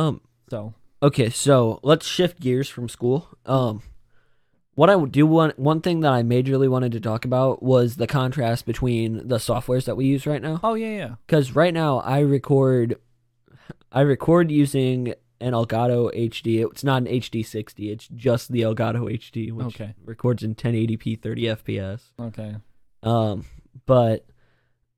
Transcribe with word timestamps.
Um. 0.00 0.20
So 0.48 0.74
Okay, 1.02 1.30
so 1.30 1.80
let's 1.82 2.06
shift 2.06 2.40
gears 2.40 2.68
from 2.68 2.88
school. 2.88 3.28
Um, 3.46 3.82
what 4.74 4.90
I 4.90 4.96
would 4.96 5.12
do 5.12 5.26
one 5.26 5.52
one 5.56 5.80
thing 5.80 6.00
that 6.00 6.12
I 6.12 6.22
majorly 6.22 6.68
wanted 6.68 6.92
to 6.92 7.00
talk 7.00 7.24
about 7.24 7.62
was 7.62 7.96
the 7.96 8.06
contrast 8.06 8.66
between 8.66 9.28
the 9.28 9.36
softwares 9.38 9.84
that 9.84 9.96
we 9.96 10.06
use 10.06 10.26
right 10.26 10.42
now. 10.42 10.60
oh 10.62 10.74
yeah 10.74 10.96
yeah 10.96 11.14
Because 11.26 11.54
right 11.54 11.72
now 11.74 11.98
I 12.00 12.20
record, 12.20 12.96
I 13.92 14.00
record 14.02 14.50
using 14.50 15.14
an 15.40 15.52
Elgato 15.54 16.14
HD. 16.14 16.64
It's 16.70 16.84
not 16.84 17.02
an 17.02 17.08
HD 17.08 17.44
60. 17.44 17.90
It's 17.90 18.08
just 18.08 18.52
the 18.52 18.60
Elgato 18.60 19.10
HD, 19.10 19.50
which 19.52 19.66
Okay. 19.80 19.94
records 20.04 20.42
in 20.42 20.54
1080p 20.54 21.20
30 21.22 21.42
FPS. 21.44 22.00
okay 22.20 22.56
Um, 23.02 23.46
but 23.86 24.26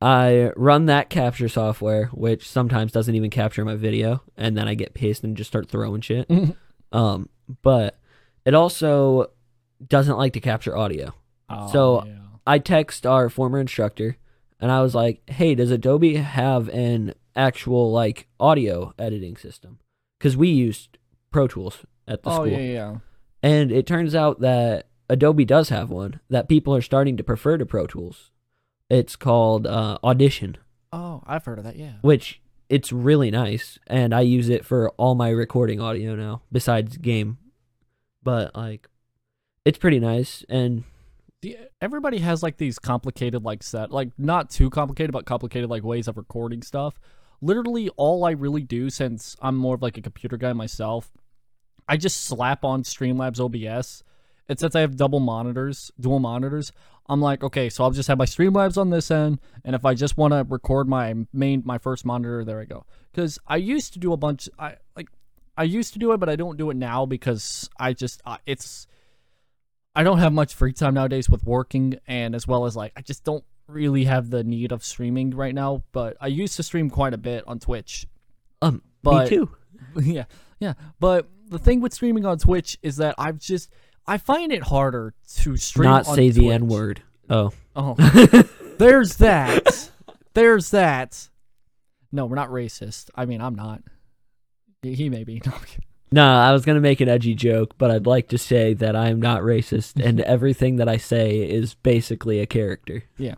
I 0.02 0.50
run 0.56 0.86
that 0.86 1.10
capture 1.10 1.48
software, 1.48 2.06
which 2.06 2.48
sometimes 2.48 2.90
doesn't 2.92 3.14
even 3.14 3.30
capture 3.30 3.64
my 3.64 3.76
video, 3.76 4.22
and 4.36 4.56
then 4.56 4.66
I 4.66 4.74
get 4.74 4.94
pissed 4.94 5.22
and 5.22 5.36
just 5.36 5.48
start 5.48 5.68
throwing 5.68 6.00
shit. 6.00 6.28
Um, 6.92 7.30
but 7.62 7.98
it 8.44 8.52
also 8.52 9.30
doesn't 9.88 10.18
like 10.18 10.34
to 10.34 10.40
capture 10.40 10.76
audio. 10.76 11.14
Oh, 11.48 11.72
So- 11.72 12.04
yeah. 12.04 12.12
I 12.46 12.58
text 12.58 13.06
our 13.06 13.30
former 13.30 13.58
instructor, 13.60 14.16
and 14.60 14.70
I 14.70 14.82
was 14.82 14.94
like, 14.94 15.22
"Hey, 15.30 15.54
does 15.54 15.70
Adobe 15.70 16.16
have 16.16 16.68
an 16.70 17.14
actual 17.36 17.92
like 17.92 18.26
audio 18.40 18.92
editing 18.98 19.36
system? 19.36 19.78
Because 20.18 20.36
we 20.36 20.48
used 20.48 20.98
Pro 21.30 21.46
Tools 21.46 21.86
at 22.08 22.24
the 22.24 22.30
oh 22.30 22.34
school, 22.34 22.48
yeah 22.48 22.58
yeah 22.58 22.96
and 23.44 23.70
it 23.72 23.86
turns 23.86 24.14
out 24.14 24.40
that 24.40 24.88
Adobe 25.08 25.44
does 25.44 25.68
have 25.70 25.88
one 25.88 26.18
that 26.28 26.48
people 26.48 26.74
are 26.74 26.82
starting 26.82 27.16
to 27.16 27.22
prefer 27.24 27.56
to 27.58 27.64
Pro 27.64 27.86
Tools. 27.86 28.31
It's 28.90 29.16
called 29.16 29.66
uh, 29.66 29.98
Audition, 30.04 30.58
oh 30.92 31.22
I've 31.26 31.44
heard 31.44 31.58
of 31.58 31.64
that 31.64 31.76
yeah. 31.76 31.94
Which 32.02 32.40
it's 32.68 32.92
really 32.92 33.30
nice, 33.30 33.78
and 33.86 34.14
I 34.14 34.22
use 34.22 34.48
it 34.48 34.64
for 34.64 34.90
all 34.90 35.14
my 35.14 35.28
recording 35.30 35.80
audio 35.80 36.14
now, 36.14 36.42
besides 36.50 36.96
game. 36.96 37.38
But 38.22 38.54
like, 38.54 38.88
it's 39.64 39.78
pretty 39.78 39.98
nice, 39.98 40.44
and 40.48 40.84
the, 41.42 41.58
everybody 41.80 42.18
has 42.18 42.42
like 42.42 42.56
these 42.56 42.78
complicated 42.78 43.42
like 43.44 43.62
set 43.62 43.90
like 43.90 44.10
not 44.16 44.48
too 44.48 44.70
complicated 44.70 45.12
but 45.12 45.26
complicated 45.26 45.68
like 45.68 45.82
ways 45.82 46.08
of 46.08 46.16
recording 46.16 46.62
stuff. 46.62 46.98
Literally 47.44 47.88
all 47.96 48.24
i 48.24 48.30
really 48.30 48.62
do 48.62 48.88
since 48.88 49.34
i'm 49.42 49.56
more 49.56 49.74
of 49.74 49.82
like 49.82 49.98
a 49.98 50.00
computer 50.00 50.36
guy 50.36 50.52
myself 50.52 51.10
i 51.88 51.96
just 51.96 52.20
slap 52.20 52.64
on 52.64 52.84
streamlabs 52.84 53.40
obs 53.40 54.04
and 54.48 54.60
since 54.60 54.76
i 54.76 54.80
have 54.80 54.96
double 54.96 55.18
monitors 55.18 55.90
dual 55.98 56.20
monitors 56.20 56.70
i'm 57.08 57.20
like 57.20 57.42
okay 57.42 57.68
so 57.68 57.84
i'll 57.84 57.90
just 57.90 58.08
have 58.08 58.18
my 58.18 58.24
streamlabs 58.24 58.76
on 58.78 58.90
this 58.90 59.10
end 59.10 59.38
and 59.64 59.74
if 59.74 59.84
i 59.84 59.94
just 59.94 60.16
want 60.16 60.32
to 60.32 60.44
record 60.48 60.88
my 60.88 61.14
main 61.32 61.62
my 61.64 61.78
first 61.78 62.04
monitor 62.04 62.44
there 62.44 62.60
i 62.60 62.64
go 62.64 62.84
because 63.10 63.38
i 63.46 63.56
used 63.56 63.92
to 63.92 63.98
do 63.98 64.12
a 64.12 64.16
bunch 64.16 64.48
i 64.58 64.74
like 64.96 65.08
i 65.56 65.62
used 65.64 65.92
to 65.92 65.98
do 65.98 66.12
it 66.12 66.18
but 66.18 66.28
i 66.28 66.36
don't 66.36 66.56
do 66.56 66.70
it 66.70 66.76
now 66.76 67.04
because 67.04 67.68
i 67.78 67.92
just 67.92 68.20
uh, 68.24 68.38
it's 68.46 68.86
I 69.94 70.04
don't 70.04 70.18
have 70.20 70.32
much 70.32 70.54
free 70.54 70.72
time 70.72 70.94
nowadays 70.94 71.28
with 71.28 71.44
working 71.44 71.98
and 72.06 72.34
as 72.34 72.48
well 72.48 72.64
as 72.64 72.74
like 72.74 72.92
I 72.96 73.02
just 73.02 73.24
don't 73.24 73.44
really 73.66 74.04
have 74.04 74.30
the 74.30 74.42
need 74.42 74.72
of 74.72 74.82
streaming 74.82 75.30
right 75.32 75.54
now, 75.54 75.84
but 75.92 76.16
I 76.18 76.28
used 76.28 76.56
to 76.56 76.62
stream 76.62 76.88
quite 76.88 77.12
a 77.12 77.18
bit 77.18 77.44
on 77.46 77.58
Twitch. 77.58 78.06
um, 78.62 78.80
But- 79.02 79.30
me 79.30 79.36
too. 79.36 79.50
yeah. 80.00 80.24
Yeah, 80.60 80.74
but 80.98 81.28
the 81.48 81.58
thing 81.58 81.80
with 81.82 81.92
streaming 81.92 82.24
on 82.24 82.38
Twitch 82.38 82.78
is 82.82 82.96
that 82.96 83.16
I've 83.18 83.38
just 83.38 83.68
I 84.06 84.18
find 84.18 84.52
it 84.52 84.64
harder 84.64 85.14
to 85.38 85.56
stream 85.56 85.88
Not 85.88 86.06
say 86.06 86.30
the 86.30 86.50
N 86.50 86.66
word. 86.68 87.02
Oh, 87.30 87.52
Oh. 87.74 87.94
There's 88.78 89.16
that. 89.16 89.90
There's 90.34 90.70
that. 90.70 91.28
No, 92.10 92.26
we're 92.26 92.36
not 92.36 92.50
racist. 92.50 93.10
I 93.14 93.24
mean, 93.24 93.40
I'm 93.40 93.54
not. 93.54 93.82
He 94.82 95.08
may 95.08 95.24
be. 95.24 95.40
No. 96.14 96.24
Nah, 96.24 96.46
I 96.46 96.52
was 96.52 96.66
gonna 96.66 96.80
make 96.80 97.00
an 97.00 97.08
edgy 97.08 97.34
joke, 97.34 97.78
but 97.78 97.90
I'd 97.90 98.06
like 98.06 98.28
to 98.28 98.36
say 98.36 98.74
that 98.74 98.94
I 98.94 99.08
am 99.08 99.22
not 99.22 99.40
racist, 99.40 99.98
and 100.04 100.20
everything 100.36 100.76
that 100.76 100.86
I 100.86 100.98
say 100.98 101.38
is 101.38 101.72
basically 101.72 102.38
a 102.40 102.44
character. 102.44 103.04
Yeah. 103.16 103.36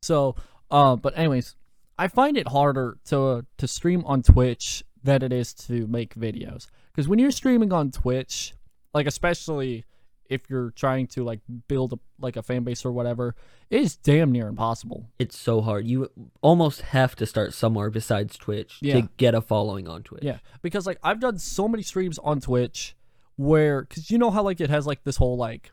So, 0.00 0.34
uh, 0.70 0.96
but 0.96 1.18
anyways, 1.18 1.56
I 1.98 2.08
find 2.08 2.38
it 2.38 2.48
harder 2.48 2.96
to 3.06 3.44
to 3.58 3.68
stream 3.68 4.02
on 4.06 4.22
Twitch 4.22 4.82
than 5.02 5.20
it 5.22 5.30
is 5.30 5.52
to 5.54 5.86
make 5.88 6.14
videos. 6.14 6.68
Because 6.90 7.06
when 7.06 7.18
you're 7.18 7.30
streaming 7.30 7.70
on 7.70 7.90
Twitch, 7.90 8.54
like 8.94 9.06
especially 9.06 9.84
if 10.28 10.48
you're 10.48 10.70
trying 10.70 11.08
to 11.08 11.24
like 11.24 11.40
build 11.66 11.92
a, 11.92 11.98
like 12.20 12.36
a 12.36 12.42
fan 12.42 12.62
base 12.62 12.84
or 12.84 12.92
whatever, 12.92 13.34
it 13.68 13.80
is 13.80 13.96
damn 13.96 14.30
near 14.30 14.46
impossible. 14.46 15.08
It's 15.18 15.36
so 15.36 15.60
hard. 15.60 15.86
You 15.88 16.08
almost 16.40 16.82
have 16.82 17.16
to 17.16 17.26
start 17.26 17.52
somewhere 17.52 17.90
besides 17.90 18.36
Twitch 18.36 18.78
Yeah. 18.80 19.00
to 19.00 19.08
get 19.16 19.34
a 19.34 19.40
following 19.40 19.88
on 19.88 20.02
Twitch. 20.04 20.22
Yeah, 20.22 20.38
because 20.62 20.86
like 20.86 20.98
I've 21.02 21.18
done 21.18 21.38
so 21.38 21.66
many 21.66 21.82
streams 21.82 22.18
on 22.20 22.40
Twitch 22.40 22.94
where, 23.36 23.82
because 23.82 24.10
you 24.10 24.18
know 24.18 24.30
how 24.30 24.42
like 24.44 24.60
it 24.60 24.70
has 24.70 24.86
like 24.86 25.02
this 25.02 25.16
whole 25.16 25.36
like 25.36 25.72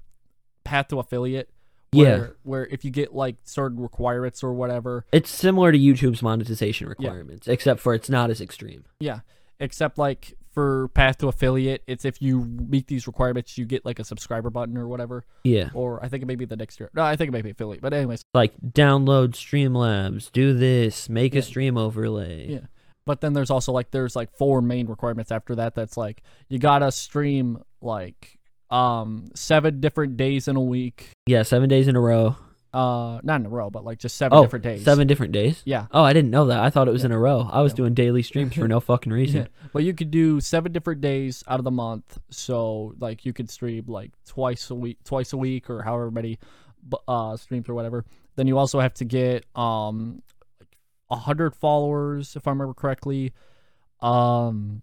path 0.63 0.87
to 0.87 0.99
affiliate. 0.99 1.49
Where, 1.91 2.17
Yeah. 2.17 2.27
Where 2.43 2.65
if 2.65 2.83
you 2.83 2.89
get 2.91 3.13
like 3.13 3.35
certain 3.43 3.79
requirements 3.79 4.43
or 4.43 4.53
whatever, 4.53 5.05
It's 5.11 5.29
similar 5.29 5.71
to 5.71 5.77
YouTube's 5.77 6.21
monetization 6.23 6.87
requirements, 6.89 7.47
except 7.47 7.79
for 7.79 7.93
it's 7.93 8.09
not 8.09 8.29
as 8.31 8.41
extreme. 8.41 8.85
Yeah, 8.99 9.19
except 9.59 9.97
like 9.99 10.33
for 10.57 10.87
path 10.95 11.19
to 11.19 11.27
affiliate, 11.27 11.83
it's 11.85 12.03
if 12.03 12.19
you 12.19 12.39
meet 12.43 12.87
these 12.87 13.05
requirements, 13.05 13.59
you 13.59 13.65
get 13.65 13.85
like 13.85 13.99
a 13.99 14.03
subscriber 14.03 14.49
button 14.49 14.75
or 14.75 14.87
whatever. 14.87 15.23
Yeah. 15.43 15.69
Or 15.75 16.03
I 16.03 16.07
think 16.07 16.23
it 16.23 16.25
may 16.25 16.33
be 16.33 16.45
the 16.45 16.55
next 16.55 16.79
year. 16.79 16.89
No, 16.95 17.03
I 17.03 17.15
think 17.15 17.27
it 17.27 17.31
may 17.31 17.43
be 17.43 17.51
affiliate. 17.51 17.79
But 17.83 17.93
anyways, 17.93 18.23
Like 18.33 18.53
download 18.59 19.33
Streamlabs, 19.33 20.31
do 20.31 20.55
this, 20.55 21.09
make 21.09 21.35
Yeah. 21.35 21.39
a 21.41 21.43
stream 21.43 21.77
overlay. 21.77 22.47
Yeah. 22.53 22.59
but 23.05 23.21
then 23.21 23.33
there's 23.33 23.51
also 23.51 23.71
like 23.71 23.91
there's 23.91 24.15
like 24.15 24.35
four 24.35 24.63
main 24.63 24.87
requirements 24.87 25.31
after 25.31 25.53
that. 25.55 25.75
That's 25.75 25.95
like 25.95 26.23
you 26.49 26.57
gotta 26.57 26.91
stream 26.91 27.61
like 27.79 28.39
um 28.71 29.29
seven 29.35 29.79
different 29.79 30.17
days 30.17 30.47
in 30.47 30.55
a 30.55 30.61
week. 30.61 31.11
Yeah, 31.27 31.43
seven 31.43 31.69
days 31.69 31.87
in 31.87 31.95
a 31.95 32.01
row. 32.01 32.35
Uh, 32.73 33.19
not 33.23 33.39
in 33.39 33.45
a 33.45 33.49
row, 33.49 33.69
but 33.69 33.83
like 33.85 33.97
just 33.97 34.17
seven 34.17 34.37
Oh, 34.37 34.43
different 34.43 34.63
days. 34.63 34.83
seven 34.83 35.07
different 35.07 35.31
days. 35.31 35.61
Yeah. 35.65 35.87
Oh, 35.91 36.03
I 36.03 36.13
didn't 36.13 36.29
know 36.31 36.45
that. 36.47 36.59
I 36.59 36.69
thought 36.69 36.87
it 36.87 36.91
was 36.91 37.05
in 37.05 37.11
a 37.11 37.17
row. 37.17 37.49
I 37.51 37.61
was 37.61 37.73
doing 37.73 37.93
daily 37.93 38.21
streams 38.21 38.53
for 38.55 38.67
no 38.67 38.79
fucking 38.91 39.11
reason. 39.11 39.41
Yeah. 39.43 39.69
But 39.73 39.83
you 39.83 39.93
could 39.93 40.11
do 40.11 40.39
seven 40.41 40.71
different 40.73 41.01
days 41.01 41.43
out 41.47 41.59
of 41.59 41.63
the 41.63 41.71
month. 41.71 42.19
So 42.29 42.93
like 42.99 43.25
you 43.25 43.33
could 43.33 43.49
stream 43.49 43.85
like 43.87 44.11
twice 44.25 44.69
a 44.69 44.75
week, 44.75 44.97
twice 45.05 45.33
a 45.33 45.37
week, 45.37 45.69
or 45.69 45.81
however 45.81 46.11
many 46.11 46.37
bu- 46.83 46.97
uh 47.07 47.37
streams 47.37 47.67
or 47.69 47.73
whatever. 47.73 48.05
Then 48.35 48.47
you 48.47 48.57
also 48.57 48.79
have 48.79 48.93
to 48.95 49.05
get 49.05 49.45
um 49.55 50.21
like 50.59 50.77
a 51.09 51.15
hundred 51.15 51.55
followers, 51.55 52.35
if 52.35 52.47
I 52.47 52.51
remember 52.51 52.73
correctly. 52.73 53.33
Um, 54.01 54.81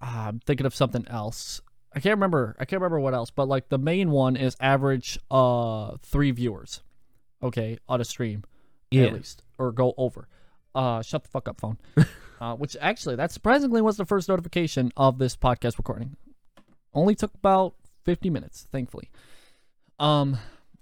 ah, 0.00 0.28
I'm 0.28 0.40
thinking 0.40 0.66
of 0.66 0.74
something 0.74 1.06
else. 1.08 1.60
I 1.94 2.00
can't 2.00 2.16
remember. 2.16 2.56
I 2.58 2.64
can't 2.64 2.80
remember 2.80 3.00
what 3.00 3.14
else. 3.14 3.30
But 3.30 3.48
like 3.48 3.68
the 3.68 3.78
main 3.78 4.10
one 4.10 4.36
is 4.36 4.56
average 4.60 5.18
uh 5.30 5.96
three 6.02 6.30
viewers. 6.32 6.82
Okay, 7.42 7.78
on 7.88 8.00
a 8.00 8.04
stream 8.04 8.44
Yeah. 8.90 9.04
at 9.04 9.14
least, 9.14 9.42
or 9.58 9.72
go 9.72 9.94
over. 9.96 10.28
Uh, 10.74 11.02
shut 11.02 11.22
the 11.24 11.28
fuck 11.28 11.48
up, 11.48 11.60
phone. 11.60 11.76
uh, 12.40 12.54
which 12.54 12.76
actually, 12.80 13.16
that 13.16 13.30
surprisingly 13.32 13.82
was 13.82 13.96
the 13.96 14.04
first 14.06 14.28
notification 14.28 14.90
of 14.96 15.18
this 15.18 15.36
podcast 15.36 15.76
recording. 15.78 16.16
Only 16.94 17.14
took 17.14 17.34
about 17.34 17.74
fifty 18.04 18.30
minutes, 18.30 18.66
thankfully. 18.70 19.10
Um, 19.98 20.38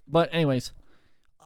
but 0.06 0.28
anyways, 0.32 0.72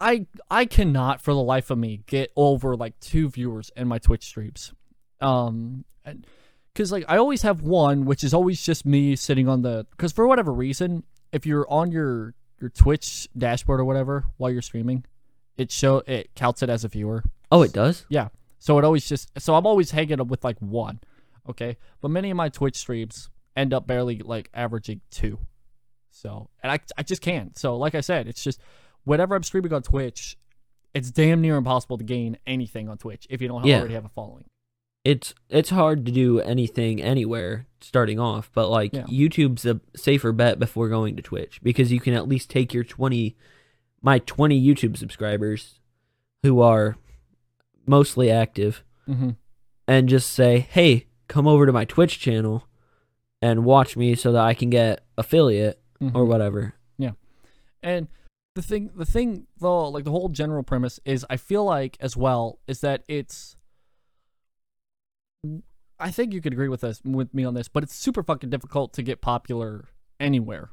I 0.01 0.27
I 0.51 0.65
cannot 0.67 1.21
for 1.21 1.33
the 1.33 1.43
life 1.43 1.71
of 1.71 1.79
me 1.79 2.03
get 2.07 2.31
over 2.37 2.77
like 2.77 2.99
two 3.01 3.29
viewers 3.29 3.71
in 3.77 3.89
my 3.89 3.99
Twitch 3.99 4.25
streams. 4.25 4.73
Um, 5.21 5.85
and 6.05 6.27
because 6.73 6.91
like 6.93 7.05
I 7.09 7.17
always 7.19 7.43
have 7.43 7.63
one, 7.63 8.05
which 8.05 8.25
is 8.25 8.35
always 8.35 8.63
just 8.65 8.85
me 8.85 9.17
sitting 9.17 9.49
on 9.49 9.63
the. 9.63 9.87
Because 9.91 10.13
for 10.13 10.27
whatever 10.27 10.53
reason, 10.53 11.05
if 11.33 11.47
you're 11.47 11.71
on 11.71 11.93
your 11.93 12.35
your 12.61 12.71
Twitch 12.71 13.29
dashboard 13.37 13.81
or 13.81 13.85
whatever 13.85 14.25
while 14.37 14.51
you're 14.51 14.63
streaming, 14.63 15.05
it 15.57 15.71
show 15.71 15.99
it 16.07 16.35
counts 16.35 16.63
it 16.63 16.69
as 16.71 16.85
a 16.85 16.89
viewer. 16.89 17.25
Oh, 17.53 17.63
it 17.63 17.73
does. 17.73 18.05
Yeah. 18.09 18.29
So 18.59 18.79
it 18.79 18.85
always 18.85 19.07
just 19.09 19.31
so 19.39 19.55
I'm 19.55 19.67
always 19.67 19.91
hanging 19.91 20.21
up 20.21 20.29
with 20.29 20.43
like 20.45 20.59
one. 20.61 21.01
Okay. 21.49 21.77
But 22.01 22.11
many 22.11 22.31
of 22.31 22.37
my 22.37 22.49
Twitch 22.49 22.77
streams 22.77 23.29
end 23.57 23.73
up 23.75 23.87
barely 23.87 24.19
like 24.21 24.51
averaging 24.55 25.01
two. 25.11 25.39
So 26.11 26.49
and 26.63 26.73
I 26.73 26.79
I 26.97 27.03
just 27.03 27.23
can't. 27.23 27.57
So 27.59 27.77
like 27.77 27.95
I 27.95 28.01
said, 28.01 28.27
it's 28.29 28.43
just 28.43 28.61
whenever 29.05 29.35
I'm 29.35 29.43
streaming 29.43 29.73
on 29.73 29.83
Twitch, 29.83 30.37
it's 30.95 31.11
damn 31.11 31.41
near 31.41 31.57
impossible 31.57 31.99
to 31.99 32.05
gain 32.05 32.39
anything 32.47 32.89
on 32.89 32.99
Twitch 32.99 33.27
if 33.31 33.43
you 33.43 33.49
don't 33.49 33.65
Yeah. 33.65 33.81
already 33.81 33.95
have 33.95 34.05
a 34.05 34.09
following. 34.11 34.45
It's 35.05 35.35
it's 35.51 35.69
hard 35.71 36.07
to 36.07 36.13
do 36.13 36.41
anything 36.41 37.03
anywhere 37.03 37.67
starting 37.81 38.19
off, 38.19 38.51
but 38.55 38.71
like 38.71 38.95
Yeah. 38.95 39.03
YouTube's 39.05 39.67
a 39.67 39.81
safer 39.95 40.33
bet 40.33 40.59
before 40.59 40.89
going 40.89 41.17
to 41.17 41.23
Twitch 41.23 41.61
because 41.63 41.93
you 41.93 42.01
can 42.01 42.15
at 42.15 42.27
least 42.27 42.49
take 42.49 42.73
your 42.73 42.85
twenty, 42.85 43.37
my 44.05 44.19
twenty 44.21 44.61
YouTube 44.65 44.97
subscribers, 44.97 45.81
who 46.45 46.61
are 46.61 46.97
mostly 47.87 48.31
active, 48.31 48.85
Mm-hmm. 49.09 49.31
and 49.89 50.09
just 50.09 50.31
say, 50.31 50.61
"Hey, 50.61 51.07
come 51.27 51.47
over 51.49 51.67
to 51.67 51.73
my 51.73 51.85
Twitch 51.85 52.21
channel 52.21 52.69
and 53.43 53.65
watch 53.65 53.97
me 53.97 54.15
so 54.15 54.31
that 54.33 54.45
I 54.45 54.55
can 54.55 54.71
get 54.71 55.05
affiliate 55.19 55.81
Mm-hmm. 56.01 56.17
or 56.17 56.25
whatever." 56.25 56.75
Yeah. 56.99 57.13
And 57.83 58.09
the 58.55 58.63
thing, 58.63 58.91
the 58.95 59.05
thing, 59.07 59.47
though, 59.59 59.89
like 59.89 60.05
the 60.05 60.11
whole 60.11 60.29
general 60.29 60.63
premise 60.63 61.01
is, 61.05 61.27
I 61.29 61.37
feel 61.37 61.65
like 61.65 61.97
as 62.01 62.17
well 62.17 62.61
is 62.69 62.81
that 62.83 63.03
it's. 63.09 63.57
I 65.99 66.11
think 66.11 66.33
you 66.33 66.41
could 66.41 66.53
agree 66.53 66.69
with 66.69 66.83
us 66.85 67.01
with 67.05 67.33
me 67.35 67.45
on 67.45 67.55
this, 67.55 67.69
but 67.69 67.83
it's 67.83 67.95
super 67.95 68.23
fucking 68.23 68.51
difficult 68.51 68.93
to 68.95 69.03
get 69.03 69.21
popular 69.21 69.89
anywhere. 70.19 70.71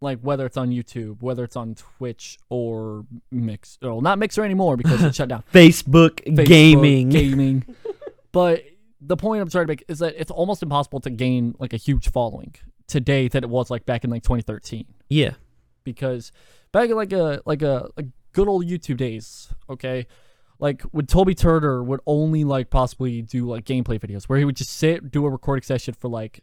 Like 0.00 0.20
whether 0.20 0.44
it's 0.44 0.56
on 0.56 0.70
YouTube, 0.70 1.22
whether 1.22 1.44
it's 1.44 1.56
on 1.56 1.74
Twitch 1.74 2.38
or 2.48 3.06
Mix, 3.30 3.78
well, 3.80 4.00
not 4.00 4.18
Mixer 4.18 4.44
anymore 4.44 4.76
because 4.76 5.02
it's 5.02 5.16
shut 5.16 5.28
down. 5.28 5.42
Facebook, 5.52 6.22
Facebook, 6.24 6.46
gaming. 6.46 7.08
gaming. 7.08 7.64
but 8.32 8.64
the 9.00 9.16
point 9.16 9.40
I'm 9.40 9.48
trying 9.48 9.64
to 9.64 9.68
make 9.68 9.84
is 9.88 10.00
that 10.00 10.14
it's 10.18 10.30
almost 10.30 10.62
impossible 10.62 11.00
to 11.00 11.10
gain 11.10 11.54
like 11.58 11.72
a 11.72 11.78
huge 11.78 12.10
following 12.10 12.54
today 12.86 13.28
that 13.28 13.42
it 13.42 13.48
was 13.48 13.70
like 13.70 13.86
back 13.86 14.04
in 14.04 14.10
like 14.10 14.22
2013 14.22 14.84
yeah. 15.08 15.32
because 15.84 16.30
back 16.72 16.88
in 16.88 16.96
like 16.96 17.12
a 17.12 17.42
like 17.46 17.62
a, 17.62 17.88
a 17.96 18.04
good 18.32 18.48
old 18.48 18.66
YouTube 18.66 18.98
days, 18.98 19.48
okay, 19.68 20.06
like 20.58 20.82
when 20.82 21.06
Toby 21.06 21.34
Turner 21.34 21.82
would 21.82 22.00
only 22.06 22.44
like 22.44 22.70
possibly 22.70 23.22
do 23.22 23.46
like 23.46 23.64
gameplay 23.64 23.98
videos 23.98 24.24
where 24.24 24.38
he 24.38 24.44
would 24.44 24.56
just 24.56 24.72
sit 24.72 25.10
do 25.10 25.24
a 25.26 25.30
recording 25.30 25.62
session 25.62 25.94
for 25.94 26.08
like 26.08 26.42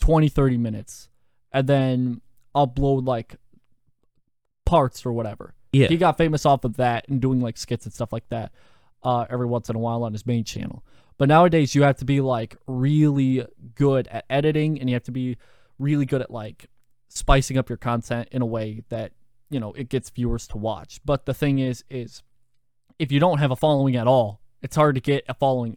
20 0.00 0.28
30 0.28 0.58
minutes 0.58 1.08
and 1.52 1.66
then 1.66 2.20
upload 2.54 3.06
like 3.06 3.36
parts 4.64 5.04
or 5.04 5.12
whatever. 5.12 5.54
Yeah. 5.72 5.88
He 5.88 5.96
got 5.96 6.16
famous 6.16 6.46
off 6.46 6.64
of 6.64 6.76
that 6.76 7.08
and 7.08 7.20
doing 7.20 7.40
like 7.40 7.56
skits 7.56 7.84
and 7.84 7.92
stuff 7.92 8.12
like 8.12 8.28
that 8.28 8.52
uh, 9.02 9.26
every 9.28 9.46
once 9.46 9.68
in 9.68 9.76
a 9.76 9.78
while 9.78 10.04
on 10.04 10.12
his 10.12 10.24
main 10.26 10.44
channel. 10.44 10.84
But 11.18 11.28
nowadays, 11.28 11.74
you 11.74 11.82
have 11.82 11.96
to 11.98 12.04
be 12.04 12.20
like 12.20 12.56
really 12.66 13.46
good 13.74 14.08
at 14.08 14.24
editing 14.28 14.80
and 14.80 14.88
you 14.88 14.94
have 14.94 15.04
to 15.04 15.12
be 15.12 15.36
really 15.78 16.06
good 16.06 16.22
at 16.22 16.30
like 16.30 16.66
spicing 17.08 17.58
up 17.58 17.68
your 17.68 17.76
content 17.76 18.28
in 18.32 18.42
a 18.42 18.46
way 18.46 18.82
that, 18.88 19.12
you 19.50 19.60
know, 19.60 19.72
it 19.74 19.88
gets 19.88 20.10
viewers 20.10 20.46
to 20.48 20.58
watch. 20.58 21.00
But 21.04 21.26
the 21.26 21.34
thing 21.34 21.58
is, 21.58 21.84
is 21.88 22.22
if 22.98 23.12
you 23.12 23.20
don't 23.20 23.38
have 23.38 23.50
a 23.50 23.56
following 23.56 23.96
at 23.96 24.06
all, 24.06 24.40
it's 24.62 24.76
hard 24.76 24.94
to 24.96 25.00
get 25.00 25.24
a 25.28 25.34
following 25.34 25.76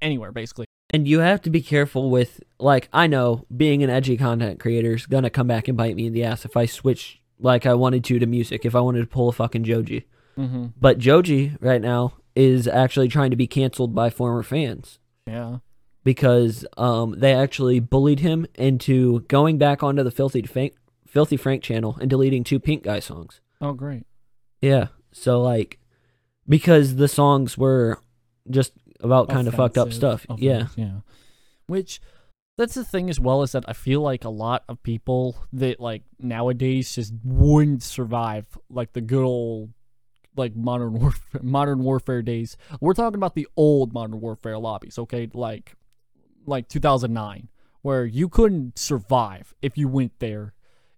anywhere, 0.00 0.32
basically. 0.32 0.66
And 0.90 1.06
you 1.06 1.18
have 1.20 1.42
to 1.42 1.50
be 1.50 1.60
careful 1.60 2.10
with, 2.10 2.40
like, 2.58 2.88
I 2.92 3.06
know 3.06 3.44
being 3.54 3.82
an 3.82 3.90
edgy 3.90 4.16
content 4.16 4.58
creator 4.58 4.94
is 4.94 5.06
gonna 5.06 5.28
come 5.30 5.46
back 5.46 5.68
and 5.68 5.76
bite 5.76 5.94
me 5.96 6.06
in 6.06 6.12
the 6.14 6.24
ass 6.24 6.44
if 6.44 6.56
I 6.56 6.64
switch 6.66 7.20
like 7.38 7.66
I 7.66 7.74
wanted 7.74 8.02
to 8.04 8.18
to 8.18 8.26
music, 8.26 8.64
if 8.64 8.74
I 8.74 8.80
wanted 8.80 9.00
to 9.00 9.06
pull 9.06 9.28
a 9.28 9.32
fucking 9.32 9.64
Joji. 9.64 10.06
Mm-hmm. 10.36 10.66
But 10.80 10.98
Joji 10.98 11.52
right 11.60 11.80
now 11.82 12.14
is 12.34 12.66
actually 12.66 13.08
trying 13.08 13.30
to 13.30 13.36
be 13.36 13.46
canceled 13.46 13.94
by 13.94 14.08
former 14.10 14.42
fans 14.42 14.98
Yeah. 15.26 15.58
because 16.04 16.64
um, 16.76 17.18
they 17.18 17.34
actually 17.34 17.80
bullied 17.80 18.20
him 18.20 18.46
into 18.54 19.20
going 19.22 19.58
back 19.58 19.82
onto 19.82 20.02
the 20.02 20.10
Filthy 20.10 20.42
Frank, 20.42 20.74
Filthy 21.06 21.36
Frank 21.36 21.62
channel 21.62 21.96
and 22.00 22.08
deleting 22.08 22.44
two 22.44 22.58
Pink 22.60 22.84
Guy 22.84 23.00
songs. 23.00 23.40
Oh, 23.60 23.72
great. 23.72 24.06
Yeah. 24.62 24.88
So 25.12 25.40
like 25.42 25.78
because 26.48 26.96
the 26.96 27.08
songs 27.08 27.58
were 27.58 27.98
just 28.50 28.72
about 29.00 29.28
kind 29.28 29.48
of 29.48 29.54
fucked 29.54 29.78
up 29.78 29.92
stuff. 29.92 30.26
Yeah. 30.36 30.68
Yeah. 30.76 31.00
Which 31.66 32.00
that's 32.56 32.74
the 32.74 32.84
thing 32.84 33.08
as 33.08 33.20
well 33.20 33.42
is 33.42 33.52
that 33.52 33.64
I 33.68 33.72
feel 33.72 34.00
like 34.00 34.24
a 34.24 34.30
lot 34.30 34.64
of 34.68 34.82
people 34.82 35.36
that 35.52 35.80
like 35.80 36.02
nowadays 36.18 36.94
just 36.94 37.14
wouldn't 37.24 37.82
survive 37.82 38.46
like 38.68 38.92
the 38.92 39.00
good 39.00 39.22
old 39.22 39.70
like 40.36 40.56
modern 40.56 40.92
warfare 41.00 41.40
modern 41.42 41.78
warfare 41.80 42.22
days. 42.22 42.56
We're 42.80 42.94
talking 42.94 43.16
about 43.16 43.34
the 43.34 43.48
old 43.56 43.92
modern 43.92 44.20
warfare 44.20 44.58
lobbies, 44.58 44.98
okay? 44.98 45.28
Like 45.32 45.74
like 46.46 46.68
2009 46.68 47.48
where 47.82 48.04
you 48.04 48.28
couldn't 48.28 48.78
survive 48.78 49.54
if 49.62 49.78
you 49.78 49.86
went 49.86 50.18
there 50.18 50.54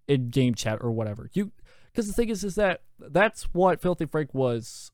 in 0.07 0.29
game 0.29 0.55
chat 0.55 0.79
or 0.81 0.91
whatever. 0.91 1.29
You 1.33 1.51
because 1.91 2.07
the 2.07 2.13
thing 2.13 2.29
is 2.29 2.43
is 2.43 2.55
that 2.55 2.81
that's 2.99 3.43
what 3.53 3.81
Filthy 3.81 4.05
Frank 4.05 4.33
was 4.33 4.90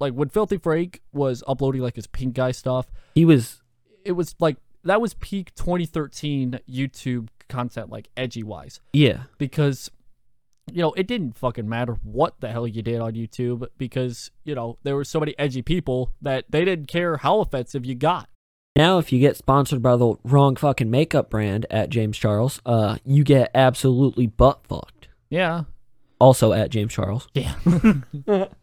like 0.00 0.12
when 0.12 0.28
Filthy 0.28 0.58
Frank 0.58 1.00
was 1.12 1.42
uploading 1.46 1.80
like 1.82 1.96
his 1.96 2.06
pink 2.06 2.34
guy 2.34 2.50
stuff, 2.52 2.86
He 3.14 3.24
was 3.24 3.62
it 4.04 4.12
was 4.12 4.34
like 4.38 4.56
that 4.84 5.00
was 5.00 5.14
peak 5.14 5.54
2013 5.54 6.60
YouTube 6.70 7.28
content, 7.48 7.90
like 7.90 8.08
edgy 8.16 8.42
wise, 8.42 8.80
yeah. 8.92 9.24
because 9.38 9.90
you 10.72 10.80
know 10.82 10.92
it 10.92 11.06
didn't 11.06 11.36
fucking 11.38 11.68
matter 11.68 11.96
what 12.02 12.40
the 12.40 12.50
hell 12.50 12.66
you 12.66 12.82
did 12.82 13.00
on 13.00 13.12
YouTube 13.12 13.66
because 13.78 14.30
you 14.44 14.54
know 14.54 14.78
there 14.82 14.96
were 14.96 15.04
so 15.04 15.20
many 15.20 15.34
edgy 15.38 15.62
people 15.62 16.12
that 16.22 16.44
they 16.50 16.64
didn't 16.64 16.86
care 16.88 17.18
how 17.18 17.40
offensive 17.40 17.84
you 17.86 17.94
got. 17.94 18.28
Now 18.76 18.98
if 18.98 19.12
you 19.12 19.20
get 19.20 19.36
sponsored 19.36 19.82
by 19.82 19.96
the 19.96 20.14
wrong 20.24 20.56
fucking 20.56 20.90
makeup 20.90 21.30
brand 21.30 21.64
at 21.70 21.90
James 21.90 22.16
Charles, 22.18 22.60
uh 22.66 22.96
you 23.04 23.24
get 23.24 23.50
absolutely 23.54 24.26
butt 24.26 24.66
fucked. 24.66 25.08
Yeah, 25.30 25.64
Also 26.20 26.52
at 26.52 26.70
James 26.70 26.92
Charles. 26.92 27.28
yeah. 27.34 27.54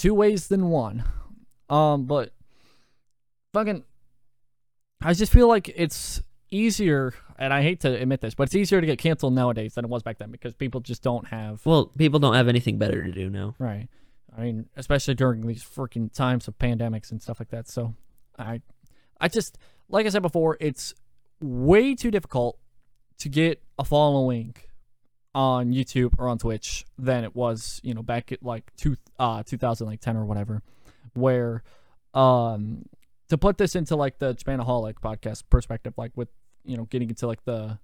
Two 0.00 0.14
ways 0.14 0.48
than 0.48 0.70
one. 0.70 1.04
Um, 1.68 2.06
but 2.06 2.32
fucking, 3.52 3.84
I 5.02 5.12
just 5.12 5.30
feel 5.30 5.46
like 5.46 5.68
it's 5.68 6.22
easier, 6.50 7.12
and 7.38 7.52
I 7.52 7.60
hate 7.60 7.80
to 7.80 7.92
admit 8.00 8.22
this, 8.22 8.34
but 8.34 8.44
it's 8.44 8.54
easier 8.54 8.80
to 8.80 8.86
get 8.86 8.98
canceled 8.98 9.34
nowadays 9.34 9.74
than 9.74 9.84
it 9.84 9.88
was 9.88 10.02
back 10.02 10.16
then 10.16 10.30
because 10.30 10.54
people 10.54 10.80
just 10.80 11.02
don't 11.02 11.26
have 11.26 11.64
Well, 11.66 11.92
people 11.98 12.18
don't 12.18 12.32
have 12.34 12.48
anything 12.48 12.78
better 12.78 13.04
to 13.04 13.12
do 13.12 13.28
now. 13.28 13.54
right. 13.58 13.88
I 14.34 14.40
mean, 14.40 14.70
especially 14.74 15.16
during 15.16 15.46
these 15.46 15.62
freaking 15.62 16.10
times 16.10 16.48
of 16.48 16.56
pandemics 16.58 17.10
and 17.10 17.20
stuff 17.20 17.38
like 17.38 17.50
that. 17.50 17.68
So, 17.68 17.94
I, 18.38 18.62
I 19.20 19.28
just 19.28 19.58
like 19.90 20.06
I 20.06 20.08
said 20.08 20.22
before, 20.22 20.56
it's 20.60 20.94
way 21.42 21.94
too 21.94 22.10
difficult 22.10 22.58
to 23.18 23.28
get 23.28 23.62
a 23.78 23.84
following 23.84 24.56
on 25.34 25.72
YouTube 25.72 26.14
or 26.18 26.28
on 26.28 26.38
Twitch 26.38 26.84
than 26.98 27.24
it 27.24 27.34
was, 27.34 27.80
you 27.82 27.94
know, 27.94 28.02
back 28.02 28.32
at 28.32 28.42
like 28.42 28.70
two 28.76 28.96
uh 29.18 29.42
2010 29.42 30.16
or 30.16 30.24
whatever, 30.24 30.62
where 31.14 31.62
um 32.14 32.84
to 33.28 33.38
put 33.38 33.58
this 33.58 33.76
into 33.76 33.94
like 33.96 34.18
the 34.18 34.34
Japanaholic 34.34 34.94
podcast 34.94 35.44
perspective, 35.50 35.94
like 35.96 36.12
with 36.16 36.28
you 36.64 36.76
know 36.76 36.84
getting 36.84 37.08
into 37.08 37.26
like 37.26 37.44
the 37.44 37.78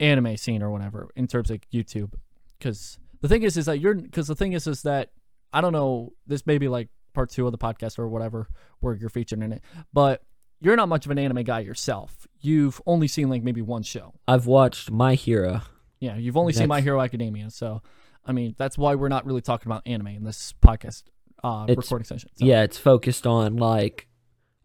anime 0.00 0.36
scene 0.36 0.62
or 0.62 0.70
whatever 0.70 1.08
in 1.16 1.26
terms 1.26 1.50
of 1.50 1.60
YouTube, 1.72 2.12
because 2.58 2.98
the 3.20 3.28
thing 3.28 3.42
is 3.42 3.56
is 3.56 3.66
that 3.66 3.78
you're 3.78 3.94
because 3.94 4.26
the 4.26 4.34
thing 4.34 4.52
is 4.52 4.66
is 4.66 4.82
that 4.82 5.10
I 5.52 5.60
don't 5.60 5.72
know 5.72 6.12
this 6.26 6.46
may 6.46 6.58
be 6.58 6.68
like 6.68 6.88
part 7.14 7.30
two 7.30 7.46
of 7.46 7.52
the 7.52 7.58
podcast 7.58 7.98
or 7.98 8.08
whatever 8.08 8.48
where 8.80 8.94
you're 8.94 9.08
featured 9.08 9.42
in 9.42 9.52
it, 9.52 9.62
but 9.92 10.22
you're 10.60 10.76
not 10.76 10.88
much 10.88 11.04
of 11.04 11.10
an 11.10 11.18
anime 11.18 11.44
guy 11.44 11.60
yourself. 11.60 12.26
You've 12.40 12.80
only 12.86 13.08
seen 13.08 13.28
like 13.28 13.42
maybe 13.42 13.62
one 13.62 13.82
show. 13.82 14.14
I've 14.26 14.46
watched 14.46 14.90
My 14.90 15.14
Hero. 15.14 15.62
Yeah, 16.00 16.16
you've 16.16 16.36
only 16.36 16.52
seen 16.52 16.68
My 16.68 16.80
Hero 16.80 17.00
Academia, 17.00 17.50
so 17.50 17.82
I 18.24 18.32
mean 18.32 18.54
that's 18.58 18.76
why 18.76 18.94
we're 18.94 19.08
not 19.08 19.24
really 19.26 19.40
talking 19.40 19.70
about 19.70 19.82
anime 19.86 20.08
in 20.08 20.24
this 20.24 20.54
podcast 20.62 21.04
uh, 21.42 21.66
recording 21.68 22.04
session. 22.04 22.30
So, 22.34 22.44
Yeah, 22.44 22.62
it's 22.62 22.78
focused 22.78 23.26
on 23.26 23.56
like 23.56 24.08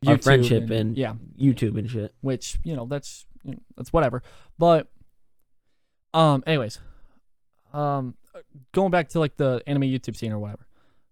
our 0.05 0.15
YouTube 0.15 0.23
friendship 0.23 0.69
and, 0.71 0.97
yeah, 0.97 1.13
YouTube 1.39 1.77
and 1.77 1.89
shit. 1.89 2.13
which 2.21 2.57
you 2.63 2.75
know 2.75 2.85
that's 2.85 3.25
you 3.43 3.51
know, 3.53 3.59
that's 3.77 3.93
whatever. 3.93 4.23
But 4.57 4.87
um, 6.13 6.43
anyways, 6.45 6.79
um, 7.73 8.15
going 8.73 8.91
back 8.91 9.09
to 9.09 9.19
like 9.19 9.37
the 9.37 9.61
anime 9.67 9.83
YouTube 9.83 10.15
scene 10.15 10.31
or 10.31 10.39
whatever, 10.39 10.67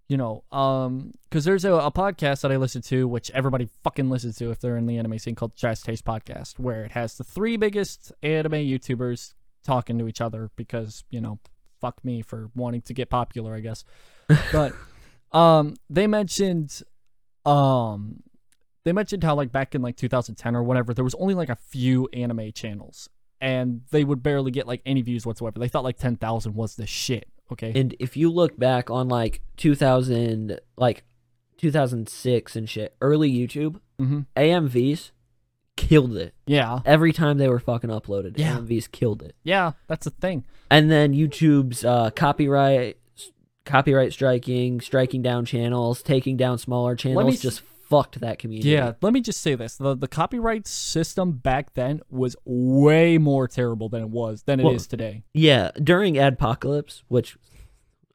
you 0.08 0.18
know, 0.18 0.44
um, 0.52 1.14
because 1.30 1.46
there's 1.46 1.66
a, 1.66 1.74
a 1.74 1.92
podcast 1.92 2.42
that 2.42 2.52
I 2.52 2.58
listen 2.58 2.82
to, 2.84 3.08
which 3.08 3.30
everybody 3.32 3.70
fucking 3.84 4.10
listens 4.10 4.38
to 4.38 4.52
if 4.52 4.60
they're 4.60 4.78
in 4.78 4.88
the 4.88 4.98
anime 4.98 5.20
scene 5.20 5.36
called 5.36 5.56
Trash 5.56 5.82
Taste 5.82 6.04
Podcast, 6.04 6.58
where 6.60 6.84
it 6.84 6.92
has 6.92 7.16
the 7.16 7.24
three 7.24 7.58
biggest 7.58 8.12
anime 8.24 8.54
YouTubers 8.54 9.34
talking 9.64 9.98
to 10.00 10.08
each 10.08 10.22
other 10.22 10.50
because 10.56 11.04
you 11.10 11.22
know, 11.22 11.40
fuck 11.80 12.04
me 12.04 12.22
for 12.22 12.50
wanting 12.56 12.82
to 12.84 12.94
get 12.94 13.10
popular, 13.10 13.56
I 13.56 13.60
guess. 13.60 13.84
But 14.52 14.74
um, 15.32 15.76
they 15.90 16.08
mentioned 16.08 16.82
um 17.46 18.22
they 18.84 18.92
mentioned 18.92 19.24
how 19.24 19.36
like 19.36 19.52
back 19.52 19.74
in 19.74 19.82
like 19.82 19.96
2010 19.96 20.56
or 20.56 20.64
whatever 20.64 20.94
there 20.94 21.04
was 21.04 21.16
only 21.16 21.34
like 21.34 21.50
a 21.50 21.56
few 21.56 22.08
anime 22.14 22.52
channels 22.52 23.10
and 23.40 23.82
they 23.92 24.04
would 24.04 24.22
barely 24.22 24.52
get 24.52 24.68
like 24.68 24.82
any 24.86 25.02
views 25.02 25.26
whatsoever 25.26 25.58
they 25.58 25.70
thought 25.70 25.84
like 25.84 25.98
10,000 25.98 26.54
was 26.54 26.76
the 26.76 26.86
shit 26.86 27.30
okay 27.52 27.72
And 27.74 27.96
if 28.00 28.18
you 28.18 28.30
look 28.30 28.58
back 28.58 28.90
on 28.90 29.08
like 29.08 29.42
2000, 29.58 30.60
like 30.78 31.04
2006 31.58 32.56
and 32.56 32.70
shit, 32.70 32.96
early 33.02 33.32
YouTube, 33.32 33.80
mm-hmm. 34.00 34.22
AMVs 34.36 35.12
killed 35.90 36.16
it. 36.18 36.34
yeah 36.46 36.80
Every 36.86 37.12
time 37.14 37.38
they 37.38 37.50
were 37.50 37.60
fucking 37.60 37.90
uploaded, 37.90 38.38
Yeah. 38.38 38.58
AMVs 38.58 38.92
killed 38.92 39.22
it. 39.24 39.36
yeah 39.44 39.72
that's 39.88 40.06
the 40.06 40.12
thing 40.12 40.46
And 40.72 40.90
then 40.90 41.14
YouTube's 41.14 41.84
uh, 41.84 42.12
copyright, 42.12 42.98
copyright 43.66 44.14
striking, 44.14 44.82
striking 44.82 45.22
down 45.22 45.46
channels, 45.46 46.02
taking 46.02 46.38
down 46.38 46.58
smaller 46.58 46.96
channels, 46.96 47.36
s- 47.36 47.42
just 47.42 47.62
fucked 47.90 48.20
that 48.20 48.38
community. 48.38 48.70
yeah 48.70 48.94
let 49.02 49.12
me 49.14 49.20
just 49.20 49.42
say 49.42 49.56
this 49.56 49.76
the 49.78 49.96
the 49.96 50.08
copyright 50.08 50.68
system 50.68 51.32
back 51.32 51.74
then 51.74 52.00
was 52.12 52.36
way 52.46 53.18
more 53.18 53.48
terrible 53.48 53.90
than 53.90 54.04
it 54.04 54.10
was 54.10 54.44
than 54.44 54.60
it 54.60 54.64
is 54.64 54.84
Well- 54.84 54.90
today 54.90 55.24
Yeah, 55.34 55.72
during 55.82 56.14
Adpocalypse, 56.14 57.02
which 57.08 57.36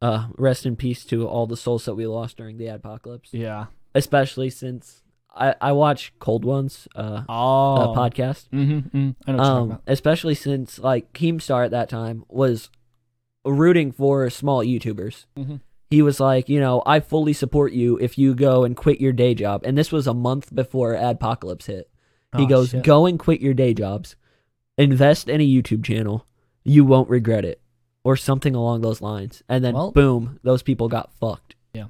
uh 0.00 0.28
rest 0.38 0.64
in 0.66 0.76
peace 0.76 1.04
to 1.06 1.26
all 1.26 1.46
the 1.48 1.56
souls 1.56 1.84
that 1.86 1.94
we 1.96 2.06
lost 2.06 2.36
during 2.36 2.56
the 2.58 2.66
Adpocalypse. 2.66 3.30
yeah 3.32 3.66
Especially 3.96 4.50
since 4.50 5.02
I 5.34 5.54
I 5.60 5.72
watch 5.72 6.12
Cold 6.18 6.44
Ones 6.44 6.86
uh, 6.94 7.22
oh 7.28 7.74
uh 7.76 7.94
podcast. 7.96 8.48
mm-hmm, 8.50 8.96
mm, 8.96 9.14
i 9.26 9.32
know 9.32 9.36
what 9.36 9.36
you're 9.36 9.36
talking 9.36 9.40
Um 9.40 9.62
about 9.70 9.82
especially 9.86 10.34
since 10.34 10.78
like 10.78 11.12
Keemstar 11.12 11.64
at 11.64 11.70
that 11.72 11.88
time 11.88 12.24
was 12.28 12.70
rooting 13.44 13.92
for 13.92 14.28
small 14.30 14.64
YouTubers. 14.64 15.26
Mhm. 15.36 15.60
He 15.90 16.00
was 16.02 16.18
like, 16.18 16.48
you 16.48 16.58
know, 16.58 16.82
I 16.86 16.98
fully 17.00 17.32
support 17.34 17.72
you 17.72 17.98
if 17.98 18.16
you 18.18 18.34
go 18.34 18.64
and 18.64 18.74
quit 18.76 19.00
your 19.00 19.12
day 19.12 19.34
job. 19.34 19.62
And 19.64 19.76
this 19.76 19.92
was 19.92 20.06
a 20.06 20.14
month 20.14 20.52
before 20.54 20.94
Adpocalypse 20.94 21.66
hit. 21.66 21.90
He 22.36 22.44
Oh, 22.44 22.46
goes, 22.46 22.70
shit. 22.70 22.82
"Go 22.82 23.06
and 23.06 23.18
quit 23.18 23.40
your 23.40 23.54
day 23.54 23.74
jobs, 23.74 24.16
invest 24.78 25.28
in 25.28 25.40
a 25.40 25.46
YouTube 25.46 25.84
channel. 25.84 26.26
You 26.64 26.84
won't 26.84 27.08
regret 27.10 27.44
it." 27.44 27.60
Or 28.02 28.16
something 28.16 28.54
along 28.54 28.80
those 28.80 29.00
lines. 29.00 29.42
And 29.48 29.64
then 29.64 29.74
Well- 29.74 29.92
boom, 29.92 30.40
those 30.42 30.62
people 30.62 30.88
got 30.88 31.12
fucked. 31.14 31.54
Yeah. 31.74 31.86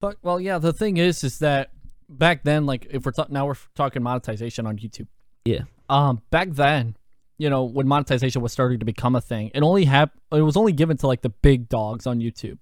But 0.00 0.16
well, 0.22 0.40
yeah. 0.40 0.58
The 0.58 0.72
thing 0.72 0.96
is, 0.96 1.22
is 1.22 1.38
that 1.40 1.70
back 2.18 2.44
then, 2.44 2.66
like, 2.66 2.86
if 2.90 3.04
we're 3.04 3.12
ta- 3.12 3.26
now 3.28 3.46
we're 3.46 3.56
talking 3.74 4.02
monetization 4.02 4.66
on 4.66 4.78
YouTube. 4.78 5.08
Yeah. 5.44 5.62
Um, 5.88 6.22
back 6.30 6.50
then, 6.50 6.96
you 7.38 7.50
know, 7.50 7.64
when 7.64 7.88
monetization 7.88 8.42
was 8.42 8.52
starting 8.52 8.78
to 8.78 8.84
become 8.84 9.16
a 9.16 9.20
thing, 9.20 9.50
it 9.54 9.62
only 9.62 9.84
hap- 9.84 10.16
It 10.30 10.42
was 10.42 10.56
only 10.56 10.72
given 10.72 10.96
to 10.98 11.06
like 11.06 11.22
the 11.22 11.30
big 11.30 11.68
dogs 11.68 12.06
on 12.06 12.20
YouTube. 12.20 12.60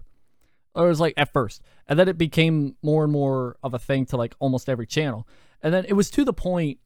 Or 0.75 0.87
it 0.87 0.89
was 0.89 1.01
like 1.01 1.15
at 1.17 1.33
first, 1.33 1.63
and 1.89 1.99
then 1.99 2.09
it 2.09 2.17
became 2.17 2.77
more 2.81 3.03
and 3.03 3.13
more 3.13 3.57
of 3.63 3.75
a 3.75 3.79
thing 3.79 4.07
to 4.07 4.17
like 4.17 4.37
almost 4.39 4.69
every 4.69 4.87
channel, 4.87 5.27
and 5.63 5.75
then 5.75 5.85
it 5.85 5.95
was 5.95 6.11
to 6.11 6.25
the 6.25 6.33
point 6.33 6.79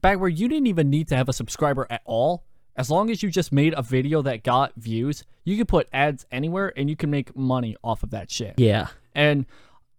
back 0.00 0.20
where 0.20 0.28
you 0.28 0.48
didn't 0.48 0.68
even 0.68 0.90
need 0.90 1.08
to 1.08 1.16
have 1.16 1.28
a 1.28 1.32
subscriber 1.32 1.88
at 1.90 2.02
all. 2.04 2.44
As 2.76 2.88
long 2.88 3.10
as 3.10 3.20
you 3.20 3.28
just 3.28 3.50
made 3.50 3.74
a 3.76 3.82
video 3.82 4.22
that 4.22 4.44
got 4.44 4.74
views, 4.76 5.24
you 5.44 5.56
could 5.56 5.66
put 5.66 5.88
ads 5.92 6.24
anywhere 6.30 6.72
and 6.76 6.88
you 6.88 6.94
can 6.94 7.10
make 7.10 7.36
money 7.36 7.76
off 7.82 8.04
of 8.04 8.10
that 8.10 8.30
shit. 8.30 8.54
Yeah. 8.58 8.86
And 9.12 9.44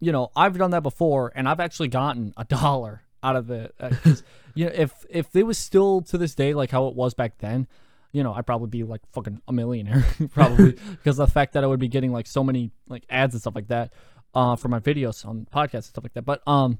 you 0.01 0.11
know, 0.11 0.31
I've 0.35 0.57
done 0.57 0.71
that 0.71 0.83
before, 0.83 1.31
and 1.33 1.47
I've 1.47 1.61
actually 1.61 1.87
gotten 1.87 2.33
a 2.35 2.43
dollar 2.43 3.03
out 3.23 3.35
of 3.37 3.49
it. 3.51 3.73
Uh, 3.79 3.91
you 4.55 4.65
know, 4.65 4.71
if 4.73 5.05
if 5.09 5.33
it 5.35 5.43
was 5.43 5.57
still 5.57 6.01
to 6.01 6.17
this 6.17 6.35
day 6.35 6.53
like 6.53 6.71
how 6.71 6.87
it 6.87 6.95
was 6.95 7.13
back 7.13 7.37
then, 7.37 7.67
you 8.11 8.23
know, 8.23 8.33
I'd 8.33 8.45
probably 8.45 8.67
be 8.67 8.83
like 8.83 9.01
fucking 9.13 9.41
a 9.47 9.53
millionaire, 9.53 10.05
probably 10.33 10.71
because 10.89 11.17
the 11.17 11.27
fact 11.27 11.53
that 11.53 11.63
I 11.63 11.67
would 11.67 11.79
be 11.79 11.87
getting 11.87 12.11
like 12.11 12.27
so 12.27 12.43
many 12.43 12.71
like 12.89 13.05
ads 13.09 13.35
and 13.35 13.41
stuff 13.41 13.55
like 13.55 13.67
that 13.67 13.93
uh, 14.33 14.55
for 14.55 14.67
my 14.67 14.79
videos 14.79 15.25
on 15.25 15.47
podcasts 15.53 15.73
and 15.73 15.83
stuff 15.85 16.03
like 16.03 16.13
that. 16.13 16.25
But 16.25 16.41
um, 16.47 16.79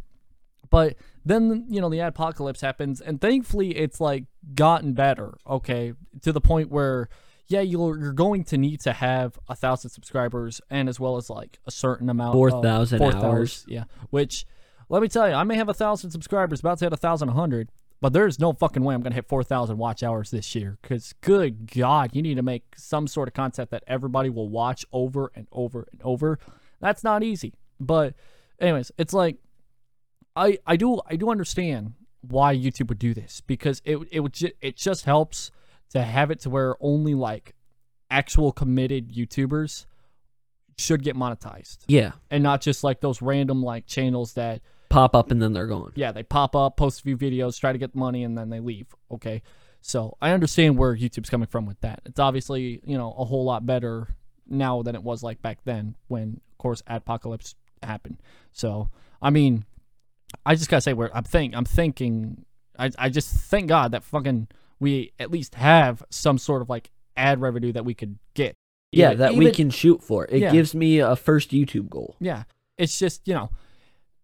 but 0.72 0.96
then 1.24 1.66
you 1.70 1.80
know 1.80 1.90
the 1.90 2.00
Adpocalypse 2.00 2.62
happens, 2.62 3.02
and 3.02 3.22
thankfully 3.22 3.78
it's 3.78 4.02
like 4.02 4.26
gotten 4.56 4.94
better. 4.94 5.38
Okay, 5.48 5.94
to 6.24 6.32
the 6.32 6.42
point 6.42 6.72
where 6.72 7.08
yeah, 7.52 7.62
you're 7.62 7.98
you're 8.00 8.14
going 8.14 8.44
to 8.46 8.58
need 8.58 8.80
to 8.82 8.94
have 8.94 9.38
a 9.50 9.56
thousand 9.56 9.90
subscribers 9.92 10.62
and 10.70 10.88
as 10.90 11.00
well 11.00 11.18
as 11.18 11.30
like 11.30 11.60
a 11.66 11.72
certain 11.72 12.10
amount. 12.10 12.30
of- 12.30 12.52
4,000 12.52 13.00
4,000, 13.00 13.30
hours. 13.30 13.66
Yeah, 13.68 13.84
which 14.10 14.46
let 14.90 15.02
me 15.02 15.08
tell 15.08 15.28
you, 15.28 15.36
I 15.36 15.44
may 15.44 15.56
have 15.56 15.70
a 15.70 15.74
thousand 15.74 16.12
subscribers, 16.12 16.60
about 16.62 16.80
to 16.80 16.86
hit 16.86 16.94
a 16.94 16.98
thousand 16.98 17.30
a 17.30 17.34
hundred. 17.34 17.70
But 18.02 18.14
there's 18.14 18.40
no 18.40 18.52
fucking 18.52 18.84
way 18.84 18.96
I'm 18.96 19.02
gonna 19.04 19.14
hit 19.14 19.28
4,000 19.28 19.78
watch 19.78 20.02
hours 20.02 20.32
this 20.32 20.56
year. 20.56 20.80
Cause 20.82 21.14
good 21.22 21.72
God, 21.72 22.16
you 22.16 22.24
need 22.24 22.34
to 22.36 22.42
make 22.42 22.64
some 22.76 23.06
sort 23.06 23.28
of 23.28 23.36
content 23.36 23.70
that 23.70 23.84
everybody 23.86 24.28
will 24.30 24.50
watch 24.50 24.84
over 24.92 25.32
and 25.36 25.48
over 25.52 25.88
and 25.92 26.02
over. 26.04 26.40
That's 26.80 27.04
not 27.04 27.22
easy. 27.22 27.54
But 27.80 28.16
anyways, 28.60 28.92
it's 28.98 29.14
like 29.14 29.38
I 30.36 30.58
I 30.66 30.78
do 30.78 31.00
I 31.08 31.16
do 31.16 31.30
understand 31.30 31.94
why 32.22 32.56
YouTube 32.56 32.90
would 32.90 33.00
do 33.00 33.14
this 33.14 33.42
because 33.42 33.82
it 33.86 33.98
it 34.12 34.22
would 34.22 34.34
ju- 34.34 34.52
it 34.62 34.78
just 34.78 35.06
helps 35.06 35.52
to 35.94 36.02
have 36.02 36.32
it 36.32 36.40
to 36.42 36.50
where 36.50 36.76
only 36.80 37.14
like 37.14 37.54
actual 38.10 38.52
committed 38.52 39.14
YouTubers 39.14 39.86
should 40.78 41.04
get 41.04 41.16
monetized. 41.16 41.80
Yeah. 41.88 42.12
and 42.30 42.44
not 42.44 42.62
just 42.62 42.84
like 42.84 43.02
those 43.02 43.22
random 43.22 43.64
like 43.64 43.86
channels 43.86 44.34
that 44.34 44.62
Pop 44.90 45.16
up 45.16 45.32
and 45.32 45.42
then 45.42 45.54
they're 45.54 45.68
gone. 45.68 45.94
yeah 45.96 46.12
they 46.12 46.22
pop 46.24 46.54
up 46.54 46.76
post 46.76 47.00
a 47.00 47.04
few 47.04 47.18
videos 47.18 47.58
try 47.58 47.72
to 47.72 47.78
get 47.78 47.96
money 47.96 48.24
and 48.24 48.38
then 48.38 48.50
they 48.50 48.60
leave. 48.60 48.88
Okay. 49.12 49.42
So 49.82 50.18
i 50.22 50.32
understand 50.32 50.78
where 50.78 50.96
youtube's 50.96 51.30
coming 51.30 51.48
from 51.48 51.66
with 51.66 51.80
that. 51.82 52.02
It's 52.06 52.20
obviously 52.20 52.82
you 52.86 52.98
know 52.98 53.14
a 53.18 53.24
whole 53.26 53.46
lot 53.46 53.66
better 53.66 54.08
now 54.48 54.82
than 54.82 54.96
it 54.96 55.04
was 55.04 55.24
like 55.24 55.42
back 55.42 55.60
then 55.64 55.96
when 56.08 56.42
of 56.52 56.58
course 56.58 56.82
Adpocalypse 56.90 57.56
happened. 57.84 58.18
So 58.52 58.90
i 59.22 59.30
mean 59.30 59.66
i 60.46 60.56
just 60.56 60.70
gotta 60.70 60.82
say 60.82 60.94
where 60.94 61.16
i'm 61.16 61.24
think 61.24 61.56
i'm 61.56 61.66
thinking 61.66 62.46
i, 62.80 62.90
I 62.98 63.10
just 63.10 63.30
thank 63.30 63.68
god 63.68 63.92
that 63.92 64.04
fucking 64.04 64.48
we 64.82 65.14
at 65.20 65.32
least 65.32 65.56
have 65.56 66.04
some 66.10 66.38
sort 66.38 66.62
of 66.62 66.68
like 66.68 66.92
ad 67.16 67.40
revenue 67.40 67.72
that 67.72 67.86
we 67.86 67.94
could 67.94 68.18
get 68.34 68.56
Yeah, 68.92 69.08
Even- 69.12 69.18
that 69.20 69.36
we 69.36 69.46
even- 69.46 69.56
can 69.56 69.70
shoot 69.70 70.04
for. 70.04 70.26
It 70.30 70.42
Yeah. 70.42 70.52
gives 70.52 70.76
me 70.76 71.00
a 71.00 71.16
first 71.16 71.52
YouTube 71.52 71.88
goal. 71.90 72.16
Yeah, 72.20 72.44
it's 72.78 73.00
just 73.00 73.26
you 73.26 73.34
know, 73.34 73.50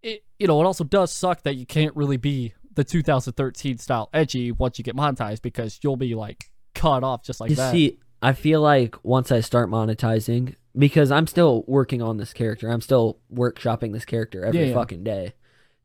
it 0.04 0.24
you 0.40 0.48
know 0.48 0.60
it 0.62 0.66
also 0.66 0.84
does 0.84 1.14
suck 1.14 1.44
that 1.44 1.56
you 1.56 1.66
can't 1.66 1.96
really 1.96 2.18
be 2.18 2.54
the 2.74 2.84
2013 2.84 3.78
style 3.78 4.10
edgy 4.14 4.52
once 4.52 4.78
you 4.78 4.84
get 4.84 4.96
monetized 4.96 5.42
because 5.42 5.80
you'll 5.82 5.96
be 5.98 6.14
like 6.16 6.52
cut 6.76 7.04
off 7.04 7.24
just 7.24 7.40
like 7.40 7.50
you 7.50 7.56
that. 7.56 7.72
see, 7.72 7.98
I 8.22 8.34
feel 8.34 8.62
like 8.62 8.96
once 9.04 9.32
I 9.32 9.40
start 9.40 9.70
monetizing, 9.70 10.56
because 10.78 11.12
I'm 11.12 11.26
still 11.28 11.64
working 11.68 12.02
on 12.02 12.18
this 12.18 12.34
character, 12.34 12.70
I'm 12.70 12.82
still 12.82 13.20
workshopping 13.34 13.94
this 13.94 14.06
character 14.06 14.44
every 14.46 14.60
Yeah, 14.62 14.66
yeah. 14.68 14.74
fucking 14.76 15.04
day, 15.04 15.34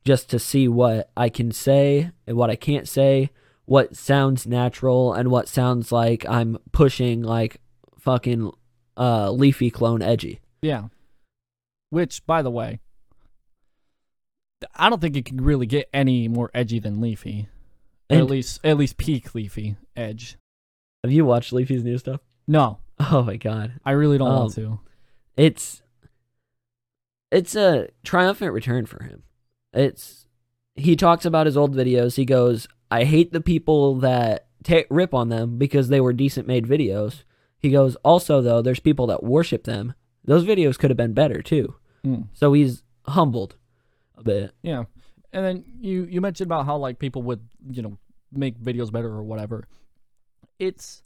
just 0.04 0.28
to 0.30 0.38
see 0.38 0.68
what 0.68 1.10
I 1.16 1.28
can 1.30 1.50
say 1.52 2.10
and 2.26 2.36
what 2.36 2.50
I 2.50 2.56
can't 2.56 2.86
say, 2.88 3.30
what 3.66 3.96
sounds 3.96 4.46
natural 4.46 5.12
and 5.14 5.30
what 5.30 5.48
sounds 5.48 5.92
like 5.92 6.28
I'm 6.28 6.58
pushing 6.72 7.22
like 7.22 7.58
fucking 7.98 8.50
uh 8.96 9.30
leafy 9.30 9.70
clone 9.70 10.02
edgy. 10.02 10.40
yeah. 10.62 10.84
Which, 11.90 12.24
by 12.26 12.40
the 12.42 12.50
way, 12.50 12.80
I 14.76 14.88
don't 14.88 15.00
think 15.00 15.16
it 15.16 15.24
can 15.26 15.42
really 15.42 15.66
get 15.66 15.88
any 15.92 16.26
more 16.28 16.50
edgy 16.54 16.78
than 16.78 17.00
Leafy. 17.00 17.48
And- 18.08 18.20
at 18.20 18.26
least, 18.26 18.60
at 18.64 18.76
least 18.78 18.96
peak 18.96 19.34
Leafy 19.34 19.76
edge. 19.96 20.36
Have 21.04 21.12
you 21.12 21.24
watched 21.24 21.52
Leafy's 21.52 21.84
new 21.84 21.98
stuff? 21.98 22.20
No, 22.48 22.78
Oh 23.00 23.22
my 23.22 23.36
god. 23.36 23.72
I 23.84 23.90
really 23.92 24.16
don't 24.18 24.28
Um, 24.30 24.36
want 24.36 24.54
to. 24.54 24.78
it's 25.36 25.82
it's 27.30 27.56
a 27.56 27.88
triumphant 28.04 28.52
return 28.52 28.86
for 28.86 29.02
him. 29.02 29.22
It's 29.72 30.26
he 30.76 30.94
talks 30.96 31.24
about 31.24 31.46
his 31.46 31.56
old 31.56 31.74
videos. 31.74 32.16
He 32.16 32.24
goes, 32.24 32.68
"I 33.00 33.04
hate 33.04 33.32
the 33.32 33.40
people 33.40 33.96
that 34.00 34.46
ta 34.64 34.82
rip 34.90 35.14
on 35.14 35.28
them 35.28 35.58
because 35.58 35.88
they 35.88 36.00
were 36.00 36.12
decent 36.12 36.46
made 36.46 36.66
videos." 36.66 37.24
He 37.58 37.70
goes, 37.70 37.96
"Also 38.04 38.40
though, 38.42 38.60
there's 38.62 38.80
people 38.80 39.06
that 39.08 39.22
worship 39.22 39.64
them. 39.64 39.94
Those 40.24 40.44
videos 40.44 40.78
could 40.78 40.90
have 40.90 40.96
been 40.96 41.14
better 41.14 41.42
too." 41.42 41.74
Mm. 42.04 42.28
So 42.32 42.52
he's 42.52 42.82
humbled 43.06 43.56
a 44.16 44.22
bit. 44.22 44.52
Yeah. 44.62 44.84
And 45.32 45.44
then 45.44 45.64
you 45.80 46.04
you 46.04 46.20
mentioned 46.20 46.48
about 46.48 46.66
how 46.66 46.76
like 46.76 46.98
people 46.98 47.22
would, 47.22 47.40
you 47.70 47.82
know, 47.82 47.98
make 48.32 48.58
videos 48.60 48.92
better 48.92 49.08
or 49.08 49.22
whatever. 49.22 49.64
It's 50.58 51.02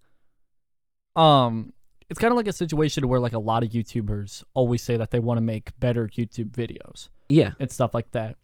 um 1.14 1.73
it's 2.09 2.21
kind 2.21 2.31
of 2.33 2.37
like 2.37 2.47
a 2.49 2.52
situation 2.52 3.09
where 3.09 3.21
like 3.21 3.33
a 3.33 3.38
lot 3.38 3.62
of 3.64 3.71
YouTubers 3.71 4.45
always 4.55 4.83
say 4.83 4.97
that 4.97 5.11
they 5.11 5.19
want 5.19 5.38
to 5.38 5.43
make 5.43 5.78
better 5.81 6.09
YouTube 6.09 6.50
videos 6.50 7.09
Yeah. 7.28 7.52
and 7.59 7.71
stuff 7.71 7.95
like 7.95 8.11
that. 8.12 8.37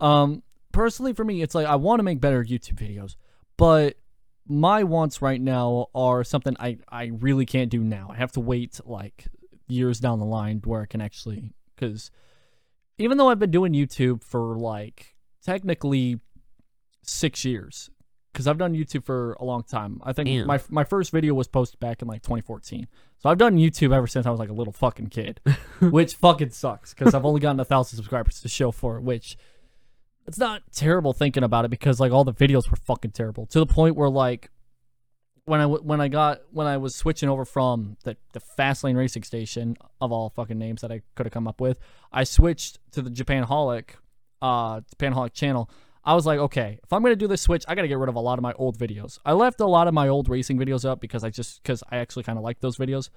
Um 0.00 0.42
personally 0.72 1.12
for 1.12 1.24
me 1.24 1.42
it's 1.42 1.54
like 1.54 1.66
I 1.66 1.76
want 1.76 2.00
to 2.00 2.02
make 2.02 2.20
better 2.20 2.42
YouTube 2.44 2.74
videos, 2.74 3.16
but 3.56 3.96
my 4.46 4.82
wants 4.82 5.22
right 5.22 5.40
now 5.40 5.86
are 5.94 6.24
something 6.24 6.56
I 6.58 6.78
I 6.88 7.12
really 7.20 7.46
can't 7.46 7.70
do 7.70 7.80
now. 7.80 8.10
I 8.12 8.16
have 8.16 8.32
to 8.32 8.40
wait 8.40 8.80
like 8.84 9.26
years 9.68 10.00
down 10.00 10.18
the 10.18 10.26
line 10.26 10.60
where 10.64 10.82
I 10.82 10.86
can 10.86 11.00
actually 11.00 11.54
cuz 11.76 12.10
even 12.98 13.18
though 13.18 13.28
I've 13.28 13.38
been 13.38 13.50
doing 13.50 13.72
YouTube 13.72 14.22
for 14.22 14.56
like 14.56 15.14
technically 15.44 16.20
6 17.02 17.44
years 17.44 17.90
cuz 18.34 18.46
I've 18.46 18.58
done 18.58 18.74
YouTube 18.74 19.04
for 19.04 19.34
a 19.34 19.44
long 19.44 19.62
time. 19.62 20.00
I 20.02 20.12
think 20.12 20.28
Damn. 20.28 20.46
my 20.46 20.60
my 20.68 20.84
first 20.84 21.12
video 21.12 21.34
was 21.34 21.46
posted 21.46 21.78
back 21.78 22.02
in 22.02 22.08
like 22.08 22.22
2014. 22.22 22.88
So 23.18 23.30
I've 23.30 23.38
done 23.38 23.56
YouTube 23.56 23.94
ever 23.94 24.08
since 24.08 24.26
I 24.26 24.30
was 24.30 24.40
like 24.40 24.50
a 24.50 24.54
little 24.54 24.72
fucking 24.72 25.08
kid, 25.08 25.40
which 25.80 26.14
fucking 26.14 26.50
sucks 26.50 26.92
cuz 26.94 27.14
I've 27.14 27.24
only 27.24 27.40
gotten 27.40 27.60
a 27.60 27.62
1000 27.62 27.96
subscribers 27.96 28.40
to 28.40 28.48
show 28.48 28.72
for 28.72 28.96
it, 28.96 29.02
which 29.02 29.36
it's 30.26 30.38
not 30.38 30.62
terrible 30.72 31.12
thinking 31.12 31.42
about 31.42 31.64
it 31.64 31.70
because 31.70 32.00
like 32.00 32.12
all 32.12 32.24
the 32.24 32.32
videos 32.32 32.70
were 32.70 32.76
fucking 32.76 33.10
terrible 33.10 33.46
to 33.46 33.58
the 33.58 33.66
point 33.66 33.96
where 33.96 34.08
like 34.08 34.50
when 35.44 35.60
I 35.60 35.66
when 35.66 36.00
I 36.00 36.08
got 36.08 36.42
when 36.50 36.66
I 36.66 36.76
was 36.76 36.94
switching 36.94 37.28
over 37.28 37.44
from 37.44 37.96
the 38.04 38.16
the 38.32 38.40
Fastlane 38.40 38.96
racing 38.96 39.24
station 39.24 39.76
of 40.00 40.12
all 40.12 40.30
fucking 40.30 40.58
names 40.58 40.82
that 40.82 40.92
I 40.92 41.02
could 41.14 41.26
have 41.26 41.32
come 41.32 41.48
up 41.48 41.60
with, 41.60 41.78
I 42.12 42.24
switched 42.24 42.78
to 42.92 43.02
the 43.02 43.10
Japanholic, 43.10 43.90
uh, 44.40 44.80
Japanholic 44.96 45.32
channel. 45.32 45.68
I 46.04 46.14
was 46.14 46.26
like, 46.26 46.38
okay, 46.38 46.78
if 46.82 46.92
I'm 46.92 47.02
gonna 47.02 47.16
do 47.16 47.28
this 47.28 47.42
switch, 47.42 47.64
I 47.66 47.74
gotta 47.74 47.88
get 47.88 47.98
rid 47.98 48.08
of 48.08 48.14
a 48.14 48.20
lot 48.20 48.38
of 48.38 48.42
my 48.42 48.52
old 48.54 48.78
videos. 48.78 49.18
I 49.24 49.32
left 49.32 49.60
a 49.60 49.66
lot 49.66 49.88
of 49.88 49.94
my 49.94 50.08
old 50.08 50.28
racing 50.28 50.58
videos 50.58 50.88
up 50.88 51.00
because 51.00 51.24
I 51.24 51.30
just 51.30 51.62
because 51.62 51.82
I 51.90 51.96
actually 51.98 52.22
kind 52.22 52.38
of 52.38 52.44
like 52.44 52.60
those 52.60 52.76
videos. 52.76 53.10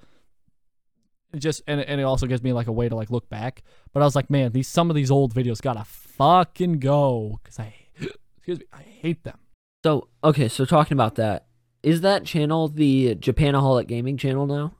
Just 1.38 1.62
and 1.66 1.80
and 1.80 2.00
it 2.00 2.04
also 2.04 2.26
gives 2.26 2.42
me 2.42 2.52
like 2.52 2.66
a 2.66 2.72
way 2.72 2.88
to 2.88 2.94
like 2.94 3.10
look 3.10 3.28
back. 3.28 3.62
But 3.92 4.02
I 4.02 4.04
was 4.04 4.14
like, 4.16 4.30
man, 4.30 4.52
these 4.52 4.68
some 4.68 4.90
of 4.90 4.96
these 4.96 5.10
old 5.10 5.34
videos 5.34 5.60
gotta 5.60 5.84
fucking 5.84 6.78
go 6.80 7.40
because 7.42 7.58
I 7.58 7.74
excuse 8.36 8.60
me, 8.60 8.66
I 8.72 8.82
hate 8.82 9.24
them. 9.24 9.38
So 9.84 10.08
okay, 10.24 10.48
so 10.48 10.64
talking 10.64 10.94
about 10.96 11.14
that, 11.16 11.46
is 11.82 12.00
that 12.00 12.24
channel 12.24 12.68
the 12.68 13.14
Japanaholic 13.16 13.86
Gaming 13.86 14.16
channel 14.16 14.46
now? 14.46 14.74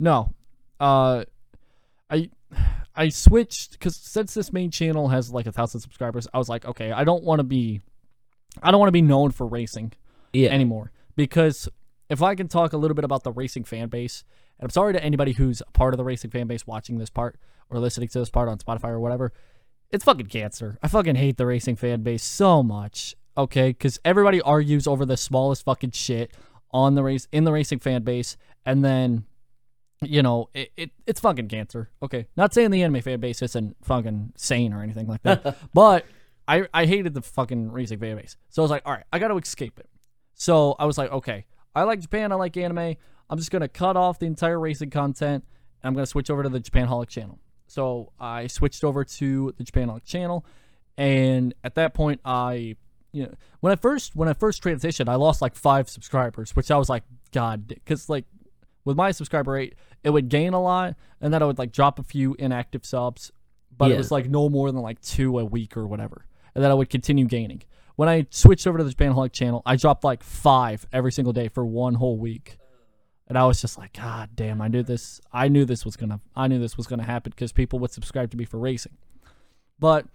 No, 0.00 0.32
uh, 0.80 1.24
I 2.08 2.30
I 2.94 3.08
switched 3.10 3.72
because 3.72 3.96
since 3.96 4.34
this 4.34 4.52
main 4.52 4.70
channel 4.70 5.08
has 5.08 5.30
like 5.32 5.46
a 5.46 5.52
thousand 5.52 5.80
subscribers, 5.80 6.26
I 6.32 6.38
was 6.38 6.48
like, 6.48 6.64
okay, 6.64 6.92
I 6.92 7.04
don't 7.04 7.24
want 7.24 7.40
to 7.40 7.44
be, 7.44 7.80
I 8.62 8.70
don't 8.70 8.80
want 8.80 8.88
to 8.88 8.92
be 8.92 9.02
known 9.02 9.30
for 9.30 9.46
racing 9.46 9.92
Yeah. 10.32 10.50
anymore 10.50 10.92
because 11.16 11.68
if 12.08 12.22
I 12.22 12.34
can 12.34 12.48
talk 12.48 12.72
a 12.72 12.76
little 12.76 12.94
bit 12.94 13.04
about 13.04 13.22
the 13.24 13.32
racing 13.32 13.64
fan 13.64 13.88
base, 13.88 14.24
and 14.58 14.64
I'm 14.66 14.70
sorry 14.70 14.92
to 14.92 15.02
anybody 15.02 15.32
who's 15.32 15.60
a 15.60 15.70
part 15.72 15.94
of 15.94 15.98
the 15.98 16.04
racing 16.04 16.30
fan 16.30 16.46
base 16.46 16.66
watching 16.66 16.98
this 16.98 17.10
part 17.10 17.38
or 17.70 17.78
listening 17.78 18.08
to 18.08 18.18
this 18.18 18.30
part 18.30 18.48
on 18.48 18.58
Spotify 18.58 18.88
or 18.90 19.00
whatever, 19.00 19.32
it's 19.90 20.04
fucking 20.04 20.26
cancer. 20.26 20.78
I 20.82 20.88
fucking 20.88 21.14
hate 21.16 21.36
the 21.36 21.46
racing 21.46 21.76
fan 21.76 22.02
base 22.02 22.22
so 22.22 22.62
much. 22.62 23.14
okay? 23.36 23.68
Because 23.70 23.98
everybody 24.04 24.40
argues 24.42 24.86
over 24.86 25.06
the 25.06 25.16
smallest 25.16 25.64
fucking 25.64 25.92
shit 25.92 26.32
on 26.70 26.94
the 26.94 27.02
race 27.02 27.28
in 27.32 27.44
the 27.44 27.52
racing 27.52 27.78
fan 27.78 28.02
base, 28.02 28.36
and 28.66 28.84
then 28.84 29.24
you 30.02 30.22
know 30.22 30.48
it, 30.54 30.70
it 30.76 30.90
it's 31.06 31.20
fucking 31.20 31.48
cancer. 31.48 31.90
Okay, 32.02 32.26
not 32.36 32.52
saying 32.52 32.70
the 32.70 32.82
anime 32.82 33.00
fan 33.00 33.20
base 33.20 33.40
isn't 33.42 33.76
fucking 33.82 34.32
sane 34.36 34.72
or 34.74 34.82
anything 34.82 35.06
like 35.06 35.22
that, 35.22 35.56
but 35.74 36.04
I 36.46 36.66
I 36.74 36.84
hated 36.86 37.14
the 37.14 37.22
fucking 37.22 37.72
racing 37.72 37.98
fan 38.00 38.16
base, 38.16 38.36
so 38.50 38.60
I 38.60 38.64
was 38.64 38.70
like, 38.70 38.82
all 38.84 38.92
right, 38.92 39.04
I 39.12 39.18
got 39.18 39.28
to 39.28 39.38
escape 39.38 39.78
it. 39.78 39.88
So 40.34 40.76
I 40.78 40.84
was 40.84 40.98
like, 40.98 41.10
okay, 41.10 41.46
I 41.74 41.84
like 41.84 42.00
Japan, 42.00 42.32
I 42.32 42.34
like 42.34 42.56
anime. 42.56 42.96
I'm 43.30 43.38
just 43.38 43.50
gonna 43.50 43.68
cut 43.68 43.96
off 43.96 44.18
the 44.18 44.26
entire 44.26 44.58
racing 44.58 44.90
content. 44.90 45.44
And 45.82 45.88
I'm 45.88 45.94
gonna 45.94 46.06
switch 46.06 46.30
over 46.30 46.42
to 46.42 46.48
the 46.48 46.60
Japan 46.60 46.88
Holic 46.88 47.08
channel. 47.08 47.38
So 47.66 48.12
I 48.18 48.46
switched 48.46 48.82
over 48.82 49.04
to 49.04 49.54
the 49.56 49.64
Japan 49.64 49.88
Holic 49.88 50.04
channel, 50.04 50.44
and 50.96 51.54
at 51.62 51.74
that 51.74 51.92
point, 51.94 52.20
I, 52.24 52.76
you 53.12 53.24
know, 53.24 53.34
when 53.60 53.72
I 53.72 53.76
first 53.76 54.16
when 54.16 54.28
I 54.28 54.32
first 54.32 54.62
transitioned, 54.62 55.08
I 55.08 55.16
lost 55.16 55.42
like 55.42 55.54
five 55.54 55.88
subscribers, 55.88 56.56
which 56.56 56.70
I 56.70 56.78
was 56.78 56.88
like, 56.88 57.04
God, 57.32 57.68
because 57.68 58.08
like 58.08 58.24
with 58.84 58.96
my 58.96 59.10
subscriber 59.10 59.52
rate, 59.52 59.74
it 60.02 60.10
would 60.10 60.30
gain 60.30 60.54
a 60.54 60.62
lot, 60.62 60.96
and 61.20 61.32
then 61.32 61.42
I 61.42 61.46
would 61.46 61.58
like 61.58 61.72
drop 61.72 61.98
a 61.98 62.02
few 62.02 62.34
inactive 62.38 62.86
subs, 62.86 63.30
but 63.76 63.90
it 63.90 63.98
was 63.98 64.10
like 64.10 64.28
no 64.30 64.48
more 64.48 64.72
than 64.72 64.80
like 64.80 65.00
two 65.02 65.38
a 65.38 65.44
week 65.44 65.76
or 65.76 65.86
whatever, 65.86 66.24
and 66.54 66.64
then 66.64 66.70
I 66.70 66.74
would 66.74 66.88
continue 66.88 67.26
gaining. 67.26 67.62
When 67.96 68.08
I 68.08 68.26
switched 68.30 68.66
over 68.66 68.78
to 68.78 68.84
the 68.84 68.90
Japan 68.90 69.12
Holic 69.12 69.32
channel, 69.32 69.60
I 69.66 69.76
dropped 69.76 70.04
like 70.04 70.22
five 70.22 70.86
every 70.92 71.12
single 71.12 71.34
day 71.34 71.48
for 71.48 71.66
one 71.66 71.94
whole 71.94 72.16
week. 72.16 72.56
And 73.28 73.36
I 73.36 73.44
was 73.44 73.60
just 73.60 73.76
like, 73.76 73.92
God 73.92 74.30
damn, 74.34 74.62
I 74.62 74.68
knew 74.68 74.82
this. 74.82 75.20
I 75.32 75.48
knew 75.48 75.66
this 75.66 75.84
was 75.84 75.96
gonna. 75.96 76.20
I 76.34 76.48
knew 76.48 76.58
this 76.58 76.78
was 76.78 76.86
gonna 76.86 77.04
happen 77.04 77.30
because 77.30 77.52
people 77.52 77.78
would 77.80 77.90
subscribe 77.90 78.30
to 78.30 78.36
me 78.38 78.46
for 78.46 78.58
racing. 78.58 78.96
But 79.78 80.06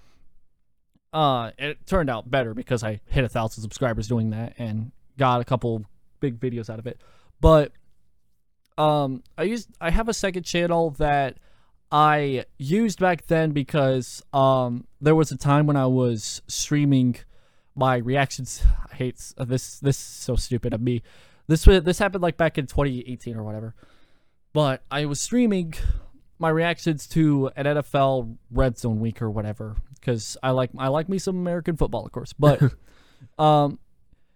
uh, 1.13 1.51
it 1.60 1.86
turned 1.86 2.10
out 2.10 2.29
better 2.32 2.55
because 2.55 2.84
I 2.84 3.00
hit 3.05 3.24
a 3.24 3.29
thousand 3.29 3.62
subscribers 3.62 4.08
doing 4.08 4.32
that 4.32 4.55
and 4.58 4.91
got 5.17 5.41
a 5.41 5.46
couple 5.46 5.86
big 6.20 6.39
videos 6.39 6.72
out 6.72 6.79
of 6.79 6.88
it. 6.88 7.00
But 7.39 7.72
um, 8.79 9.22
I 9.38 9.43
used. 9.43 9.70
I 9.79 9.91
have 9.91 10.10
a 10.10 10.13
second 10.13 10.43
channel 10.43 10.89
that 10.98 11.38
I 11.91 12.46
used 12.58 13.00
back 13.00 13.27
then 13.27 13.51
because 13.51 14.24
um, 14.34 14.88
there 15.00 15.13
was 15.13 15.32
a 15.32 15.38
time 15.38 15.67
when 15.67 15.77
I 15.77 15.86
was 15.86 16.41
streaming 16.48 17.17
my 17.75 17.98
reactions. 17.98 18.63
I 18.91 18.96
hate 18.96 19.17
this. 19.38 19.79
This 19.79 19.98
is 19.98 20.03
so 20.03 20.36
stupid 20.36 20.74
of 20.74 20.82
me. 20.82 21.03
This 21.47 21.63
this 21.65 22.00
happened 22.00 22.21
like 22.21 22.38
back 22.38 22.57
in 22.57 22.67
2018 22.67 23.35
or 23.35 23.43
whatever. 23.43 23.75
But 24.53 24.83
I 24.91 25.05
was 25.05 25.19
streaming 25.19 25.73
my 26.39 26.50
reactions 26.50 27.07
to 27.07 27.51
an 27.55 27.65
NFL 27.65 28.38
Red 28.51 28.77
Zone 28.77 29.00
week 29.00 29.21
or 29.21 29.29
whatever 29.29 29.77
because 29.95 30.38
I 30.43 30.51
like 30.51 30.69
I 30.77 30.89
like 30.89 31.09
me 31.09 31.17
some 31.17 31.38
American 31.38 31.77
football, 31.77 32.05
of 32.05 32.12
course. 32.12 32.33
But 32.33 32.62
um, 33.39 33.79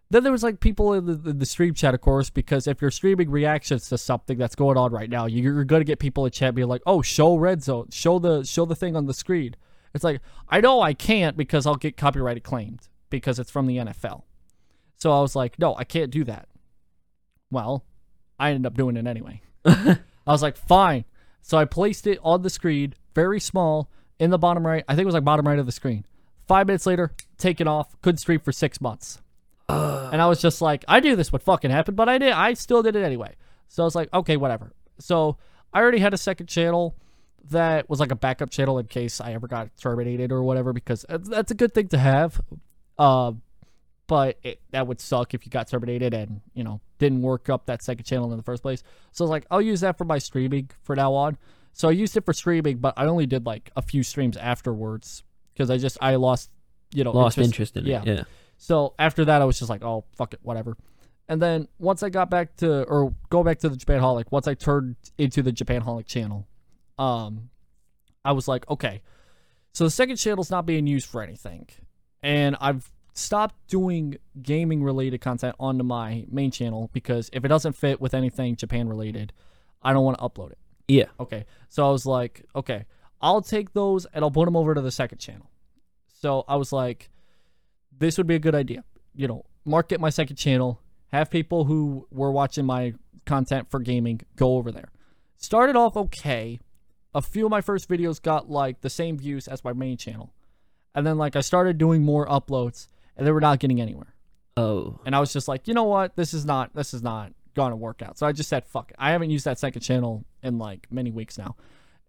then 0.09 0.23
there 0.23 0.31
was 0.31 0.43
like 0.43 0.59
people 0.59 0.93
in 0.93 1.05
the, 1.05 1.15
the, 1.15 1.33
the 1.33 1.45
stream 1.45 1.73
chat, 1.73 1.93
of 1.93 2.01
course, 2.01 2.29
because 2.29 2.65
if 2.65 2.81
you're 2.81 2.91
streaming 2.91 3.29
reactions 3.29 3.89
to 3.89 3.97
something 3.97 4.37
that's 4.37 4.55
going 4.55 4.77
on 4.77 4.91
right 4.91 5.09
now, 5.09 5.25
you're 5.25 5.65
gonna 5.65 5.83
get 5.83 5.99
people 5.99 6.25
in 6.25 6.31
chat 6.31 6.55
being 6.55 6.67
like, 6.67 6.81
"Oh, 6.85 7.01
show 7.01 7.35
Red 7.35 7.63
Zone, 7.63 7.87
show 7.91 8.19
the 8.19 8.43
show 8.43 8.65
the 8.65 8.75
thing 8.75 8.95
on 8.95 9.05
the 9.05 9.13
screen." 9.13 9.55
It's 9.93 10.03
like 10.03 10.21
I 10.49 10.61
know 10.61 10.81
I 10.81 10.93
can't 10.93 11.37
because 11.37 11.65
I'll 11.65 11.75
get 11.75 11.97
copyrighted 11.97 12.43
claimed 12.43 12.87
because 13.09 13.39
it's 13.39 13.51
from 13.51 13.67
the 13.67 13.77
NFL. 13.77 14.23
So 14.95 15.11
I 15.11 15.21
was 15.21 15.36
like, 15.36 15.60
"No, 15.60 15.75
I 15.75 15.84
can't 15.84 16.10
do 16.10 16.23
that." 16.23 16.47
Well, 17.51 17.83
I 18.39 18.49
ended 18.49 18.65
up 18.65 18.75
doing 18.77 18.97
it 18.97 19.07
anyway. 19.07 19.41
I 19.65 19.97
was 20.25 20.41
like, 20.41 20.57
fine. 20.57 21.05
So 21.41 21.57
I 21.57 21.65
placed 21.65 22.07
it 22.07 22.19
on 22.23 22.41
the 22.41 22.49
screen, 22.49 22.93
very 23.15 23.39
small, 23.39 23.89
in 24.19 24.29
the 24.31 24.38
bottom 24.38 24.65
right. 24.65 24.83
I 24.88 24.93
think 24.95 25.03
it 25.03 25.05
was 25.05 25.13
like 25.15 25.23
bottom 25.23 25.47
right 25.47 25.60
of 25.60 25.65
the 25.65 25.71
screen. 25.71 26.05
Five 26.47 26.67
minutes 26.67 26.86
later, 26.86 27.12
take 27.38 27.62
it 27.62 27.67
off. 27.67 27.99
Couldn't 28.01 28.17
stream 28.19 28.39
for 28.39 28.51
six 28.51 28.81
months. 28.81 29.21
and 29.69 30.21
I 30.21 30.27
was 30.27 30.41
just 30.41 30.62
like, 30.62 30.83
I 30.88 30.99
knew 30.99 31.15
this 31.15 31.31
would 31.31 31.43
fucking 31.43 31.71
happen, 31.71 31.95
but 31.95 32.07
I 32.10 32.17
did. 32.17 32.31
I 32.31 32.53
still 32.53 32.83
did 32.83 32.95
it 32.95 33.03
anyway. 33.03 33.36
So 33.67 33.83
I 33.83 33.86
was 33.86 33.95
like, 33.95 34.13
okay, 34.13 34.38
whatever. 34.38 34.73
So 34.99 35.38
I 35.73 35.81
already 35.81 35.99
had 35.99 36.13
a 36.13 36.17
second 36.17 36.47
channel 36.47 36.95
that 37.49 37.89
was 37.89 37.99
like 37.99 38.12
a 38.12 38.15
backup 38.15 38.49
channel 38.49 38.79
in 38.79 38.88
case 38.88 39.21
I 39.21 39.33
ever 39.33 39.47
got 39.47 39.69
terminated 39.77 40.31
or 40.31 40.41
whatever, 40.43 40.73
because 40.73 41.05
that's- 41.07 41.29
that's 41.29 41.51
a 41.51 41.55
good 41.55 41.73
thing 41.73 41.88
to 41.89 41.97
have. 41.97 42.41
Uh, 42.97 43.33
but 44.08 44.38
it, 44.41 44.62
that 44.72 44.88
would 44.88 45.00
suck 45.00 45.34
if 45.34 45.46
you 45.46 45.52
got 45.52 45.67
terminated 45.67 46.13
and 46.13 46.41
you 46.54 46.63
know 46.63 46.82
didn't 46.98 47.22
work 47.22 47.50
up 47.50 47.65
that 47.67 47.84
second 47.84 48.06
channel 48.06 48.32
in 48.32 48.38
the 48.38 48.43
first 48.43 48.63
place. 48.63 48.84
So 49.12 49.24
I 49.24 49.26
was 49.26 49.32
like, 49.32 49.46
I'll 49.52 49.62
use 49.62 49.82
that 49.82 49.98
for 49.98 50.06
my 50.06 50.17
streaming 50.17 50.70
for 50.84 50.96
now 50.96 51.13
on. 51.13 51.38
So 51.74 51.89
I 51.89 51.91
used 51.91 52.17
it 52.17 52.26
for 52.26 52.34
streaming, 52.34 52.78
but 52.78 52.93
I 52.98 53.06
only 53.06 53.28
did 53.28 53.46
like 53.46 53.70
a 53.76 53.82
few 53.82 54.02
streams 54.02 54.38
afterwards 54.38 55.24
because 55.54 55.70
I 55.70 55.78
just 55.78 55.98
I 56.02 56.15
lost 56.15 56.50
you 56.93 57.04
know 57.04 57.12
Lost 57.12 57.38
interest 57.38 57.76
in 57.78 57.86
yeah. 57.86 58.02
it. 58.02 58.08
Yeah. 58.08 58.24
So 58.58 58.93
after 58.98 59.26
that, 59.26 59.41
I 59.41 59.46
was 59.46 59.60
just 59.60 59.70
like, 59.70 59.84
oh 59.84 60.06
fuck 60.15 60.34
it, 60.34 60.39
whatever. 60.41 60.78
And 61.30 61.41
then 61.41 61.67
once 61.78 62.04
I 62.04 62.10
got 62.10 62.30
back 62.30 62.56
to 62.58 62.84
or 62.84 63.13
go 63.30 63.43
back 63.43 63.60
to 63.60 63.70
the 63.70 63.76
Japan 63.76 64.00
Holic, 64.00 64.26
once 64.32 64.48
I 64.48 64.54
turned 64.54 64.96
into 65.17 65.43
the 65.43 65.52
Japan 65.52 65.82
Holic 65.82 66.06
channel, 66.06 66.48
um, 66.98 67.50
I 68.24 68.32
was 68.32 68.48
like, 68.48 68.67
okay, 68.70 69.02
so 69.74 69.84
the 69.84 69.91
second 69.91 70.15
channel's 70.15 70.50
not 70.50 70.65
being 70.65 70.88
used 70.88 71.08
for 71.08 71.22
anything, 71.22 71.67
and 72.24 72.56
I've 72.62 72.89
stopped 73.17 73.56
doing 73.67 74.17
gaming 74.41 74.84
related 74.84 75.21
content 75.21 75.56
onto 75.60 75.84
my 75.84 76.25
main 76.30 76.51
channel 76.51 76.89
because 76.93 77.30
if 77.34 77.43
it 77.43 77.47
doesn't 77.47 77.73
fit 77.73 77.99
with 77.99 78.13
anything 78.13 78.56
Japan 78.56 78.88
related, 78.88 79.34
I 79.82 79.91
don't 79.93 80.03
want 80.03 80.19
to 80.19 80.23
upload 80.23 80.51
it. 80.51 80.60
Yeah. 80.88 81.08
Okay. 81.19 81.45
So 81.69 81.88
I 81.88 81.91
was 81.91 82.06
like, 82.06 82.45
okay, 82.56 82.86
I'll 83.19 83.41
take 83.41 83.73
those 83.73 84.06
and 84.13 84.23
I'll 84.23 84.32
put 84.32 84.45
them 84.45 84.56
over 84.56 84.75
to 84.75 84.82
the 84.82 84.91
second 84.91 85.17
channel. 85.17 85.49
So 86.21 86.45
I 86.47 86.56
was 86.56 86.71
like, 86.71 87.10
this 87.97 88.17
would 88.17 88.27
be 88.27 88.36
a 88.36 88.39
good 88.39 88.56
idea. 88.56 88.84
You 89.15 89.27
know, 89.27 89.45
market 89.65 89.99
my 89.99 90.12
second 90.12 90.36
channel, 90.36 90.80
have 91.12 91.32
people 91.32 91.65
who 91.65 92.08
were 92.12 92.32
watching 92.32 92.65
my 92.65 92.93
content 93.25 93.69
for 93.71 93.80
gaming 93.80 94.21
go 94.36 94.58
over 94.58 94.71
there. 94.71 94.91
Started 95.38 95.75
off 95.75 95.97
okay. 95.97 96.60
A 97.15 97.21
few 97.21 97.45
of 97.45 97.51
my 97.51 97.62
first 97.62 97.89
videos 97.89 98.21
got 98.21 98.49
like 98.49 98.82
the 98.82 98.89
same 98.89 99.17
views 99.17 99.47
as 99.47 99.63
my 99.63 99.73
main 99.73 99.97
channel. 99.97 100.34
And 100.93 101.06
then 101.06 101.17
like 101.17 101.36
I 101.36 101.41
started 101.41 101.80
doing 101.80 102.03
more 102.03 102.27
uploads 102.27 102.88
and 103.17 103.25
they 103.27 103.32
were 103.32 103.41
not 103.41 103.60
getting 103.60 103.82
anywhere. 103.82 104.13
Oh. 104.56 104.99
And 105.06 105.15
I 105.15 105.19
was 105.19 105.34
just 105.34 105.47
like, 105.47 105.67
you 105.67 105.73
know 105.73 105.84
what? 105.84 106.15
This 106.15 106.34
is 106.34 106.45
not 106.45 106.73
this 106.73 106.93
is 106.93 107.03
not 107.03 107.34
gonna 107.53 107.75
work 107.75 108.01
out. 108.01 108.17
So 108.17 108.25
I 108.25 108.32
just 108.32 108.49
said 108.49 108.65
fuck 108.65 108.91
it. 108.91 108.95
I 108.99 109.12
haven't 109.12 109.30
used 109.30 109.45
that 109.45 109.60
second 109.60 109.82
channel 109.82 110.25
in 110.43 110.58
like 110.58 110.88
many 110.91 111.12
weeks 111.12 111.38
now. 111.38 111.56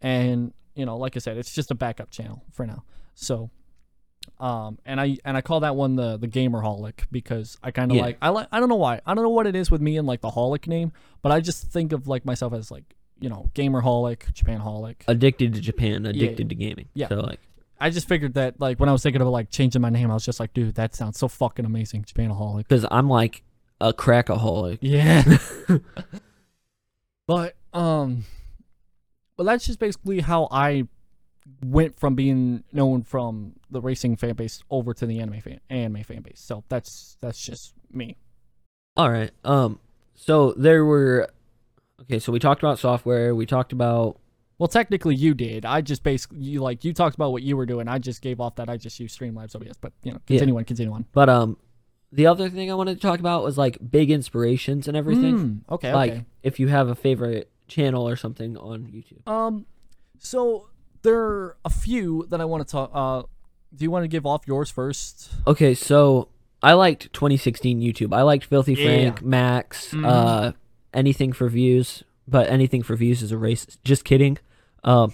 And, 0.00 0.52
you 0.74 0.86
know, 0.86 0.96
like 0.96 1.16
I 1.16 1.18
said, 1.18 1.36
it's 1.38 1.52
just 1.52 1.70
a 1.70 1.74
backup 1.74 2.10
channel 2.10 2.44
for 2.52 2.66
now. 2.66 2.84
So 3.14 3.50
um 4.40 4.78
and 4.84 5.00
I 5.00 5.16
and 5.24 5.36
I 5.36 5.40
call 5.40 5.60
that 5.60 5.74
one 5.74 5.96
the 5.96 6.18
the 6.18 6.26
gamer 6.26 6.60
holic 6.62 7.04
because 7.10 7.56
I 7.62 7.70
kinda 7.70 7.94
Yeah. 7.94 8.02
like 8.02 8.18
I 8.20 8.28
like 8.28 8.48
I 8.52 8.60
don't 8.60 8.68
know 8.68 8.76
why. 8.76 9.00
I 9.06 9.14
don't 9.14 9.24
know 9.24 9.30
what 9.30 9.46
it 9.46 9.56
is 9.56 9.70
with 9.70 9.80
me 9.80 9.96
and 9.96 10.06
like 10.06 10.20
the 10.20 10.30
holic 10.30 10.66
name, 10.66 10.92
but 11.22 11.32
I 11.32 11.40
just 11.40 11.70
think 11.70 11.92
of 11.92 12.06
like 12.06 12.24
myself 12.24 12.52
as 12.52 12.70
like, 12.70 12.84
you 13.20 13.28
know, 13.28 13.50
gamer 13.54 13.82
holic, 13.82 14.32
Japan 14.32 14.60
holic. 14.60 14.96
Addicted 15.08 15.54
to 15.54 15.60
Japan, 15.60 16.06
addicted 16.06 16.48
to 16.50 16.54
gaming. 16.54 16.88
Yeah. 16.94 17.08
So 17.08 17.20
like 17.20 17.40
I 17.80 17.90
just 17.90 18.08
figured 18.08 18.34
that 18.34 18.60
like 18.60 18.80
when 18.80 18.88
I 18.88 18.92
was 18.92 19.02
thinking 19.02 19.22
of 19.22 19.28
like 19.28 19.50
changing 19.50 19.82
my 19.82 19.90
name, 19.90 20.10
I 20.10 20.14
was 20.14 20.24
just 20.24 20.40
like, 20.40 20.52
dude, 20.52 20.74
that 20.74 20.94
sounds 20.94 21.18
so 21.18 21.28
fucking 21.28 21.64
amazing, 21.64 22.04
Japanaholic. 22.04 22.68
because 22.68 22.84
I'm 22.90 23.08
like 23.08 23.42
a 23.80 23.92
crackaholic. 23.92 24.78
Yeah. 24.80 25.22
but 27.26 27.54
um 27.72 28.24
but 29.36 29.44
that's 29.44 29.66
just 29.66 29.78
basically 29.78 30.20
how 30.20 30.48
I 30.50 30.88
went 31.64 31.98
from 31.98 32.14
being 32.14 32.64
known 32.72 33.02
from 33.02 33.54
the 33.70 33.80
racing 33.80 34.16
fan 34.16 34.34
base 34.34 34.62
over 34.70 34.92
to 34.94 35.06
the 35.06 35.20
anime 35.20 35.40
fan 35.40 35.60
anime 35.70 36.02
fan 36.02 36.22
base. 36.22 36.40
So 36.40 36.64
that's 36.68 37.16
that's 37.20 37.44
just 37.44 37.74
me. 37.92 38.16
All 38.96 39.10
right. 39.10 39.30
Um. 39.44 39.78
So 40.14 40.52
there 40.56 40.84
were. 40.84 41.30
Okay. 42.02 42.18
So 42.18 42.32
we 42.32 42.38
talked 42.38 42.62
about 42.62 42.78
software. 42.78 43.34
We 43.34 43.46
talked 43.46 43.72
about. 43.72 44.18
Well, 44.58 44.68
technically 44.68 45.14
you 45.14 45.34
did. 45.34 45.64
I 45.64 45.80
just 45.80 46.02
basically 46.02 46.38
you 46.40 46.60
like 46.60 46.84
you 46.84 46.92
talked 46.92 47.14
about 47.14 47.30
what 47.32 47.42
you 47.42 47.56
were 47.56 47.66
doing. 47.66 47.86
I 47.88 47.98
just 47.98 48.20
gave 48.22 48.40
off 48.40 48.56
that 48.56 48.68
I 48.68 48.76
just 48.76 48.98
used 48.98 49.18
Streamlabs 49.18 49.54
OBS, 49.54 49.76
but 49.80 49.92
you 50.02 50.12
know, 50.12 50.18
Yeah. 50.26 50.38
continue 50.38 50.58
on, 50.58 50.64
continue 50.64 50.92
on. 50.92 51.04
But 51.12 51.28
um, 51.28 51.56
the 52.12 52.26
other 52.26 52.48
thing 52.50 52.70
I 52.70 52.74
wanted 52.74 52.96
to 52.96 53.00
talk 53.00 53.20
about 53.20 53.44
was 53.44 53.56
like 53.56 53.78
big 53.90 54.10
inspirations 54.10 54.88
and 54.88 54.96
everything. 54.96 55.38
Mm, 55.68 55.72
okay, 55.74 55.94
like 55.94 56.12
okay. 56.12 56.24
if 56.42 56.58
you 56.58 56.68
have 56.68 56.88
a 56.88 56.94
favorite 56.96 57.50
channel 57.68 58.08
or 58.08 58.16
something 58.16 58.56
on 58.56 58.86
YouTube. 58.86 59.30
Um, 59.30 59.66
so 60.18 60.68
there 61.02 61.20
are 61.20 61.56
a 61.64 61.70
few 61.70 62.26
that 62.30 62.40
I 62.40 62.44
want 62.44 62.66
to 62.66 62.70
talk. 62.72 62.90
Uh, 62.92 63.22
do 63.74 63.84
you 63.84 63.90
want 63.90 64.02
to 64.04 64.08
give 64.08 64.26
off 64.26 64.42
yours 64.46 64.70
first? 64.70 65.30
Okay. 65.46 65.74
So 65.74 66.28
I 66.62 66.72
liked 66.72 67.12
2016 67.12 67.80
YouTube. 67.80 68.12
I 68.12 68.22
liked 68.22 68.44
Filthy 68.46 68.74
Yeah. 68.74 68.84
Frank, 68.84 69.22
Max, 69.22 69.92
Mhm. 69.92 70.04
uh, 70.06 70.52
anything 70.92 71.32
for 71.32 71.48
views. 71.48 72.02
But 72.26 72.50
anything 72.50 72.82
for 72.82 72.94
views 72.96 73.22
is 73.22 73.32
a 73.32 73.38
race. 73.38 73.78
Just 73.84 74.04
kidding. 74.04 74.36
Um, 74.84 75.12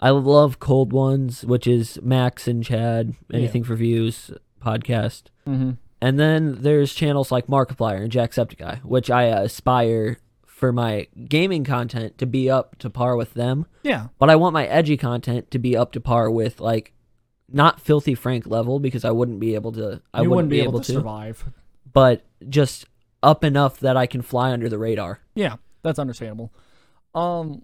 I 0.00 0.10
love 0.10 0.58
Cold 0.58 0.92
Ones, 0.92 1.44
which 1.44 1.66
is 1.66 1.98
Max 2.02 2.46
and 2.46 2.62
Chad. 2.64 3.14
Anything 3.32 3.64
for 3.64 3.74
views 3.74 4.30
podcast. 4.60 5.24
Mm-hmm. 5.46 5.72
And 6.00 6.20
then 6.20 6.60
there's 6.60 6.94
channels 6.94 7.32
like 7.32 7.46
Markiplier 7.46 8.02
and 8.02 8.12
Jacksepticeye, 8.12 8.84
which 8.84 9.10
I 9.10 9.24
aspire 9.24 10.18
for 10.46 10.72
my 10.72 11.08
gaming 11.28 11.64
content 11.64 12.18
to 12.18 12.26
be 12.26 12.50
up 12.50 12.78
to 12.78 12.90
par 12.90 13.16
with 13.16 13.34
them. 13.34 13.66
Yeah. 13.82 14.08
But 14.18 14.30
I 14.30 14.36
want 14.36 14.52
my 14.52 14.66
edgy 14.66 14.96
content 14.96 15.50
to 15.50 15.58
be 15.58 15.76
up 15.76 15.92
to 15.92 16.00
par 16.00 16.30
with 16.30 16.60
like 16.60 16.92
not 17.50 17.80
filthy 17.80 18.14
Frank 18.14 18.46
level 18.46 18.78
because 18.78 19.04
I 19.04 19.10
wouldn't 19.10 19.40
be 19.40 19.54
able 19.54 19.72
to. 19.72 20.00
I 20.12 20.22
you 20.22 20.30
wouldn't, 20.30 20.50
be 20.50 20.60
able, 20.60 20.80
to, 20.80 20.92
survive. 20.92 21.44
but 21.92 22.22
just 22.48 22.86
up 23.22 23.44
enough 23.44 23.80
that 23.80 23.96
I 23.96 24.06
can 24.06 24.22
fly 24.22 24.52
under 24.52 24.68
the 24.68 24.78
radar. 24.78 25.20
Yeah, 25.34 25.56
that's 25.82 25.98
understandable. 25.98 26.52
Um, 27.14 27.62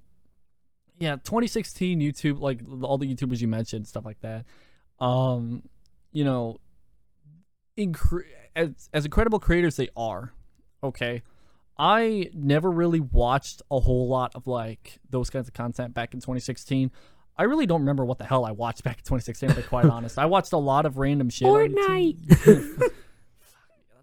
yeah, 1.01 1.17
2016 1.17 1.99
YouTube, 1.99 2.41
like 2.41 2.61
all 2.83 2.99
the 2.99 3.13
YouTubers 3.13 3.41
you 3.41 3.49
mentioned, 3.49 3.89
stuff 3.89 4.05
like 4.05 4.21
that. 4.21 4.45
Um, 5.01 5.63
you 6.13 6.25
know, 6.25 6.59
incre- 7.77 8.25
as 8.55 8.91
as 8.93 9.07
incredible 9.07 9.41
creators 9.41 9.77
they 9.77 9.89
are, 9.97 10.33
okay. 10.85 11.23
I 11.79 12.29
never 12.35 12.71
really 12.71 13.01
watched 13.01 13.63
a 13.71 13.81
whole 13.81 14.07
lot 14.07 14.33
of 14.35 14.47
like 14.47 14.99
those 15.09 15.31
kinds 15.31 15.49
of 15.49 15.55
content 15.55 15.95
back 15.95 16.13
in 16.13 16.21
2016. 16.21 16.91
I 17.39 17.45
really 17.45 17.65
don't 17.65 17.81
remember 17.81 18.05
what 18.05 18.19
the 18.19 18.27
hell 18.27 18.45
I 18.45 18.51
watched 18.51 18.85
back 18.85 18.99
in 18.99 19.05
2016. 19.05 19.49
To 19.49 19.55
be 19.55 19.63
quite 19.63 19.87
honest, 19.91 20.19
I 20.19 20.27
watched 20.27 20.53
a 20.53 20.59
lot 20.59 20.85
of 20.85 20.99
random 20.99 21.31
shit. 21.31 21.49
YouTube. 21.49 22.79
That's 22.79 22.93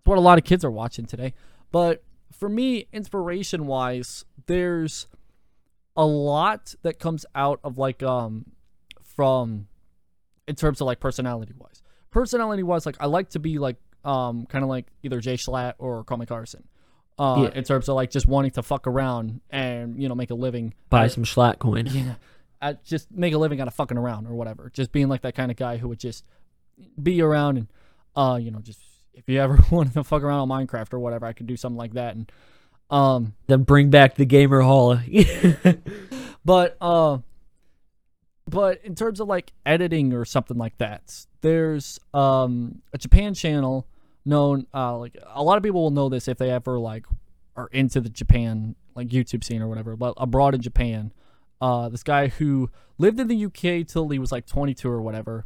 what 0.06 0.18
a 0.18 0.22
lot 0.22 0.40
of 0.40 0.44
kids 0.44 0.66
are 0.66 0.72
watching 0.72 1.06
today. 1.06 1.36
But 1.72 2.04
for 2.32 2.50
me, 2.50 2.88
inspiration 2.92 3.68
wise, 3.68 4.26
there's 4.48 5.06
a 5.98 6.06
lot 6.06 6.74
that 6.84 7.00
comes 7.00 7.26
out 7.36 7.60
of 7.64 7.78
like 7.78 8.02
um 8.04 8.46
from 9.04 9.68
in 10.48 10.56
terms 10.56 10.80
of 10.82 10.86
like 10.88 11.00
personality 11.00 11.54
wise. 11.58 11.82
Personality 12.12 12.64
wise, 12.64 12.86
like 12.86 12.98
I 13.00 13.08
like 13.08 13.30
to 13.32 13.40
be 13.40 13.58
like 13.60 13.78
um 14.06 14.46
kind 14.46 14.64
of 14.64 14.70
like 14.70 14.86
either 15.04 15.20
Jay 15.20 15.36
Schlatt 15.36 15.74
or 15.80 16.04
Call 16.04 16.18
Me 16.18 16.26
Carson. 16.26 16.64
Uh, 17.20 17.46
Yeah. 17.52 17.58
in 17.58 17.64
terms 17.64 17.90
of 17.90 17.96
like 17.96 18.12
just 18.12 18.28
wanting 18.28 18.52
to 18.52 18.62
fuck 18.64 18.86
around 18.86 19.42
and 19.50 20.00
you 20.02 20.08
know 20.08 20.14
make 20.16 20.30
a 20.30 20.36
living 20.36 20.74
Buy 20.90 21.06
at- 21.06 21.12
some 21.12 21.24
Schlatt 21.24 21.58
coin. 21.60 21.88
yeah. 21.92 22.14
I 22.62 22.74
just 22.86 23.12
make 23.12 23.34
a 23.34 23.38
living 23.38 23.60
out 23.62 23.68
of 23.68 23.74
fucking 23.74 23.98
around 23.98 24.28
or 24.28 24.34
whatever. 24.36 24.70
Just 24.74 24.92
being 24.92 25.08
like 25.10 25.22
that 25.22 25.36
kind 25.36 25.50
of 25.52 25.58
guy 25.58 25.78
who 25.78 25.88
would 25.90 26.00
just 26.00 26.24
be 27.02 27.22
around 27.22 27.58
and 27.58 27.68
uh, 28.16 28.38
you 28.42 28.50
know, 28.52 28.60
just 28.60 28.80
if 29.14 29.28
you 29.28 29.40
ever 29.40 29.58
wanted 29.72 29.94
to 29.94 30.04
fuck 30.04 30.22
around 30.24 30.40
on 30.40 30.50
Minecraft 30.50 30.94
or 30.94 31.00
whatever, 31.00 31.26
I 31.26 31.34
could 31.34 31.48
do 31.48 31.58
something 31.58 31.78
like 31.78 31.94
that. 31.94 32.16
And 32.16 32.32
um 32.90 33.34
Then 33.48 33.64
bring 33.64 33.90
back 33.90 34.16
the 34.16 34.26
gamer 34.26 34.62
hall. 34.62 34.98
but 36.46 36.78
uh 36.82 37.20
but 38.50 38.80
in 38.84 38.96
terms 38.96 39.20
of 39.20 39.28
like 39.28 39.52
editing 39.66 40.14
or 40.14 40.24
something 40.24 40.58
like 40.58 40.78
that, 40.78 41.26
there's 41.42 42.00
um 42.14 42.82
a 42.94 42.98
Japan 42.98 43.34
channel 43.34 43.88
known 44.26 44.68
uh 44.74 44.98
like 44.98 45.18
a 45.34 45.44
lot 45.44 45.58
of 45.58 45.64
people 45.64 45.82
will 45.82 45.92
know 45.92 46.10
this 46.10 46.28
if 46.28 46.38
they 46.38 46.50
ever 46.50 46.80
like 46.80 47.06
are 47.56 47.68
into 47.72 48.00
the 48.00 48.10
Japan 48.10 48.76
like 48.96 49.10
YouTube 49.10 49.44
scene 49.44 49.62
or 49.62 49.68
whatever, 49.68 49.96
but 49.96 50.14
abroad 50.18 50.56
in 50.56 50.62
Japan. 50.62 51.12
Uh 51.60 51.90
this 51.90 52.04
guy 52.04 52.28
who 52.28 52.70
lived 52.98 53.20
in 53.20 53.28
the 53.28 53.46
UK 53.46 53.86
till 53.86 54.08
he 54.10 54.20
was 54.20 54.32
like 54.32 54.46
22 54.46 54.90
or 54.90 55.02
whatever, 55.02 55.46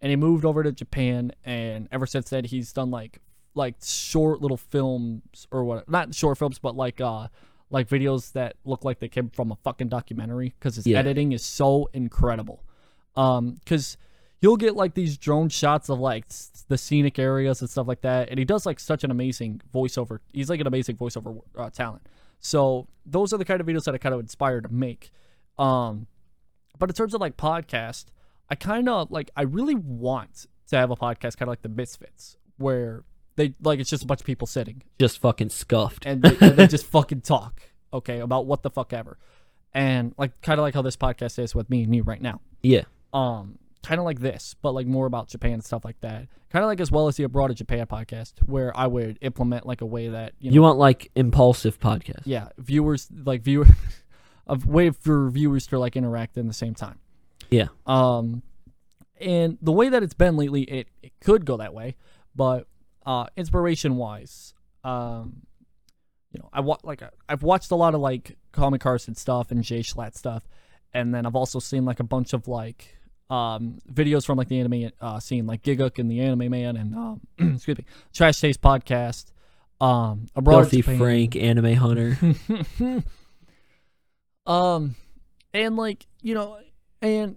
and 0.00 0.10
he 0.10 0.16
moved 0.16 0.44
over 0.44 0.62
to 0.62 0.72
Japan 0.72 1.32
and 1.44 1.88
ever 1.92 2.06
since 2.06 2.30
then 2.30 2.44
he's 2.44 2.72
done 2.72 2.90
like 2.90 3.20
like 3.54 3.76
short 3.82 4.40
little 4.40 4.56
films 4.56 5.46
or 5.50 5.64
what 5.64 5.88
not 5.88 6.14
short 6.14 6.38
films 6.38 6.58
but 6.58 6.76
like 6.76 7.00
uh 7.00 7.26
like 7.70 7.88
videos 7.88 8.32
that 8.32 8.56
look 8.64 8.84
like 8.84 8.98
they 9.00 9.08
came 9.08 9.28
from 9.30 9.52
a 9.52 9.56
fucking 9.56 9.88
documentary 9.88 10.54
because 10.58 10.76
his 10.76 10.86
Yeah. 10.86 10.98
editing 10.98 11.30
is 11.32 11.44
so 11.44 11.88
incredible. 11.92 12.64
Um, 13.14 13.52
because 13.54 13.96
you'll 14.40 14.56
get 14.56 14.74
like 14.74 14.94
these 14.94 15.16
drone 15.16 15.48
shots 15.50 15.88
of 15.88 16.00
like 16.00 16.26
the 16.68 16.76
scenic 16.76 17.16
areas 17.18 17.60
and 17.60 17.70
stuff 17.70 17.86
like 17.86 18.00
that, 18.00 18.28
and 18.28 18.38
he 18.40 18.44
does 18.44 18.66
like 18.66 18.80
such 18.80 19.04
an 19.04 19.12
amazing 19.12 19.60
voiceover. 19.72 20.18
He's 20.32 20.50
like 20.50 20.60
an 20.60 20.66
amazing 20.66 20.96
voiceover 20.96 21.40
uh, 21.56 21.70
talent. 21.70 22.02
So 22.40 22.88
those 23.06 23.32
are 23.32 23.36
the 23.38 23.44
kind 23.44 23.60
of 23.60 23.68
videos 23.68 23.84
that 23.84 23.94
I 23.94 23.98
kind 23.98 24.14
of 24.14 24.20
inspired 24.20 24.64
to 24.64 24.72
make. 24.72 25.12
Um, 25.56 26.08
but 26.78 26.88
in 26.90 26.94
terms 26.94 27.14
of 27.14 27.20
like 27.20 27.36
podcast, 27.36 28.06
I 28.48 28.56
kind 28.56 28.88
of 28.88 29.12
like 29.12 29.30
I 29.36 29.42
really 29.42 29.76
want 29.76 30.46
to 30.70 30.76
have 30.76 30.90
a 30.90 30.96
podcast 30.96 31.36
kind 31.36 31.42
of 31.42 31.48
like 31.50 31.62
the 31.62 31.68
Misfits, 31.68 32.36
where 32.58 33.04
they 33.40 33.54
like 33.62 33.80
it's 33.80 33.90
just 33.90 34.02
a 34.02 34.06
bunch 34.06 34.20
of 34.20 34.26
people 34.26 34.46
sitting 34.46 34.82
Just 34.98 35.18
fucking 35.20 35.48
scuffed. 35.48 36.04
and 36.06 36.22
they, 36.22 36.36
and 36.46 36.56
they 36.56 36.66
just 36.76 36.86
fucking 36.86 37.22
talk, 37.22 37.62
okay, 37.92 38.20
about 38.20 38.46
what 38.46 38.62
the 38.62 38.70
fuck 38.70 38.92
ever, 38.92 39.18
and 39.74 40.14
like 40.18 40.40
kind 40.42 40.58
of 40.60 40.62
like 40.62 40.74
how 40.74 40.82
this 40.82 40.96
podcast 40.96 41.38
is 41.38 41.54
with 41.54 41.68
me 41.70 41.82
and 41.84 41.94
you 41.94 42.02
right 42.02 42.20
now. 42.22 42.40
yeah. 42.62 42.82
Um, 43.12 43.58
kind 43.82 43.98
of 43.98 44.04
like 44.04 44.20
this, 44.20 44.54
but 44.62 44.72
like 44.72 44.86
more 44.86 45.06
about 45.06 45.28
Japan 45.28 45.54
and 45.54 45.64
stuff 45.64 45.84
like 45.84 45.98
that. 46.02 46.28
Kind 46.50 46.62
of 46.64 46.68
like 46.68 46.80
as 46.80 46.92
well 46.92 47.08
as 47.08 47.16
the 47.16 47.24
Abroad 47.24 47.50
of 47.50 47.56
Japan 47.56 47.86
podcast, 47.86 48.34
where 48.46 48.76
I 48.76 48.86
would 48.86 49.18
implement 49.22 49.66
like 49.66 49.80
a 49.80 49.86
way 49.86 50.08
that 50.08 50.34
you 50.38 50.50
know, 50.50 50.54
You 50.54 50.62
want 50.62 50.78
like 50.78 51.10
impulsive 51.16 51.80
podcast. 51.80 52.22
yeah, 52.24 52.48
viewers 52.58 53.08
like 53.24 53.42
viewer, 53.42 53.66
a 54.46 54.58
way 54.66 54.90
for 54.90 55.30
viewers 55.30 55.66
to 55.68 55.78
like 55.78 55.96
interact 55.96 56.36
in 56.36 56.46
the 56.46 56.52
same 56.54 56.74
time. 56.74 56.98
Yeah. 57.50 57.68
Um, 57.86 58.42
and 59.20 59.58
the 59.60 59.72
way 59.72 59.88
that 59.88 60.02
it's 60.02 60.14
been 60.14 60.36
lately, 60.36 60.62
it, 60.62 60.88
it 61.02 61.12
could 61.20 61.44
go 61.44 61.56
that 61.56 61.72
way, 61.74 61.96
but 62.36 62.66
uh, 63.06 63.26
inspiration 63.36 63.96
wise, 63.96 64.54
um, 64.84 65.42
you 66.32 66.40
know, 66.40 66.48
I 66.52 66.60
wa- 66.60 66.78
like 66.82 67.02
I've 67.28 67.42
watched 67.42 67.70
a 67.70 67.74
lot 67.76 67.94
of 67.94 68.00
like 68.00 68.36
Call 68.52 68.70
Me 68.70 68.78
Carson 68.78 69.14
stuff 69.14 69.50
and 69.50 69.62
Jay 69.64 69.80
Schlatt 69.80 70.16
stuff, 70.16 70.48
and 70.92 71.14
then 71.14 71.26
I've 71.26 71.36
also 71.36 71.58
seen 71.58 71.84
like 71.84 72.00
a 72.00 72.04
bunch 72.04 72.32
of 72.32 72.48
like 72.48 72.96
um 73.28 73.78
videos 73.92 74.26
from 74.26 74.38
like 74.38 74.48
the 74.48 74.60
anime 74.60 74.90
uh 75.00 75.20
scene, 75.20 75.46
like 75.46 75.62
Gigguk 75.62 75.98
and 75.98 76.10
the 76.10 76.20
Anime 76.20 76.50
Man, 76.50 76.76
and 76.76 76.94
um, 76.94 77.20
excuse 77.54 77.78
me, 77.78 77.84
Trash 78.12 78.40
Taste 78.40 78.60
podcast, 78.60 79.32
um, 79.80 80.26
Abroad 80.36 80.64
of 80.64 80.70
Filthy 80.70 80.96
Frank, 80.96 81.36
anime 81.36 81.74
hunter. 81.74 82.16
um, 84.46 84.94
and 85.52 85.76
like 85.76 86.06
you 86.22 86.34
know, 86.34 86.58
and 87.02 87.36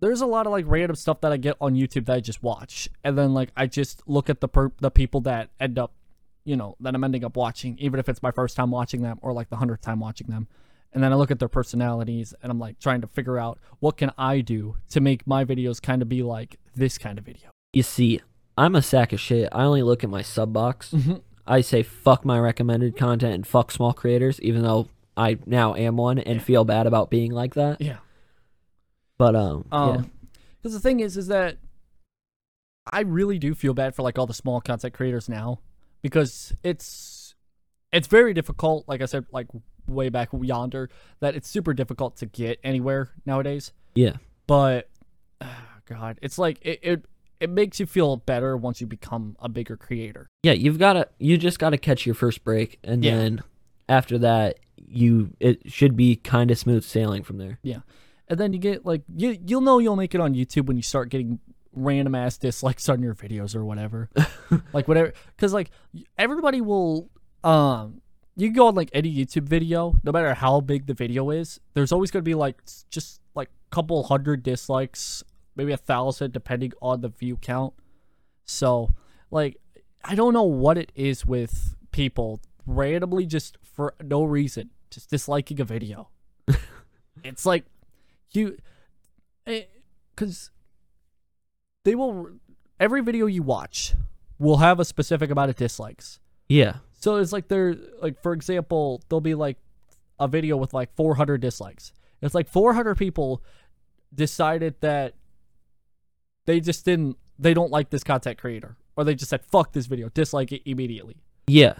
there's 0.00 0.20
a 0.20 0.26
lot 0.26 0.46
of 0.46 0.52
like 0.52 0.64
random 0.68 0.94
stuff 0.96 1.20
that 1.22 1.32
I 1.32 1.36
get 1.36 1.56
on 1.60 1.74
YouTube 1.74 2.06
that 2.06 2.14
I 2.16 2.20
just 2.20 2.42
watch, 2.42 2.88
and 3.04 3.16
then 3.18 3.34
like 3.34 3.50
I 3.56 3.66
just 3.66 4.02
look 4.06 4.30
at 4.30 4.40
the 4.40 4.48
per- 4.48 4.72
the 4.80 4.90
people 4.90 5.20
that 5.22 5.50
end 5.60 5.78
up, 5.78 5.92
you 6.44 6.56
know, 6.56 6.76
that 6.80 6.94
I'm 6.94 7.02
ending 7.04 7.24
up 7.24 7.36
watching, 7.36 7.76
even 7.78 7.98
if 8.00 8.08
it's 8.08 8.22
my 8.22 8.30
first 8.30 8.56
time 8.56 8.70
watching 8.70 9.02
them 9.02 9.18
or 9.22 9.32
like 9.32 9.50
the 9.50 9.56
hundredth 9.56 9.82
time 9.82 10.00
watching 10.00 10.28
them, 10.28 10.46
and 10.92 11.02
then 11.02 11.12
I 11.12 11.16
look 11.16 11.30
at 11.30 11.38
their 11.38 11.48
personalities 11.48 12.34
and 12.42 12.50
I'm 12.52 12.58
like 12.58 12.78
trying 12.78 13.00
to 13.00 13.06
figure 13.06 13.38
out 13.38 13.58
what 13.80 13.96
can 13.96 14.12
I 14.16 14.40
do 14.40 14.76
to 14.90 15.00
make 15.00 15.26
my 15.26 15.44
videos 15.44 15.82
kind 15.82 16.00
of 16.02 16.08
be 16.08 16.22
like 16.22 16.56
this 16.74 16.96
kind 16.98 17.18
of 17.18 17.24
video. 17.24 17.50
you 17.72 17.82
see, 17.82 18.20
I'm 18.56 18.74
a 18.76 18.82
sack 18.82 19.12
of 19.12 19.20
shit. 19.20 19.48
I 19.52 19.64
only 19.64 19.82
look 19.82 20.02
at 20.04 20.10
my 20.10 20.22
sub 20.22 20.52
box. 20.52 20.92
Mhm. 20.92 21.22
I 21.46 21.60
say 21.60 21.82
fuck 21.82 22.24
my 22.24 22.38
recommended 22.38 22.96
content 22.96 23.34
and 23.34 23.46
fuck 23.46 23.70
small 23.70 23.92
creators, 23.92 24.40
even 24.42 24.62
though 24.62 24.88
I 25.16 25.38
now 25.46 25.74
am 25.74 25.96
one 25.96 26.18
and 26.18 26.42
feel 26.42 26.64
bad 26.64 26.86
about 26.86 27.10
being 27.10 27.32
like 27.32 27.54
that. 27.54 27.80
Yeah. 27.80 27.96
But 29.18 29.34
um, 29.36 29.66
yeah. 29.72 29.78
Um, 29.78 30.10
because 30.62 30.72
the 30.74 30.80
thing 30.80 31.00
is, 31.00 31.16
is 31.16 31.26
that 31.28 31.58
I 32.92 33.00
really 33.00 33.38
do 33.38 33.54
feel 33.54 33.74
bad 33.74 33.94
for 33.94 34.02
like 34.02 34.18
all 34.18 34.26
the 34.26 34.34
small 34.34 34.60
content 34.60 34.94
creators 34.94 35.28
now 35.28 35.60
because 36.02 36.54
it's 36.62 37.34
it's 37.92 38.06
very 38.08 38.34
difficult. 38.34 38.84
Like 38.88 39.02
I 39.02 39.06
said, 39.06 39.26
like 39.32 39.46
way 39.86 40.08
back 40.08 40.30
yonder, 40.32 40.88
that 41.20 41.34
it's 41.34 41.48
super 41.48 41.74
difficult 41.74 42.16
to 42.18 42.26
get 42.26 42.58
anywhere 42.64 43.10
nowadays. 43.26 43.72
Yeah. 43.94 44.16
But 44.46 44.88
ah, 45.40 45.64
God, 45.86 46.18
it's 46.22 46.38
like 46.38 46.58
it, 46.62 46.78
it 46.82 47.04
it 47.40 47.50
makes 47.50 47.78
you 47.78 47.86
feel 47.86 48.16
better 48.16 48.56
once 48.56 48.80
you 48.80 48.86
become 48.86 49.36
a 49.40 49.48
bigger 49.48 49.76
creator. 49.76 50.26
Yeah, 50.42 50.52
you've 50.52 50.78
got 50.78 50.94
to 50.94 51.08
you 51.18 51.38
just 51.38 51.58
got 51.58 51.70
to 51.70 51.78
catch 51.78 52.06
your 52.06 52.14
first 52.14 52.44
break 52.44 52.78
and 52.82 53.04
Yeah. 53.04 53.16
then 53.16 53.42
after 53.88 54.18
that 54.18 54.58
you 54.76 55.34
it 55.40 55.70
should 55.70 55.96
be 55.96 56.16
kind 56.16 56.50
of 56.50 56.58
smooth 56.58 56.84
sailing 56.84 57.22
from 57.22 57.38
there. 57.38 57.58
And 58.28 58.38
then 58.38 58.52
you 58.52 58.58
get 58.58 58.84
like 58.84 59.02
you 59.14 59.38
you'll 59.46 59.60
know 59.60 59.78
you'll 59.78 59.96
make 59.96 60.14
it 60.14 60.20
on 60.20 60.34
YouTube 60.34 60.66
when 60.66 60.76
you 60.76 60.82
start 60.82 61.08
getting 61.08 61.40
random 61.72 62.14
ass 62.14 62.38
dislikes 62.38 62.88
on 62.88 63.02
your 63.02 63.14
videos 63.14 63.54
or 63.54 63.64
whatever, 63.64 64.10
like 64.72 64.88
whatever. 64.88 65.12
Because 65.36 65.52
like 65.52 65.70
everybody 66.16 66.60
will, 66.60 67.10
um, 67.44 68.00
you 68.36 68.48
can 68.48 68.54
go 68.54 68.68
on 68.68 68.74
like 68.74 68.90
any 68.92 69.14
YouTube 69.14 69.44
video, 69.44 69.98
no 70.02 70.12
matter 70.12 70.34
how 70.34 70.60
big 70.60 70.86
the 70.86 70.94
video 70.94 71.30
is. 71.30 71.60
There's 71.74 71.92
always 71.92 72.10
gonna 72.10 72.22
be 72.22 72.34
like 72.34 72.60
just 72.90 73.20
like 73.34 73.48
a 73.48 73.74
couple 73.74 74.02
hundred 74.04 74.42
dislikes, 74.42 75.22
maybe 75.56 75.72
a 75.72 75.76
thousand, 75.76 76.32
depending 76.32 76.72
on 76.82 77.00
the 77.00 77.08
view 77.08 77.36
count. 77.36 77.74
So 78.44 78.94
like 79.30 79.56
I 80.04 80.14
don't 80.14 80.32
know 80.32 80.44
what 80.44 80.78
it 80.78 80.92
is 80.94 81.24
with 81.24 81.76
people 81.90 82.40
randomly 82.66 83.24
just 83.24 83.56
for 83.62 83.94
no 84.02 84.22
reason 84.24 84.70
just 84.90 85.10
disliking 85.10 85.60
a 85.60 85.64
video. 85.64 86.08
it's 87.24 87.44
like 87.46 87.64
you 88.32 88.56
because 90.14 90.50
they 91.84 91.94
will 91.94 92.30
every 92.78 93.00
video 93.02 93.26
you 93.26 93.42
watch 93.42 93.94
will 94.38 94.58
have 94.58 94.78
a 94.80 94.84
specific 94.84 95.30
amount 95.30 95.50
of 95.50 95.56
dislikes 95.56 96.20
Yeah. 96.48 96.76
so 96.92 97.16
it's 97.16 97.32
like 97.32 97.48
they're 97.48 97.74
like 98.02 98.22
for 98.22 98.32
example 98.32 99.02
there'll 99.08 99.20
be 99.20 99.34
like 99.34 99.56
a 100.20 100.28
video 100.28 100.56
with 100.56 100.72
like 100.74 100.94
400 100.96 101.40
dislikes 101.40 101.92
it's 102.20 102.34
like 102.34 102.48
400 102.48 102.96
people 102.96 103.42
decided 104.14 104.74
that 104.80 105.14
they 106.46 106.60
just 106.60 106.84
didn't 106.84 107.16
they 107.38 107.54
don't 107.54 107.70
like 107.70 107.90
this 107.90 108.02
content 108.04 108.38
creator 108.38 108.76
or 108.96 109.04
they 109.04 109.14
just 109.14 109.30
said 109.30 109.44
fuck 109.46 109.72
this 109.72 109.86
video 109.86 110.08
dislike 110.10 110.52
it 110.52 110.62
immediately 110.64 111.16
Yeah. 111.46 111.74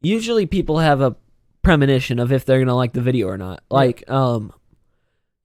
Usually 0.00 0.46
people 0.46 0.78
have 0.78 1.00
a 1.00 1.16
premonition 1.62 2.18
of 2.18 2.30
if 2.32 2.44
they're 2.44 2.58
going 2.58 2.68
to 2.68 2.74
like 2.74 2.92
the 2.92 3.00
video 3.00 3.26
or 3.28 3.36
not. 3.36 3.62
Like 3.70 4.08
um 4.10 4.52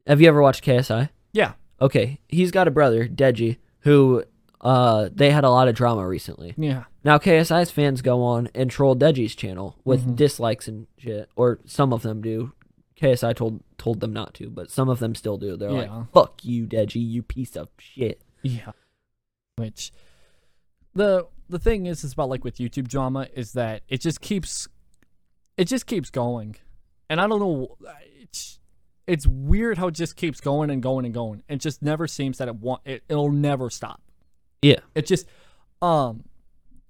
have 0.07 0.21
you 0.21 0.27
ever 0.27 0.41
watched 0.41 0.63
KSI? 0.63 1.09
yeah 1.31 1.53
okay, 1.81 2.19
he's 2.29 2.51
got 2.51 2.67
a 2.67 2.71
brother, 2.71 3.07
Deji, 3.07 3.57
who 3.79 4.23
uh 4.61 5.09
they 5.13 5.31
had 5.31 5.43
a 5.43 5.49
lot 5.49 5.67
of 5.67 5.75
drama 5.75 6.07
recently. 6.07 6.53
Yeah. 6.57 6.85
Now 7.03 7.17
KSI's 7.17 7.71
fans 7.71 8.01
go 8.01 8.23
on 8.23 8.49
and 8.55 8.71
troll 8.71 8.95
Deji's 8.95 9.35
channel 9.35 9.75
with 9.83 10.05
Mhm. 10.07 10.15
dislikes 10.15 10.67
and 10.69 10.87
shit, 10.97 11.29
or 11.35 11.59
some 11.65 11.91
of 11.91 12.01
them 12.03 12.21
do. 12.21 12.53
KSI 12.95 13.33
told 13.35 13.61
told 13.77 13.99
them 13.99 14.13
not 14.13 14.33
to, 14.35 14.49
but 14.49 14.71
some 14.71 14.87
of 14.87 14.99
them 14.99 15.13
still 15.15 15.37
do. 15.37 15.57
They're 15.57 15.69
Yeah. 15.71 15.93
like, 15.97 16.11
"Fuck 16.13 16.45
you, 16.45 16.65
Deji, 16.67 17.05
you 17.05 17.21
piece 17.23 17.57
of 17.57 17.67
shit." 17.77 18.21
Yeah. 18.43 18.71
Which 19.57 19.91
the 20.93 21.27
the 21.49 21.59
thing 21.59 21.85
is 21.87 22.03
is 22.05 22.13
about 22.13 22.29
like 22.29 22.45
with 22.45 22.57
YouTube 22.57 22.87
drama 22.87 23.27
is 23.33 23.51
that 23.53 23.81
it 23.89 23.99
just 23.99 24.21
keeps 24.21 24.69
it 25.57 25.65
just 25.65 25.85
keeps 25.87 26.09
going. 26.09 26.55
And 27.09 27.19
I 27.19 27.27
don't 27.27 27.39
know 27.39 27.75
it's 28.21 28.59
it's 29.07 29.27
weird 29.27 29.77
how 29.77 29.87
it 29.87 29.95
just 29.95 30.15
keeps 30.15 30.39
going 30.39 30.69
and 30.69 30.81
going 30.81 31.05
and 31.05 31.13
going. 31.13 31.43
It 31.47 31.57
just 31.57 31.81
never 31.81 32.07
seems 32.07 32.37
that 32.37 32.47
it 32.47 32.55
want 32.55 32.81
it, 32.85 33.03
it'll 33.09 33.31
never 33.31 33.69
stop. 33.69 34.01
Yeah. 34.61 34.79
It 34.95 35.05
just 35.05 35.27
um 35.81 36.23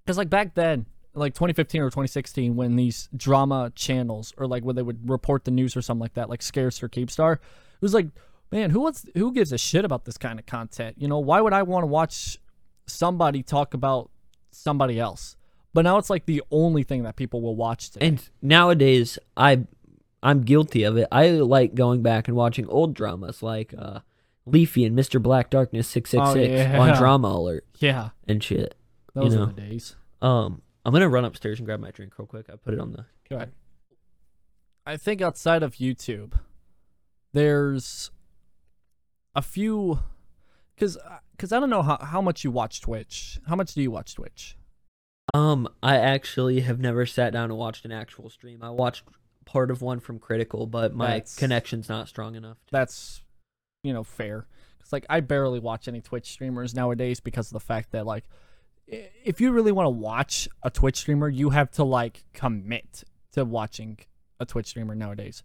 cuz 0.06 0.18
like 0.18 0.30
back 0.30 0.54
then 0.56 0.86
like 1.16 1.34
2015 1.34 1.82
or 1.82 1.90
2016 1.90 2.56
when 2.56 2.76
these 2.76 3.10
drama 3.16 3.72
channels 3.76 4.34
or 4.38 4.48
like 4.48 4.64
when 4.64 4.76
they 4.76 4.82
would 4.82 5.10
report 5.10 5.46
the 5.46 5.52
news 5.52 5.78
or 5.78 5.82
something 5.82 6.02
like 6.02 6.14
that 6.14 6.30
like 6.30 6.42
Scarce 6.42 6.82
or 6.82 6.90
Keemstar 6.90 7.34
it 7.34 7.82
was 7.82 7.94
like 7.94 8.08
man 8.52 8.72
who 8.72 8.80
wants 8.80 9.06
who 9.16 9.32
gives 9.32 9.52
a 9.52 9.58
shit 9.58 9.86
about 9.86 10.06
this 10.06 10.18
kind 10.18 10.40
of 10.40 10.46
content 10.48 10.96
you 10.98 11.08
know 11.08 11.20
why 11.20 11.40
would 11.40 11.54
I 11.54 11.64
want 11.64 11.84
to 11.84 11.88
watch 11.88 12.40
somebody 12.88 13.44
talk 13.44 13.76
about 13.76 14.10
somebody 14.52 15.00
else 15.00 15.36
but 15.74 15.82
now 15.82 15.98
it's 15.98 16.10
like 16.10 16.26
the 16.26 16.44
only 16.52 16.84
thing 16.84 17.04
that 17.04 17.16
people 17.16 17.42
will 17.42 17.56
watch 17.56 17.90
today. 17.90 18.08
And 18.08 18.30
nowadays, 18.42 19.18
I 19.36 19.66
I'm 20.24 20.42
guilty 20.42 20.84
of 20.84 20.98
it. 20.98 21.08
I 21.12 21.30
like 21.32 21.76
going 21.76 22.02
back 22.02 22.28
and 22.28 22.36
watching 22.38 22.68
old 22.70 22.94
dramas 22.96 23.44
like 23.44 23.74
uh, 23.78 24.00
Leafy 24.46 24.86
and 24.86 24.98
Mr. 24.98 25.22
Black 25.22 25.50
Darkness 25.50 25.88
six 25.88 26.10
six 26.10 26.24
Oh, 26.26 26.34
six 26.34 26.50
yeah. 26.52 26.80
on 26.80 26.98
Drama 26.98 27.28
Alert 27.28 27.66
yeah 27.80 28.10
and 28.28 28.42
shit. 28.44 28.74
those 29.14 29.36
know. 29.36 29.44
are 29.44 29.46
the 29.48 29.54
days 29.62 29.96
Um, 30.22 30.62
I'm 30.86 30.94
gonna 30.94 31.10
run 31.10 31.26
upstairs 31.26 31.60
and 31.60 31.66
grab 31.66 31.80
my 31.80 31.92
drink 31.92 32.18
real 32.18 32.26
quick. 32.26 32.48
I 32.52 32.56
put 32.56 32.74
it 32.74 32.80
on 32.80 32.92
the. 32.94 33.06
Go 33.30 33.36
ahead. 33.36 33.52
I 34.86 34.98
think 34.98 35.22
outside 35.22 35.62
of 35.64 35.76
YouTube, 35.76 36.34
there's 37.34 38.12
a 39.36 39.42
few, 39.42 40.00
because 40.76 40.98
because 41.32 41.52
I 41.52 41.60
don't 41.60 41.70
know 41.70 41.82
how, 41.82 41.98
how 42.02 42.22
much 42.22 42.44
you 42.44 42.52
watch 42.52 42.82
Twitch. 42.82 43.40
How 43.48 43.56
much 43.56 43.74
do 43.74 43.82
you 43.82 43.92
watch 43.92 44.16
Twitch? 44.16 44.58
Um, 45.34 45.68
I 45.82 45.98
actually 45.98 46.60
have 46.62 46.80
never 46.80 47.06
sat 47.06 47.34
down 47.34 47.46
and 47.50 47.58
watched 47.58 47.86
an 47.86 47.92
actual 47.92 48.30
stream. 48.30 48.62
I 48.62 48.70
watched 48.70 49.04
part 49.46 49.72
of 49.72 49.82
one 49.82 50.00
from 50.00 50.20
Critikal, 50.20 50.70
but 50.70 50.94
my 50.94 51.08
That's- 51.08 51.36
connection's 51.36 51.90
not 51.90 52.08
strong 52.08 52.36
enough. 52.36 52.58
To, 52.68 52.72
That's, 52.72 53.22
you 53.84 53.94
know, 53.94 54.04
fair. 54.04 54.48
It's 54.80 54.92
like 54.94 55.06
I 55.10 55.20
barely 55.22 55.60
watch 55.60 55.88
any 55.88 56.02
Twitch 56.02 56.30
streamers 56.32 56.74
nowadays 56.76 57.20
because 57.20 57.48
of 57.48 57.54
the 57.54 57.60
fact 57.60 57.92
that 57.92 58.06
like, 58.06 58.26
i- 58.92 59.10
if 59.24 59.40
you 59.40 59.52
really 59.52 59.72
want 59.72 59.86
to 59.86 59.92
watch 59.92 60.48
a 60.64 60.70
Twitch 60.70 60.98
streamer, 60.98 61.30
you 61.30 61.52
have 61.52 61.72
to 61.72 61.84
like 61.84 62.24
commit 62.34 63.04
to 63.34 63.46
watching 63.46 64.00
a 64.40 64.46
Twitch 64.46 64.68
streamer 64.68 64.96
nowadays. 64.96 65.44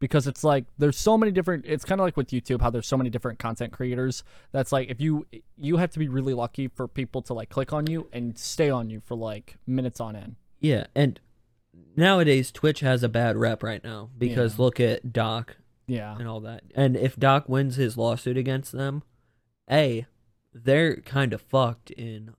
because 0.00 0.26
it's 0.26 0.44
like 0.44 0.64
there's 0.76 0.98
so 0.98 1.16
many 1.16 1.32
different 1.32 1.64
it's 1.66 1.84
kind 1.84 1.98
of 2.00 2.04
like 2.04 2.16
with 2.16 2.26
YouTube 2.28 2.60
how 2.60 2.68
there's 2.68 2.86
so 2.86 2.96
many 2.96 3.08
different 3.08 3.38
content 3.38 3.72
creators 3.72 4.22
that's 4.52 4.70
like 4.72 4.90
if 4.90 5.00
you 5.00 5.24
you 5.56 5.76
have 5.78 5.88
to 5.90 5.98
be 6.00 6.08
really 6.08 6.34
lucky 6.34 6.68
for 6.68 6.86
people 6.88 7.22
to 7.22 7.32
like 7.32 7.48
click 7.48 7.72
on 7.72 7.86
you 7.86 8.06
and 8.12 8.36
stay 8.36 8.68
on 8.68 8.90
you 8.90 9.00
for 9.00 9.14
like 9.14 9.56
minutes 9.66 10.00
on 10.00 10.14
end. 10.16 10.34
yeah, 10.60 10.84
and 10.94 11.20
nowadays 11.96 12.50
Twitch 12.52 12.80
has 12.80 13.02
a 13.02 13.08
bad 13.08 13.36
rep 13.36 13.62
right 13.62 13.82
now 13.82 14.10
because 14.18 14.58
Yeah. 14.58 14.62
look 14.64 14.80
at 14.80 15.12
Doc 15.12 15.56
Yeah. 15.86 16.16
and 16.18 16.26
all 16.28 16.40
that. 16.40 16.62
And 16.74 16.96
if 16.96 17.16
Doc 17.16 17.48
wins 17.48 17.76
his 17.76 17.96
lawsuit 17.96 18.36
against 18.36 18.72
them, 18.72 19.02
a 19.70 20.06
they're 20.52 20.96
kind 21.00 21.32
of 21.32 21.40
fucked 21.40 21.90
in 21.90 22.30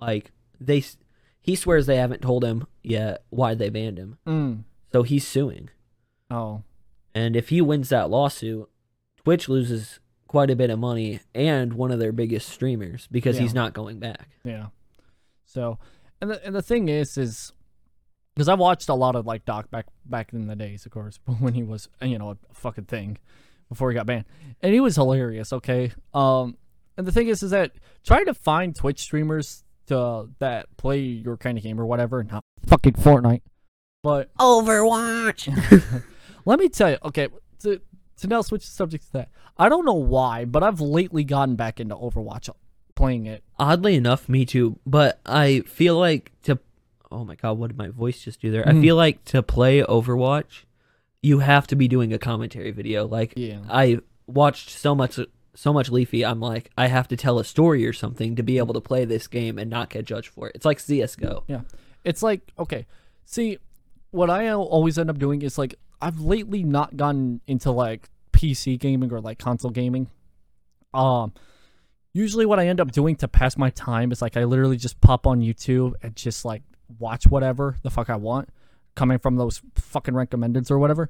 like 0.00 0.30
they 0.60 0.78
s- 0.78 0.98
he 1.40 1.54
swears 1.56 1.86
they 1.86 1.96
haven't 1.96 2.22
told 2.22 2.44
him 2.44 2.66
yet 2.82 3.24
why 3.30 3.54
they 3.54 3.68
banned 3.70 3.98
him. 3.98 4.18
Mm. 4.26 4.64
So 4.92 5.02
he's 5.02 5.26
suing. 5.26 5.70
Oh. 6.30 6.62
And 7.14 7.34
if 7.36 7.48
he 7.48 7.60
wins 7.60 7.88
that 7.88 8.10
lawsuit, 8.10 8.68
Twitch 9.24 9.48
loses 9.48 10.00
quite 10.26 10.50
a 10.50 10.56
bit 10.56 10.70
of 10.70 10.78
money 10.78 11.20
and 11.34 11.74
one 11.74 11.90
of 11.90 11.98
their 11.98 12.12
biggest 12.12 12.48
streamers 12.48 13.06
because 13.10 13.38
he's 13.38 13.52
not 13.54 13.72
going 13.74 13.98
back. 13.98 14.30
Yeah. 14.44 14.68
So, 15.44 15.78
and 16.20 16.30
the 16.30 16.44
and 16.46 16.54
the 16.54 16.62
thing 16.62 16.88
is, 16.88 17.16
is 17.18 17.52
because 18.34 18.48
I 18.48 18.54
watched 18.54 18.88
a 18.88 18.94
lot 18.94 19.16
of 19.16 19.26
like 19.26 19.44
Doc 19.44 19.70
back 19.70 19.86
back 20.04 20.32
in 20.32 20.46
the 20.46 20.56
days, 20.56 20.86
of 20.86 20.92
course, 20.92 21.20
when 21.38 21.54
he 21.54 21.62
was 21.62 21.88
you 22.00 22.18
know 22.18 22.30
a 22.30 22.36
fucking 22.54 22.84
thing 22.84 23.18
before 23.68 23.90
he 23.90 23.94
got 23.94 24.06
banned, 24.06 24.24
and 24.60 24.72
he 24.72 24.80
was 24.80 24.96
hilarious. 24.96 25.52
Okay. 25.52 25.92
Um, 26.12 26.56
and 26.96 27.06
the 27.06 27.12
thing 27.12 27.28
is, 27.28 27.42
is 27.42 27.50
that 27.52 27.72
trying 28.04 28.26
to 28.26 28.34
find 28.34 28.76
Twitch 28.76 29.00
streamers 29.00 29.64
to 29.86 30.28
that 30.38 30.74
play 30.76 31.00
your 31.00 31.36
kind 31.36 31.56
of 31.58 31.64
game 31.64 31.80
or 31.80 31.86
whatever, 31.86 32.22
not 32.22 32.44
fucking 32.66 32.94
Fortnite, 32.94 33.42
but 34.02 34.34
Overwatch. 34.36 36.02
let 36.44 36.58
me 36.58 36.68
tell 36.68 36.90
you, 36.90 36.98
okay, 37.04 37.28
to, 37.60 37.80
to 38.18 38.26
now 38.26 38.42
switch 38.42 38.64
the 38.64 38.70
subject 38.70 39.06
to 39.06 39.12
that. 39.14 39.28
I 39.58 39.68
don't 39.68 39.84
know 39.84 39.94
why, 39.94 40.44
but 40.44 40.62
I've 40.62 40.80
lately 40.80 41.24
gotten 41.24 41.56
back 41.56 41.80
into 41.80 41.94
Overwatch, 41.94 42.50
playing 42.94 43.26
it. 43.26 43.44
Oddly 43.58 43.96
enough, 43.96 44.28
me 44.28 44.44
too. 44.44 44.78
But 44.86 45.20
I 45.26 45.60
feel 45.60 45.98
like 45.98 46.32
to 46.44 46.58
oh 47.12 47.24
my 47.24 47.34
god, 47.36 47.58
what 47.58 47.68
did 47.68 47.76
my 47.78 47.88
voice 47.88 48.22
just 48.22 48.40
do 48.40 48.50
there? 48.50 48.66
I 48.68 48.72
Mhm. 48.72 48.80
feel 48.80 48.96
like 48.96 49.24
to 49.26 49.42
play 49.42 49.82
Overwatch, 49.82 50.64
you 51.22 51.38
have 51.40 51.66
to 51.68 51.76
be 51.76 51.86
doing 51.88 52.12
a 52.12 52.18
commentary 52.18 52.70
video. 52.72 53.06
Like 53.06 53.34
Yeah. 53.36 53.60
I 53.68 53.98
watched 54.26 54.70
so 54.70 54.94
much 54.94 55.18
so 55.54 55.70
much 55.70 55.90
Leafy, 55.90 56.24
I'm 56.24 56.40
like, 56.40 56.70
I 56.78 56.86
have 56.86 57.06
to 57.08 57.16
tell 57.16 57.38
a 57.38 57.44
story 57.44 57.86
or 57.86 57.92
something 57.92 58.36
to 58.36 58.42
be 58.42 58.56
able 58.56 58.72
to 58.72 58.80
play 58.80 59.04
this 59.04 59.26
game 59.26 59.58
and 59.58 59.68
not 59.68 59.90
get 59.90 60.06
judged 60.06 60.28
for 60.30 60.48
it. 60.48 60.56
It's 60.56 60.64
like 60.64 60.80
CS:GO. 60.80 61.44
Yeah. 61.46 61.60
It's 62.04 62.22
like, 62.22 62.52
okay, 62.58 62.86
see, 63.26 63.58
what 64.12 64.30
I 64.30 64.50
always 64.50 64.96
end 64.98 65.10
up 65.10 65.18
doing 65.18 65.42
is 65.42 65.58
like, 65.58 65.74
I've 66.00 66.20
lately 66.20 66.62
not 66.64 66.96
gotten 66.96 67.42
into 67.46 67.70
like 67.70 68.08
PC 68.32 68.78
gaming 68.78 69.12
or 69.12 69.20
like 69.20 69.38
console 69.38 69.70
gaming. 69.70 70.08
Um, 70.94 71.32
usually 72.14 72.46
what 72.46 72.58
I 72.58 72.66
end 72.68 72.80
up 72.80 72.90
doing 72.90 73.16
to 73.16 73.28
pass 73.28 73.56
my 73.58 73.68
time 73.70 74.10
is 74.10 74.22
like, 74.22 74.36
I 74.38 74.44
literally 74.44 74.78
just 74.78 75.00
pop 75.02 75.26
on 75.26 75.40
YouTube 75.40 75.92
and 76.02 76.16
just 76.16 76.44
like 76.46 76.62
watch 76.98 77.26
whatever 77.26 77.76
the 77.82 77.90
fuck 77.90 78.10
I 78.10 78.16
want 78.16 78.48
coming 78.94 79.18
from 79.18 79.36
those 79.36 79.62
fucking 79.76 80.14
recommendeds 80.14 80.70
or 80.70 80.78
whatever. 80.78 81.08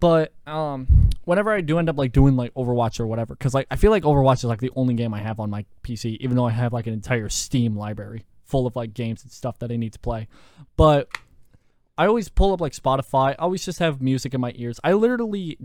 But 0.00 0.32
um, 0.46 1.08
whenever 1.24 1.52
I 1.52 1.60
do 1.62 1.78
end 1.78 1.88
up 1.88 1.96
like 1.96 2.12
doing 2.12 2.36
like 2.36 2.52
Overwatch 2.54 3.00
or 3.00 3.06
whatever, 3.06 3.34
because 3.34 3.54
like 3.54 3.66
I 3.70 3.76
feel 3.76 3.90
like 3.90 4.02
Overwatch 4.02 4.38
is 4.38 4.44
like 4.44 4.60
the 4.60 4.70
only 4.76 4.94
game 4.94 5.14
I 5.14 5.20
have 5.20 5.40
on 5.40 5.48
my 5.50 5.64
PC, 5.82 6.18
even 6.20 6.36
though 6.36 6.44
I 6.46 6.50
have 6.50 6.72
like 6.72 6.86
an 6.86 6.92
entire 6.92 7.28
Steam 7.28 7.76
library 7.76 8.24
full 8.44 8.66
of 8.66 8.76
like 8.76 8.92
games 8.92 9.22
and 9.22 9.32
stuff 9.32 9.58
that 9.60 9.70
I 9.72 9.76
need 9.76 9.92
to 9.94 9.98
play. 9.98 10.28
But 10.76 11.08
I 11.96 12.06
always 12.06 12.28
pull 12.28 12.52
up 12.52 12.60
like 12.60 12.72
Spotify. 12.72 13.30
I 13.30 13.34
always 13.34 13.64
just 13.64 13.78
have 13.78 14.02
music 14.02 14.34
in 14.34 14.40
my 14.40 14.52
ears. 14.56 14.78
I 14.84 14.92
literally 14.92 15.58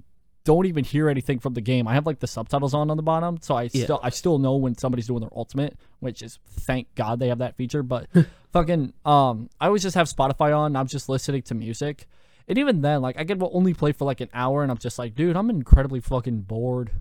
don't 0.45 0.65
even 0.67 0.85
hear 0.85 1.09
anything 1.09 1.39
from 1.39 1.53
the 1.55 1.61
game. 1.61 1.87
I 1.87 1.95
have 1.95 2.05
like 2.05 2.19
the 2.19 2.27
subtitles 2.27 2.73
on 2.73 2.89
on 2.89 2.95
the 2.97 3.03
bottom, 3.03 3.39
so 3.41 3.55
I 3.55 3.63
Yeah. 3.73 3.83
still 3.83 3.99
I 4.01 4.09
still 4.11 4.37
know 4.39 4.55
when 4.55 4.77
somebody's 4.77 5.07
doing 5.07 5.19
their 5.21 5.29
ultimate, 5.35 5.77
which 5.99 6.21
is 6.21 6.39
thank 6.61 6.93
God 6.95 7.19
they 7.19 7.27
have 7.27 7.39
that 7.39 7.57
feature. 7.57 7.83
But 7.83 8.07
fucking 8.51 8.93
um, 9.05 9.49
I 9.59 9.67
always 9.67 9.83
just 9.83 9.95
have 9.95 10.07
Spotify 10.07 10.57
on. 10.57 10.75
I'm 10.75 10.87
just 10.87 11.09
listening 11.09 11.41
to 11.43 11.55
music, 11.55 12.07
and 12.47 12.57
even 12.57 12.81
then, 12.81 13.01
like 13.01 13.17
I 13.19 13.23
can 13.23 13.41
only 13.41 13.73
play 13.73 13.91
for 13.91 14.05
like 14.05 14.21
an 14.21 14.29
hour, 14.33 14.63
and 14.63 14.71
I'm 14.71 14.77
just 14.77 14.99
like, 14.99 15.15
dude, 15.15 15.35
I'm 15.35 15.49
incredibly 15.49 15.99
fucking 15.99 16.41
bored. 16.41 16.91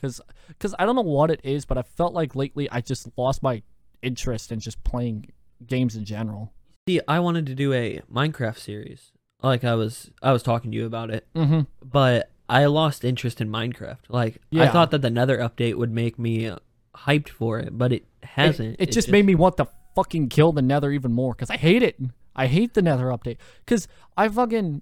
Cause, 0.00 0.20
cause 0.60 0.76
I 0.78 0.86
don't 0.86 0.94
know 0.94 1.02
what 1.02 1.28
it 1.28 1.40
is, 1.42 1.64
but 1.64 1.76
I 1.76 1.82
felt 1.82 2.14
like 2.14 2.36
lately 2.36 2.70
I 2.70 2.80
just 2.80 3.08
lost 3.16 3.42
my 3.42 3.62
interest 4.00 4.52
in 4.52 4.60
just 4.60 4.84
playing 4.84 5.32
games 5.66 5.96
in 5.96 6.04
general. 6.04 6.52
See, 6.88 7.00
I 7.08 7.18
wanted 7.18 7.46
to 7.46 7.54
do 7.56 7.72
a 7.72 8.00
Minecraft 8.12 8.58
series. 8.58 9.10
Like 9.42 9.64
I 9.64 9.74
was 9.74 10.10
I 10.22 10.32
was 10.32 10.42
talking 10.42 10.70
to 10.70 10.76
you 10.76 10.86
about 10.86 11.10
it. 11.10 11.26
Mm-hmm. 11.34 11.62
but 11.84 12.30
I 12.48 12.66
lost 12.66 13.04
interest 13.04 13.40
in 13.40 13.50
Minecraft. 13.50 13.98
Like 14.08 14.40
I 14.54 14.68
thought 14.68 14.90
that 14.92 15.02
the 15.02 15.10
Nether 15.10 15.38
update 15.38 15.74
would 15.74 15.92
make 15.92 16.18
me 16.18 16.50
hyped 16.94 17.28
for 17.28 17.58
it, 17.58 17.76
but 17.76 17.92
it 17.92 18.04
hasn't. 18.22 18.76
It, 18.78 18.88
it 18.88 18.92
just 18.92 19.10
made 19.10 19.26
me 19.26 19.34
want 19.34 19.56
to 19.58 19.68
fucking 19.98 20.28
kill 20.28 20.52
the 20.52 20.62
Nether 20.62 20.92
even 20.92 21.12
more 21.12 21.34
because 21.34 21.50
I 21.50 21.56
hate 21.56 21.82
it. 21.82 21.98
I 22.36 22.46
hate 22.46 22.74
the 22.74 22.82
Nether 22.82 23.06
update 23.06 23.38
because 23.64 23.88
I 24.16 24.28
fucking 24.28 24.80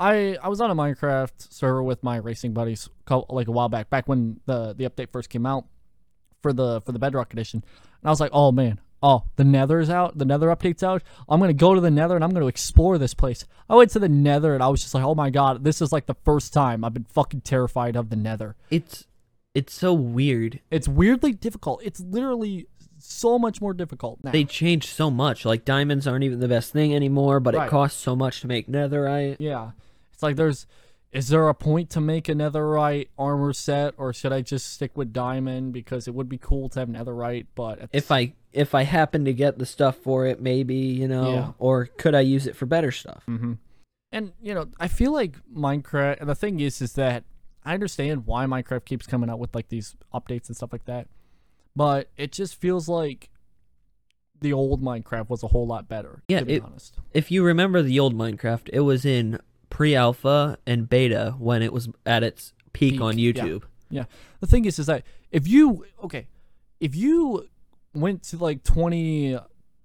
I 0.00 0.36
I 0.42 0.48
was 0.48 0.60
on 0.60 0.72
a 0.72 0.74
Minecraft 0.74 1.52
server 1.52 1.84
with 1.84 2.02
my 2.02 2.16
racing 2.16 2.52
buddies 2.52 2.88
like 3.28 3.46
a 3.46 3.52
while 3.52 3.68
back, 3.68 3.90
back 3.90 4.08
when 4.08 4.40
the 4.46 4.74
the 4.74 4.84
update 4.84 5.12
first 5.12 5.30
came 5.30 5.46
out 5.46 5.66
for 6.42 6.52
the 6.52 6.80
for 6.80 6.90
the 6.90 6.98
Bedrock 6.98 7.32
edition, 7.32 7.62
and 8.00 8.08
I 8.08 8.10
was 8.10 8.20
like, 8.20 8.32
oh 8.32 8.52
man. 8.52 8.80
Oh, 9.02 9.24
the 9.36 9.44
Nether's 9.44 9.90
out. 9.90 10.16
The 10.16 10.24
Nether 10.24 10.48
update's 10.48 10.82
out. 10.82 11.02
I'm 11.28 11.38
gonna 11.38 11.52
go 11.52 11.74
to 11.74 11.82
the 11.82 11.90
Nether 11.90 12.16
and 12.16 12.24
I'm 12.24 12.32
gonna 12.32 12.46
explore 12.46 12.96
this 12.96 13.12
place. 13.12 13.44
I 13.68 13.76
went 13.76 13.90
to 13.90 13.98
the 13.98 14.08
Nether 14.08 14.54
and 14.54 14.62
I 14.62 14.68
was 14.68 14.80
just 14.80 14.94
like, 14.94 15.04
oh 15.04 15.14
my 15.14 15.28
god, 15.28 15.62
this 15.62 15.82
is 15.82 15.92
like 15.92 16.06
the 16.06 16.16
first 16.24 16.52
time 16.54 16.82
I've 16.82 16.94
been 16.94 17.04
fucking 17.04 17.42
terrified 17.42 17.94
of 17.94 18.08
the 18.08 18.16
Nether. 18.16 18.56
It's 18.70 19.06
it's 19.54 19.74
so 19.74 19.92
weird. 19.92 20.60
It's 20.70 20.88
weirdly 20.88 21.32
difficult. 21.32 21.82
It's 21.84 22.00
literally 22.00 22.68
so 23.06 23.38
much 23.38 23.60
more 23.60 23.72
difficult 23.74 24.18
now. 24.22 24.30
They 24.32 24.44
changed 24.44 24.88
so 24.90 25.10
much. 25.10 25.44
Like 25.44 25.64
diamonds 25.64 26.06
aren't 26.06 26.24
even 26.24 26.40
the 26.40 26.48
best 26.48 26.72
thing 26.72 26.94
anymore, 26.94 27.40
but 27.40 27.54
Right. 27.54 27.66
it 27.66 27.70
costs 27.70 28.00
so 28.02 28.14
much 28.16 28.40
to 28.42 28.46
make 28.46 28.68
netherite. 28.68 29.36
Yeah. 29.38 29.70
It's 30.12 30.22
like 30.22 30.36
there's 30.36 30.66
is 31.12 31.28
there 31.28 31.48
a 31.48 31.54
point 31.54 31.88
to 31.90 32.00
make 32.00 32.28
a 32.28 32.32
netherite 32.34 33.08
armor 33.16 33.52
set, 33.54 33.94
or 33.96 34.12
should 34.12 34.32
I 34.34 34.42
just 34.42 34.70
stick 34.74 34.96
with 34.98 35.12
diamond 35.14 35.72
because 35.72 36.06
it 36.06 36.14
would 36.14 36.28
be 36.28 36.36
cool 36.36 36.68
to 36.70 36.80
have 36.80 36.88
netherite? 36.88 37.46
But 37.54 37.88
If 37.92 38.10
I 38.10 38.34
if 38.52 38.74
I 38.74 38.82
happen 38.82 39.24
to 39.24 39.32
get 39.32 39.58
the 39.58 39.66
stuff 39.66 39.96
for 39.96 40.26
it, 40.26 40.40
maybe 40.42 40.74
you 40.74 41.06
know, 41.08 41.32
Yeah. 41.32 41.52
or 41.58 41.86
could 41.86 42.14
I 42.14 42.20
use 42.20 42.46
it 42.46 42.56
for 42.56 42.66
better 42.66 42.90
stuff? 42.92 43.22
hmm 43.26 43.54
And 44.12 44.32
you 44.42 44.52
know, 44.54 44.68
I 44.80 44.88
feel 44.88 45.12
like 45.12 45.36
Minecraft. 45.50 46.20
And 46.20 46.28
the 46.28 46.34
thing 46.34 46.60
is, 46.60 46.82
is 46.82 46.94
that 46.94 47.24
I 47.64 47.74
understand 47.74 48.26
why 48.26 48.44
Minecraft 48.46 48.84
keeps 48.84 49.06
coming 49.06 49.30
out 49.30 49.38
with 49.38 49.54
like 49.54 49.68
these 49.68 49.94
updates 50.14 50.48
and 50.48 50.56
stuff 50.56 50.72
like 50.72 50.84
that, 50.86 51.08
but 51.76 52.08
it 52.16 52.32
just 52.32 52.56
feels 52.56 52.88
like 52.88 53.30
the 54.40 54.52
old 54.52 54.82
Minecraft 54.82 55.28
was 55.28 55.42
a 55.42 55.48
whole 55.48 55.66
lot 55.66 55.88
better. 55.88 56.22
Yeah, 56.28 56.40
to 56.40 56.44
be 56.46 56.54
it- 56.54 56.62
honest. 56.64 56.96
If 57.12 57.30
you 57.30 57.44
remember 57.44 57.82
the 57.82 58.00
old 58.00 58.14
Minecraft, 58.14 58.68
it 58.72 58.80
was 58.80 59.04
in 59.04 59.38
pre-alpha 59.70 60.58
and 60.66 60.88
beta 60.88 61.34
when 61.38 61.62
it 61.62 61.72
was 61.72 61.88
at 62.04 62.22
its 62.22 62.52
peak, 62.72 62.94
Peak, 62.94 63.00
on 63.00 63.16
YouTube. 63.16 63.62
yeah. 63.90 64.02
YouTube. 64.02 64.06
The 64.40 64.46
thing 64.46 64.64
is, 64.64 64.78
is 64.78 64.86
that 64.86 65.04
if 65.30 65.46
you 65.46 65.84
okay, 66.02 66.26
if 66.80 66.94
you 66.96 67.48
went 67.94 68.22
to 68.24 68.36
like 68.36 68.62
20, 68.64 69.32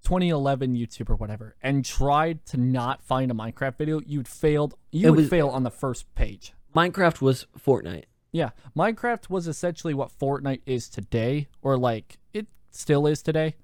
2011 0.04 0.74
YouTube 0.76 1.08
or 1.08 1.14
whatever 1.16 1.56
and 1.62 1.84
tried 1.84 2.44
to 2.46 2.56
not 2.58 3.02
find 3.02 3.30
a 3.30 3.34
Minecraft 3.34 3.78
video, 3.78 4.00
you'd 4.04 4.28
failed. 4.28 4.74
You 4.90 5.08
It 5.08 5.10
would 5.12 5.16
was- 5.20 5.28
fail 5.30 5.48
on 5.48 5.62
the 5.62 5.70
first 5.70 6.12
page. 6.14 6.52
Minecraft 6.74 7.20
was 7.20 7.46
Fortnite. 7.58 8.04
Yeah, 8.32 8.50
Minecraft 8.76 9.28
was 9.30 9.46
essentially 9.46 9.92
what 9.94 10.10
Fortnite 10.18 10.62
is 10.66 10.88
today, 10.88 11.48
or 11.60 11.76
like 11.76 12.18
it 12.32 12.46
still 12.70 13.06
is 13.06 13.22
today. 13.22 13.54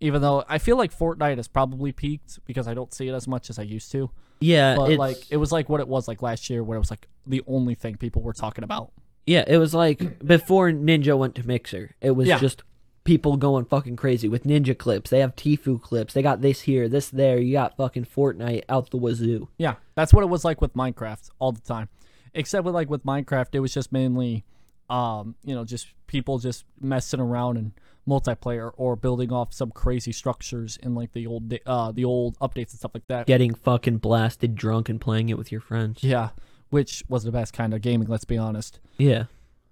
Even 0.00 0.20
though 0.22 0.44
I 0.48 0.58
feel 0.58 0.76
like 0.76 0.96
Fortnite 0.96 1.36
has 1.38 1.48
probably 1.48 1.92
peaked 1.92 2.38
because 2.46 2.66
I 2.68 2.74
don't 2.74 2.92
see 2.92 3.08
it 3.08 3.14
as 3.14 3.26
much 3.28 3.48
as 3.50 3.58
I 3.58 3.62
used 3.62 3.90
to. 3.92 4.10
Yeah, 4.40 4.76
But 4.76 4.90
it's, 4.92 4.98
like 4.98 5.16
it 5.30 5.38
was 5.38 5.52
like 5.52 5.68
what 5.70 5.80
it 5.80 5.88
was 5.88 6.06
like 6.08 6.20
last 6.22 6.50
year, 6.50 6.62
where 6.62 6.76
it 6.76 6.80
was 6.80 6.90
like 6.90 7.08
the 7.26 7.42
only 7.46 7.74
thing 7.74 7.96
people 7.96 8.20
were 8.22 8.34
talking 8.34 8.64
about. 8.64 8.92
yeah, 9.26 9.44
it 9.46 9.56
was 9.58 9.72
like 9.74 10.24
before 10.24 10.70
Ninja 10.70 11.16
went 11.18 11.34
to 11.36 11.46
Mixer. 11.46 11.94
It 12.00 12.10
was 12.12 12.28
Yeah. 12.28 12.38
just 12.38 12.62
people 13.04 13.36
going 13.38 13.64
fucking 13.64 13.96
crazy 13.96 14.28
with 14.28 14.44
Ninja 14.44 14.76
clips. 14.76 15.10
They 15.10 15.20
have 15.20 15.34
Tfue 15.36 15.80
clips. 15.80 16.12
They 16.12 16.22
got 16.22 16.42
this 16.42 16.62
here, 16.62 16.88
this 16.88 17.08
there. 17.08 17.38
You 17.38 17.52
got 17.52 17.76
fucking 17.76 18.04
Fortnite 18.06 18.64
out 18.68 18.90
the 18.90 18.96
wazoo. 18.98 19.48
Yeah, 19.58 19.76
that's 19.94 20.12
what 20.12 20.22
it 20.22 20.28
was 20.28 20.44
like 20.44 20.60
with 20.60 20.74
Minecraft 20.74 21.30
all 21.38 21.52
the 21.52 21.60
time. 21.62 21.88
Except 22.36 22.64
with 22.64 22.74
like 22.74 22.90
with 22.90 23.04
Minecraft, 23.04 23.54
it 23.54 23.60
was 23.60 23.72
just 23.72 23.90
mainly, 23.90 24.44
um, 24.90 25.34
you 25.42 25.54
know, 25.54 25.64
just 25.64 25.88
people 26.06 26.38
just 26.38 26.64
messing 26.80 27.18
around 27.18 27.56
and 27.56 27.72
multiplayer 28.06 28.70
or 28.76 28.94
building 28.94 29.32
off 29.32 29.52
some 29.52 29.70
crazy 29.70 30.12
structures 30.12 30.76
in 30.82 30.94
like 30.94 31.12
the 31.12 31.26
old, 31.26 31.52
uh, 31.64 31.90
the 31.90 32.04
old 32.04 32.38
updates 32.38 32.70
and 32.70 32.78
stuff 32.78 32.92
like 32.94 33.06
that. 33.08 33.26
Getting 33.26 33.54
fucking 33.54 33.98
blasted 33.98 34.54
drunk 34.54 34.88
and 34.88 35.00
playing 35.00 35.30
it 35.30 35.38
with 35.38 35.50
your 35.50 35.62
friends. 35.62 36.04
Yeah, 36.04 36.28
which 36.68 37.02
was 37.08 37.24
the 37.24 37.32
best 37.32 37.54
kind 37.54 37.72
of 37.72 37.80
gaming. 37.80 38.06
Let's 38.06 38.26
be 38.26 38.36
honest. 38.36 38.78
Yeah. 38.98 39.24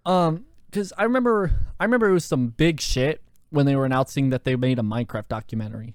Um, 0.06 0.46
because 0.70 0.92
I 0.98 1.04
remember, 1.04 1.52
I 1.78 1.84
remember 1.84 2.08
it 2.08 2.12
was 2.12 2.24
some 2.24 2.48
big 2.48 2.80
shit 2.80 3.22
when 3.50 3.66
they 3.66 3.76
were 3.76 3.84
announcing 3.84 4.30
that 4.30 4.44
they 4.44 4.56
made 4.56 4.78
a 4.78 4.82
Minecraft 4.82 5.28
documentary. 5.28 5.94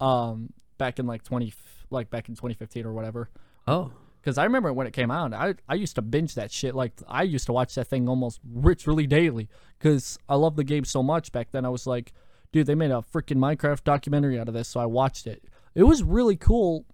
Um, 0.00 0.52
back 0.76 1.00
in 1.00 1.06
like 1.06 1.24
twenty, 1.24 1.52
like 1.90 2.10
back 2.10 2.28
in 2.28 2.36
twenty 2.36 2.54
fifteen 2.54 2.86
or 2.86 2.92
whatever. 2.92 3.30
Oh. 3.66 3.90
Because 4.20 4.38
I 4.38 4.44
remember 4.44 4.72
when 4.72 4.86
it 4.86 4.92
came 4.92 5.10
out, 5.10 5.32
I 5.32 5.54
I 5.68 5.74
used 5.74 5.94
to 5.96 6.02
binge 6.02 6.34
that 6.34 6.50
shit. 6.50 6.74
Like 6.74 6.92
I 7.08 7.22
used 7.22 7.46
to 7.46 7.52
watch 7.52 7.74
that 7.76 7.86
thing 7.86 8.08
almost 8.08 8.40
literally 8.52 9.06
daily. 9.06 9.48
Because 9.78 10.18
I 10.28 10.34
loved 10.34 10.56
the 10.56 10.64
game 10.64 10.84
so 10.84 11.02
much 11.02 11.32
back 11.32 11.50
then. 11.50 11.64
I 11.64 11.68
was 11.68 11.86
like, 11.86 12.12
dude, 12.52 12.66
they 12.66 12.74
made 12.74 12.90
a 12.90 13.04
freaking 13.12 13.38
Minecraft 13.38 13.84
documentary 13.84 14.38
out 14.38 14.48
of 14.48 14.54
this, 14.54 14.68
so 14.68 14.80
I 14.80 14.86
watched 14.86 15.26
it. 15.26 15.44
It 15.74 15.84
was 15.84 16.02
really 16.02 16.36
cool 16.36 16.84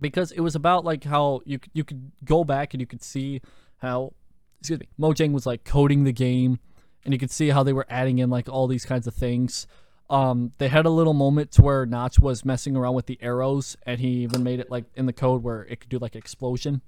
because 0.00 0.32
it 0.32 0.40
was 0.40 0.54
about 0.54 0.84
like 0.84 1.04
how 1.04 1.40
you 1.44 1.58
you 1.72 1.84
could 1.84 2.12
go 2.24 2.44
back 2.44 2.74
and 2.74 2.80
you 2.80 2.86
could 2.86 3.02
see 3.02 3.40
how 3.78 4.12
excuse 4.60 4.80
me 4.80 4.88
Mojang 4.98 5.32
was 5.32 5.46
like 5.46 5.64
coding 5.64 6.04
the 6.04 6.12
game, 6.12 6.58
and 7.04 7.12
you 7.12 7.18
could 7.18 7.30
see 7.30 7.50
how 7.50 7.62
they 7.62 7.72
were 7.72 7.86
adding 7.88 8.18
in 8.18 8.30
like 8.30 8.48
all 8.48 8.66
these 8.66 8.84
kinds 8.84 9.06
of 9.06 9.14
things. 9.14 9.66
Um, 10.08 10.52
they 10.58 10.68
had 10.68 10.86
a 10.86 10.90
little 10.90 11.14
moment 11.14 11.50
to 11.52 11.62
where 11.62 11.84
Notch 11.84 12.18
was 12.18 12.44
messing 12.44 12.76
around 12.76 12.94
with 12.94 13.06
the 13.06 13.18
arrows, 13.20 13.76
and 13.84 13.98
he 14.00 14.08
even 14.22 14.42
made 14.42 14.60
it 14.60 14.70
like 14.70 14.84
in 14.94 15.06
the 15.06 15.12
code 15.12 15.42
where 15.42 15.62
it 15.62 15.80
could 15.80 15.88
do 15.88 15.98
like 15.98 16.14
explosion, 16.14 16.80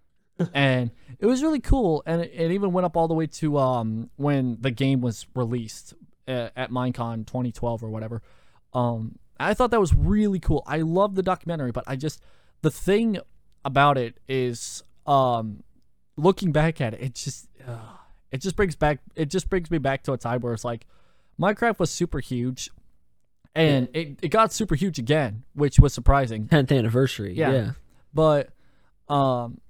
and 0.54 0.90
it 1.18 1.26
was 1.26 1.42
really 1.42 1.60
cool. 1.60 2.02
And 2.06 2.22
it, 2.22 2.30
it 2.32 2.52
even 2.52 2.72
went 2.72 2.84
up 2.84 2.96
all 2.96 3.08
the 3.08 3.14
way 3.14 3.26
to 3.26 3.58
um 3.58 4.10
when 4.16 4.58
the 4.60 4.70
game 4.70 5.00
was 5.00 5.26
released 5.34 5.94
at, 6.28 6.52
at 6.56 6.70
Minecon 6.70 7.26
2012 7.26 7.82
or 7.82 7.90
whatever. 7.90 8.22
Um, 8.72 9.18
I 9.40 9.54
thought 9.54 9.70
that 9.72 9.80
was 9.80 9.94
really 9.94 10.38
cool. 10.38 10.62
I 10.66 10.78
love 10.78 11.14
the 11.14 11.22
documentary, 11.22 11.72
but 11.72 11.84
I 11.86 11.96
just 11.96 12.22
the 12.62 12.70
thing 12.70 13.18
about 13.64 13.98
it 13.98 14.18
is 14.28 14.82
um 15.06 15.64
looking 16.16 16.52
back 16.52 16.80
at 16.80 16.94
it, 16.94 17.00
it 17.00 17.14
just 17.14 17.48
uh, 17.66 17.96
it 18.30 18.40
just 18.40 18.54
brings 18.56 18.76
back 18.76 19.00
it 19.16 19.26
just 19.26 19.50
brings 19.50 19.70
me 19.70 19.78
back 19.78 20.02
to 20.04 20.12
a 20.12 20.18
time 20.18 20.40
where 20.40 20.52
it's 20.52 20.64
like 20.64 20.86
Minecraft 21.40 21.78
was 21.78 21.90
super 21.90 22.20
huge, 22.20 22.70
and 23.54 23.88
it, 23.94 24.18
it 24.22 24.28
got 24.28 24.52
super 24.52 24.74
huge 24.74 24.98
again, 24.98 25.44
which 25.54 25.78
was 25.78 25.94
surprising. 25.94 26.46
10th 26.48 26.76
anniversary. 26.76 27.34
Yeah. 27.34 27.52
Yeah. 27.52 27.70
But 28.12 28.50
um, 29.08 29.60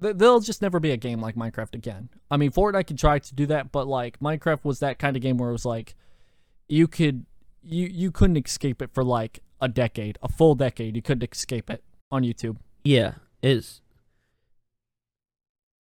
th- 0.00 0.16
there'll 0.16 0.40
just 0.40 0.62
never 0.62 0.78
be 0.80 0.90
a 0.90 0.96
game 0.96 1.20
like 1.20 1.36
Minecraft 1.36 1.74
again. 1.74 2.08
I 2.30 2.36
mean, 2.36 2.50
Fortnite 2.50 2.86
could 2.86 2.98
try 2.98 3.18
to 3.18 3.34
do 3.34 3.46
that, 3.46 3.72
but 3.72 3.86
like 3.86 4.18
Minecraft 4.20 4.64
was 4.64 4.80
that 4.80 4.98
kind 4.98 5.16
of 5.16 5.22
game 5.22 5.38
where 5.38 5.48
it 5.48 5.52
was 5.52 5.64
like 5.64 5.94
you 6.68 6.86
could 6.86 7.26
you 7.62 7.86
you 7.86 8.10
couldn't 8.10 8.36
escape 8.36 8.80
it 8.82 8.90
for 8.92 9.04
like 9.04 9.40
a 9.60 9.68
decade, 9.68 10.18
a 10.22 10.28
full 10.28 10.54
decade. 10.54 10.96
You 10.96 11.02
couldn't 11.02 11.30
escape 11.32 11.70
it 11.70 11.82
on 12.10 12.22
YouTube. 12.22 12.56
Yeah, 12.84 13.14
it's 13.42 13.80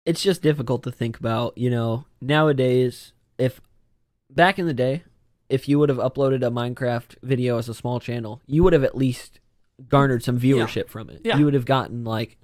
it's 0.06 0.22
just 0.22 0.42
difficult 0.42 0.84
to 0.84 0.92
think 0.92 1.20
about, 1.20 1.58
you 1.58 1.70
know, 1.70 2.06
nowadays 2.22 3.14
if 3.38 3.62
back 4.30 4.58
in 4.60 4.66
the 4.66 4.74
day, 4.74 5.04
if 5.50 5.68
you 5.68 5.80
would 5.80 5.90
have 5.90 5.98
uploaded 5.98 6.46
a 6.46 6.52
Minecraft 6.52 7.16
video 7.24 7.58
as 7.58 7.68
a 7.68 7.74
small 7.74 8.00
channel, 8.00 8.42
you 8.46 8.64
would 8.64 8.74
have 8.74 8.84
at 8.84 8.96
least 8.96 9.40
garnered 9.88 10.24
some 10.24 10.40
viewership 10.40 10.90
from 10.90 11.10
it. 11.10 11.22
Yeah. 11.24 11.38
You 11.38 11.46
would 11.46 11.54
have 11.54 11.66
gotten 11.66 12.04
like 12.04 12.38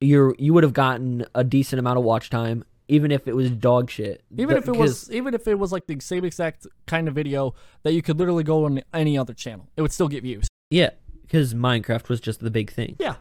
you're 0.00 0.34
you 0.38 0.52
would 0.52 0.62
have 0.64 0.72
gotten 0.72 1.26
a 1.34 1.44
decent 1.44 1.78
amount 1.78 1.98
of 1.98 2.04
watch 2.04 2.30
time 2.30 2.64
even 2.86 3.10
if 3.10 3.26
it 3.26 3.34
was 3.34 3.50
dog 3.50 3.90
shit. 3.90 4.22
Even 4.36 4.56
if 4.56 4.68
it 4.68 4.76
was 4.76 5.10
even 5.10 5.32
if 5.34 5.48
it 5.48 5.58
was 5.58 5.72
like 5.72 5.86
the 5.86 5.98
same 6.00 6.24
exact 6.24 6.66
kind 6.86 7.08
of 7.08 7.14
video 7.14 7.54
that 7.82 7.92
you 7.92 8.02
could 8.02 8.18
literally 8.18 8.44
go 8.44 8.64
on 8.66 8.82
any 8.92 9.16
other 9.16 9.32
channel, 9.32 9.70
it 9.76 9.82
would 9.82 9.92
still 9.92 10.08
get 10.08 10.22
views. 10.22 10.46
yeah, 10.70 10.90
cuz 11.28 11.54
Minecraft 11.54 12.08
was 12.08 12.20
just 12.20 12.40
the 12.40 12.50
big 12.50 12.70
thing. 12.70 12.96
Yeah. 12.98 13.16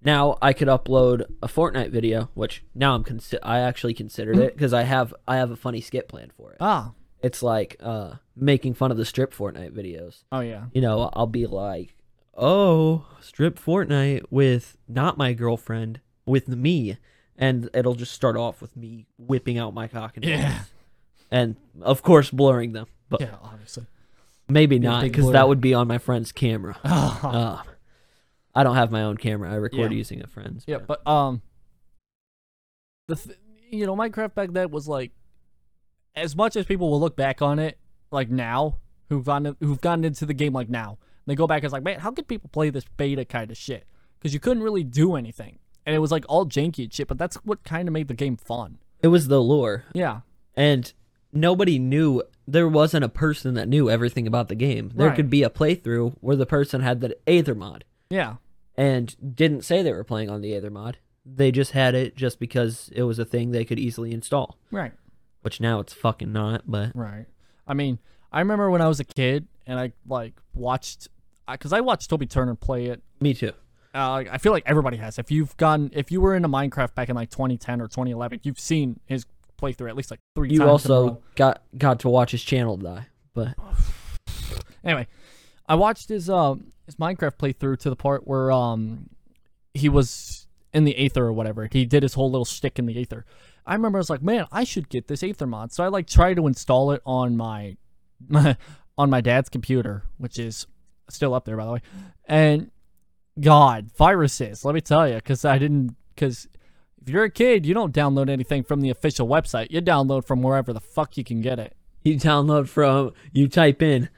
Now 0.00 0.38
I 0.40 0.52
could 0.52 0.68
upload 0.68 1.22
a 1.42 1.48
Fortnite 1.48 1.90
video, 1.90 2.30
which 2.34 2.64
now 2.74 2.94
I'm 2.94 3.02
consi- 3.02 3.40
I 3.42 3.58
actually 3.58 3.94
considered 3.94 4.38
it 4.38 4.54
because 4.54 4.72
I 4.72 4.82
have 4.84 5.12
I 5.26 5.36
have 5.36 5.50
a 5.50 5.56
funny 5.56 5.80
skit 5.80 6.08
planned 6.08 6.32
for 6.32 6.52
it. 6.52 6.58
Ah. 6.60 6.92
It's 7.22 7.42
like 7.42 7.76
uh 7.80 8.14
making 8.36 8.74
fun 8.74 8.90
of 8.90 8.96
the 8.96 9.04
strip 9.04 9.34
Fortnite 9.34 9.72
videos. 9.72 10.24
Oh 10.30 10.40
yeah. 10.40 10.66
You 10.72 10.80
know, 10.80 11.10
I'll 11.14 11.26
be 11.26 11.46
like, 11.46 11.94
"Oh, 12.36 13.06
strip 13.20 13.58
Fortnite 13.58 14.22
with 14.30 14.76
not 14.86 15.18
my 15.18 15.32
girlfriend, 15.32 16.00
with 16.26 16.48
me." 16.48 16.96
And 17.36 17.70
it'll 17.72 17.94
just 17.94 18.12
start 18.12 18.36
off 18.36 18.60
with 18.60 18.76
me 18.76 19.06
whipping 19.16 19.58
out 19.58 19.72
my 19.74 19.86
cock 19.88 20.16
and 20.16 20.24
balls. 20.24 20.38
Yeah. 20.38 20.60
And 21.30 21.56
of 21.80 22.02
course 22.02 22.30
blurring 22.30 22.72
them. 22.72 22.86
But 23.08 23.20
Yeah, 23.20 23.36
obviously. 23.42 23.86
maybe 24.48 24.76
Yeah, 24.76 24.82
not 24.90 25.02
because 25.02 25.30
that 25.32 25.46
would 25.48 25.60
be 25.60 25.72
on 25.74 25.86
my 25.88 25.98
friend's 25.98 26.32
camera. 26.32 26.76
Ah. 26.84 27.64
Uh, 27.68 27.70
I 28.54 28.64
don't 28.64 28.74
have 28.74 28.90
my 28.90 29.02
own 29.02 29.16
camera. 29.18 29.52
I 29.52 29.54
record 29.54 29.92
Yeah. 29.92 29.98
using 29.98 30.20
a 30.22 30.26
friend's. 30.26 30.64
Yeah, 30.66 30.78
but 30.78 31.06
um, 31.06 31.42
the 33.06 33.14
th- 33.14 33.38
you 33.70 33.86
know 33.86 33.94
Minecraft 33.94 34.34
back 34.34 34.50
then 34.52 34.70
was 34.70 34.88
like, 34.88 35.12
as 36.18 36.36
much 36.36 36.56
as 36.56 36.66
people 36.66 36.90
will 36.90 37.00
look 37.00 37.16
back 37.16 37.40
on 37.42 37.58
it 37.58 37.78
like 38.10 38.30
now, 38.30 38.76
who've 39.08 39.24
gotten 39.24 39.56
who've 39.60 39.80
gotten 39.80 40.04
into 40.04 40.26
the 40.26 40.34
game 40.34 40.52
like 40.52 40.68
now, 40.68 40.98
they 41.26 41.34
go 41.34 41.46
back 41.46 41.58
and 41.58 41.64
it's 41.66 41.72
like, 41.72 41.82
man, 41.82 42.00
how 42.00 42.10
could 42.10 42.28
people 42.28 42.50
play 42.52 42.70
this 42.70 42.84
beta 42.96 43.24
kind 43.24 43.50
of 43.50 43.56
shit? 43.56 43.86
Because 44.18 44.34
you 44.34 44.40
couldn't 44.40 44.62
really 44.62 44.84
do 44.84 45.14
anything, 45.16 45.58
and 45.86 45.94
it 45.94 45.98
was 46.00 46.10
like 46.10 46.24
all 46.28 46.44
janky 46.46 46.84
and 46.84 46.92
shit. 46.92 47.08
But 47.08 47.18
that's 47.18 47.36
what 47.36 47.62
kind 47.64 47.86
of 47.88 47.92
made 47.92 48.08
the 48.08 48.14
game 48.14 48.36
fun. 48.36 48.78
it 49.02 49.08
was 49.08 49.28
the 49.28 49.40
lure. 49.40 49.84
Yeah, 49.94 50.20
and 50.56 50.92
nobody 51.32 51.78
knew 51.78 52.22
there 52.46 52.66
wasn't 52.68 53.04
a 53.04 53.08
person 53.08 53.54
that 53.54 53.68
knew 53.68 53.90
everything 53.90 54.26
about 54.26 54.48
the 54.48 54.54
game 54.54 54.90
there 54.94 55.08
Right. 55.08 55.16
could 55.16 55.28
be 55.28 55.42
a 55.42 55.50
playthrough 55.50 56.16
where 56.20 56.36
the 56.36 56.46
person 56.46 56.80
had 56.80 57.00
the 57.02 57.14
aether 57.28 57.54
mod 57.54 57.84
yeah, 58.08 58.36
and 58.74 59.14
didn't 59.36 59.62
say 59.62 59.82
they 59.82 59.92
were 59.92 60.04
playing 60.04 60.30
on 60.30 60.40
the 60.40 60.54
aether 60.54 60.70
mod 60.70 60.96
they 61.26 61.52
just 61.52 61.72
had 61.72 61.94
it 61.94 62.16
just 62.16 62.40
because 62.40 62.90
it 62.94 63.02
was 63.02 63.18
a 63.18 63.26
thing 63.26 63.50
they 63.50 63.66
could 63.66 63.78
easily 63.78 64.10
install 64.12 64.56
right, 64.70 64.92
which 65.42 65.60
now 65.60 65.80
it's 65.80 65.92
fucking 65.92 66.32
not 66.32 66.62
but 66.66 66.92
right. 66.94 67.26
I 67.66 67.74
mean, 67.74 67.98
I 68.32 68.40
remember 68.40 68.70
when 68.70 68.82
I 68.82 68.88
was 68.88 69.00
a 69.00 69.04
kid 69.04 69.46
and 69.66 69.78
I 69.78 69.92
like 70.06 70.34
watched, 70.54 71.08
because 71.50 71.72
I 71.72 71.80
watched 71.80 72.10
Toby 72.10 72.26
Turner 72.26 72.54
play 72.54 72.86
it 72.86 73.02
me 73.20 73.34
too 73.34 73.52
uh, 73.94 74.24
I 74.30 74.38
feel 74.38 74.52
like 74.52 74.64
everybody 74.66 74.96
has. 74.98 75.18
If 75.18 75.30
you've 75.30 75.56
gone, 75.56 75.90
if 75.92 76.12
you 76.12 76.20
were 76.20 76.34
into 76.36 76.48
Minecraft 76.48 76.94
back 76.94 77.08
in 77.08 77.16
like 77.16 77.30
2010 77.30 77.80
or 77.80 77.88
2011, 77.88 78.40
you've 78.42 78.60
seen 78.60 79.00
his 79.06 79.26
playthrough 79.60 79.88
at 79.88 79.96
least 79.96 80.10
like 80.10 80.20
three 80.36 80.50
you 80.50 80.58
times. 80.58 80.66
in 80.66 80.68
a 80.68 80.72
also 80.72 81.22
got 81.34 81.62
got 81.76 81.98
to 82.00 82.08
watch 82.08 82.30
his 82.30 82.44
channel 82.44 82.76
die 82.76 83.08
but 83.34 83.54
anyway, 84.84 85.06
I 85.68 85.74
watched 85.74 86.08
his 86.08 86.30
um 86.30 86.72
his 86.86 86.96
Minecraft 86.96 87.38
playthrough 87.38 87.78
to 87.80 87.90
the 87.90 87.96
part 87.96 88.26
where 88.26 88.52
um 88.52 89.10
he 89.74 89.88
was 89.88 90.46
in 90.72 90.84
the 90.84 90.96
Aether 90.96 91.24
or 91.24 91.32
whatever. 91.32 91.68
He 91.70 91.84
did 91.86 92.02
his 92.02 92.14
whole 92.14 92.30
little 92.30 92.44
stick 92.44 92.78
in 92.78 92.86
the 92.86 93.00
Aether. 93.00 93.24
I 93.68 93.74
remember 93.74 93.98
I 93.98 94.00
was 94.00 94.10
like, 94.10 94.22
man, 94.22 94.46
I 94.50 94.64
should 94.64 94.88
get 94.88 95.06
this 95.08 95.22
Aether 95.22 95.46
mod. 95.46 95.72
So 95.72 95.84
I 95.84 95.88
like 95.88 96.06
tried 96.08 96.34
to 96.34 96.46
install 96.46 96.90
it 96.92 97.02
on 97.06 97.36
my, 97.36 97.76
my 98.28 98.56
on 98.98 99.10
my 99.10 99.20
dad's 99.20 99.48
computer, 99.48 100.04
which 100.16 100.38
is 100.38 100.66
still 101.10 101.34
up 101.34 101.44
there 101.44 101.56
by 101.56 101.64
the 101.66 101.72
way. 101.72 101.82
And 102.24 102.70
God, 103.40 103.90
viruses. 103.96 104.64
Let 104.64 104.74
me 104.74 104.80
tell 104.80 105.06
you, 105.08 105.14
because 105.16 105.44
I 105.44 105.58
didn't. 105.58 105.94
Because 106.14 106.48
if 107.00 107.08
you're 107.08 107.24
a 107.24 107.30
kid, 107.30 107.64
you 107.64 107.74
don't 107.74 107.94
download 107.94 108.28
anything 108.28 108.64
from 108.64 108.80
the 108.80 108.90
official 108.90 109.28
website. 109.28 109.68
You 109.70 109.80
download 109.80 110.26
from 110.26 110.42
wherever 110.42 110.72
the 110.72 110.80
fuck 110.80 111.16
you 111.16 111.22
can 111.22 111.40
get 111.40 111.58
it. 111.60 111.76
You 112.04 112.16
download 112.16 112.68
from 112.68 113.12
you 113.32 113.48
type 113.48 113.82
in 113.82 114.08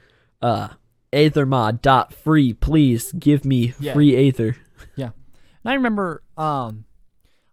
uh 0.41 0.69
aethermod 1.13 1.81
dot 1.81 2.13
free. 2.13 2.53
Please 2.53 3.11
give 3.11 3.43
me 3.45 3.73
Yeah. 3.79 3.93
free 3.93 4.15
aether. 4.15 4.55
Yeah. 4.95 5.11
And 5.63 5.71
I 5.71 5.73
remember, 5.75 6.23
um, 6.37 6.85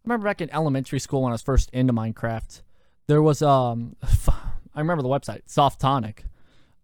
remember 0.08 0.28
back 0.28 0.40
in 0.40 0.50
elementary 0.50 0.98
school 0.98 1.22
when 1.22 1.32
I 1.32 1.34
was 1.34 1.42
first 1.42 1.70
into 1.72 1.92
Minecraft, 1.92 2.62
there 3.06 3.22
was 3.22 3.42
um, 3.42 3.96
I 4.74 4.80
remember 4.80 5.02
the 5.02 5.08
website 5.08 5.42
Softonic. 5.46 6.20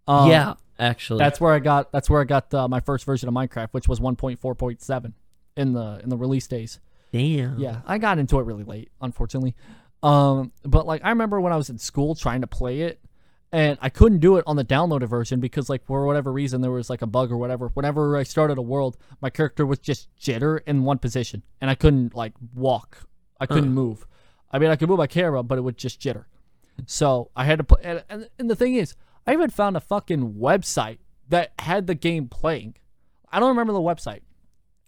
Um, 0.07 0.31
yeah, 0.31 0.55
actually. 0.79 1.19
that's 1.19 1.41
where 1.41 1.55
I 1.55 1.59
got 1.59 1.91
that's 1.91 2.11
where 2.11 2.21
I 2.21 2.25
got 2.25 2.53
uh, 2.53 2.69
my 2.69 2.81
first 2.81 3.07
version 3.07 3.29
of 3.29 3.35
Minecraft, 3.35 3.69
which 3.73 3.89
was 3.89 4.01
1.4.7 4.01 5.13
in 5.57 5.73
the 5.73 6.01
in 6.03 6.11
the 6.11 6.17
release 6.17 6.47
days. 6.47 6.81
damn. 7.13 7.59
Yeah, 7.59 7.81
I 7.87 7.99
got 7.99 8.19
into 8.19 8.39
it 8.39 8.43
really 8.43 8.65
late, 8.65 8.91
unfortunately. 9.01 9.55
Um, 10.03 10.53
but 10.63 10.87
like 10.87 11.03
I 11.05 11.09
remember 11.09 11.41
when 11.41 11.53
I 11.53 11.57
was 11.57 11.71
in 11.71 11.79
school 11.79 12.15
trying 12.15 12.43
to 12.43 12.47
play 12.47 12.83
it, 12.83 13.01
and 13.53 13.79
I 13.81 13.89
couldn't 13.89 14.19
do 14.19 14.37
it 14.37 14.45
on 14.47 14.57
the 14.57 14.65
downloaded 14.65 15.09
version 15.09 15.41
because 15.41 15.71
like 15.71 15.87
for 15.87 16.05
whatever 16.07 16.31
reason 16.31 16.61
there 16.61 16.71
was 16.71 16.91
like 16.91 17.01
a 17.01 17.07
bug 17.07 17.33
or 17.33 17.39
whatever. 17.39 17.69
Whenever 17.69 18.17
I 18.17 18.25
started 18.25 18.59
a 18.59 18.63
world, 18.63 18.99
my 19.23 19.31
character 19.31 19.65
was 19.65 19.79
just 19.79 20.15
jitter 20.21 20.61
in 20.67 20.85
one 20.85 20.99
position, 20.99 21.43
and 21.63 21.71
I 21.71 21.75
couldn't 21.75 22.15
like 22.15 22.35
walk. 22.53 23.07
I 23.45 23.55
couldn't 23.55 23.73
move. 23.73 24.07
I 24.51 24.59
mean, 24.59 24.71
I 24.71 24.77
could 24.77 24.89
move 24.89 24.99
my 24.99 25.07
camera, 25.07 25.43
but 25.43 25.59
it 25.59 25.63
would 25.63 25.77
just 25.77 26.01
jitter. 26.01 26.25
So 26.87 27.31
I 27.37 27.45
had 27.45 27.59
to 27.59 27.65
put. 27.65 27.81
And, 27.83 28.03
and, 28.09 28.29
and 28.39 28.51
the 28.51 28.57
thing 28.57 28.75
is, 28.75 28.95
I 29.27 29.33
even 29.33 29.51
found 29.51 29.77
a 29.77 29.81
fucking 29.81 30.35
website 30.35 30.99
that 31.29 31.53
had 31.59 31.87
the 31.87 31.95
game 31.95 32.29
playing. 32.29 32.75
I 33.33 33.41
don't 33.41 33.49
remember 33.49 33.73
the 33.73 33.81
website, 33.81 34.21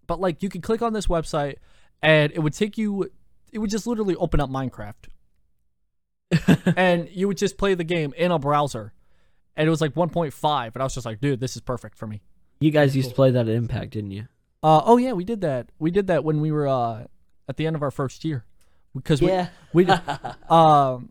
but 0.07 0.21
like 0.21 0.43
you 0.43 0.49
could 0.49 0.63
click 0.63 0.83
on 0.83 0.93
this 0.93 1.07
website 1.07 1.57
and 2.03 2.31
it 2.33 2.41
would 2.41 2.53
take 2.53 2.77
you 2.79 3.11
it 3.53 3.59
would 3.59 3.71
just 3.71 3.87
literally 3.87 4.15
open 4.17 4.39
up 4.41 4.51
minecraft 4.51 5.09
and 6.77 7.09
you 7.11 7.27
would 7.29 7.37
just 7.39 7.57
play 7.57 7.75
the 7.75 7.85
game 7.85 8.13
in 8.17 8.31
a 8.31 8.39
browser 8.39 8.93
and 9.57 9.67
it 9.67 9.71
was 9.71 9.81
like 9.81 9.95
1.5 9.95 10.67
and 10.75 10.77
i 10.77 10.85
was 10.85 10.95
just 10.95 11.07
like 11.07 11.21
dude 11.21 11.41
this 11.41 11.57
is 11.57 11.63
perfect 11.63 11.97
for 11.97 12.07
me 12.07 12.21
You 12.61 12.71
guys 12.71 12.95
used 12.97 13.11
to 13.11 13.15
play 13.15 13.31
that 13.31 13.49
at 13.49 13.55
Impact, 13.55 13.93
didn't 13.93 14.11
you? 14.11 14.27
uh, 14.63 14.83
oh 14.85 14.97
yeah 14.97 15.13
we 15.13 15.25
did 15.25 15.41
that 15.41 15.71
we 15.79 15.91
did 15.91 16.07
that 16.09 16.23
when 16.25 16.41
we 16.41 16.51
were 16.53 16.69
uh, 16.69 17.05
at 17.49 17.57
the 17.57 17.67
end 17.67 17.77
of 17.77 17.83
our 17.83 17.91
first 17.91 18.25
year 18.25 18.45
because 18.95 19.21
we 19.23 19.29
Yeah. 19.29 19.49
we 19.73 19.85
did, 19.85 20.01
um 20.51 21.11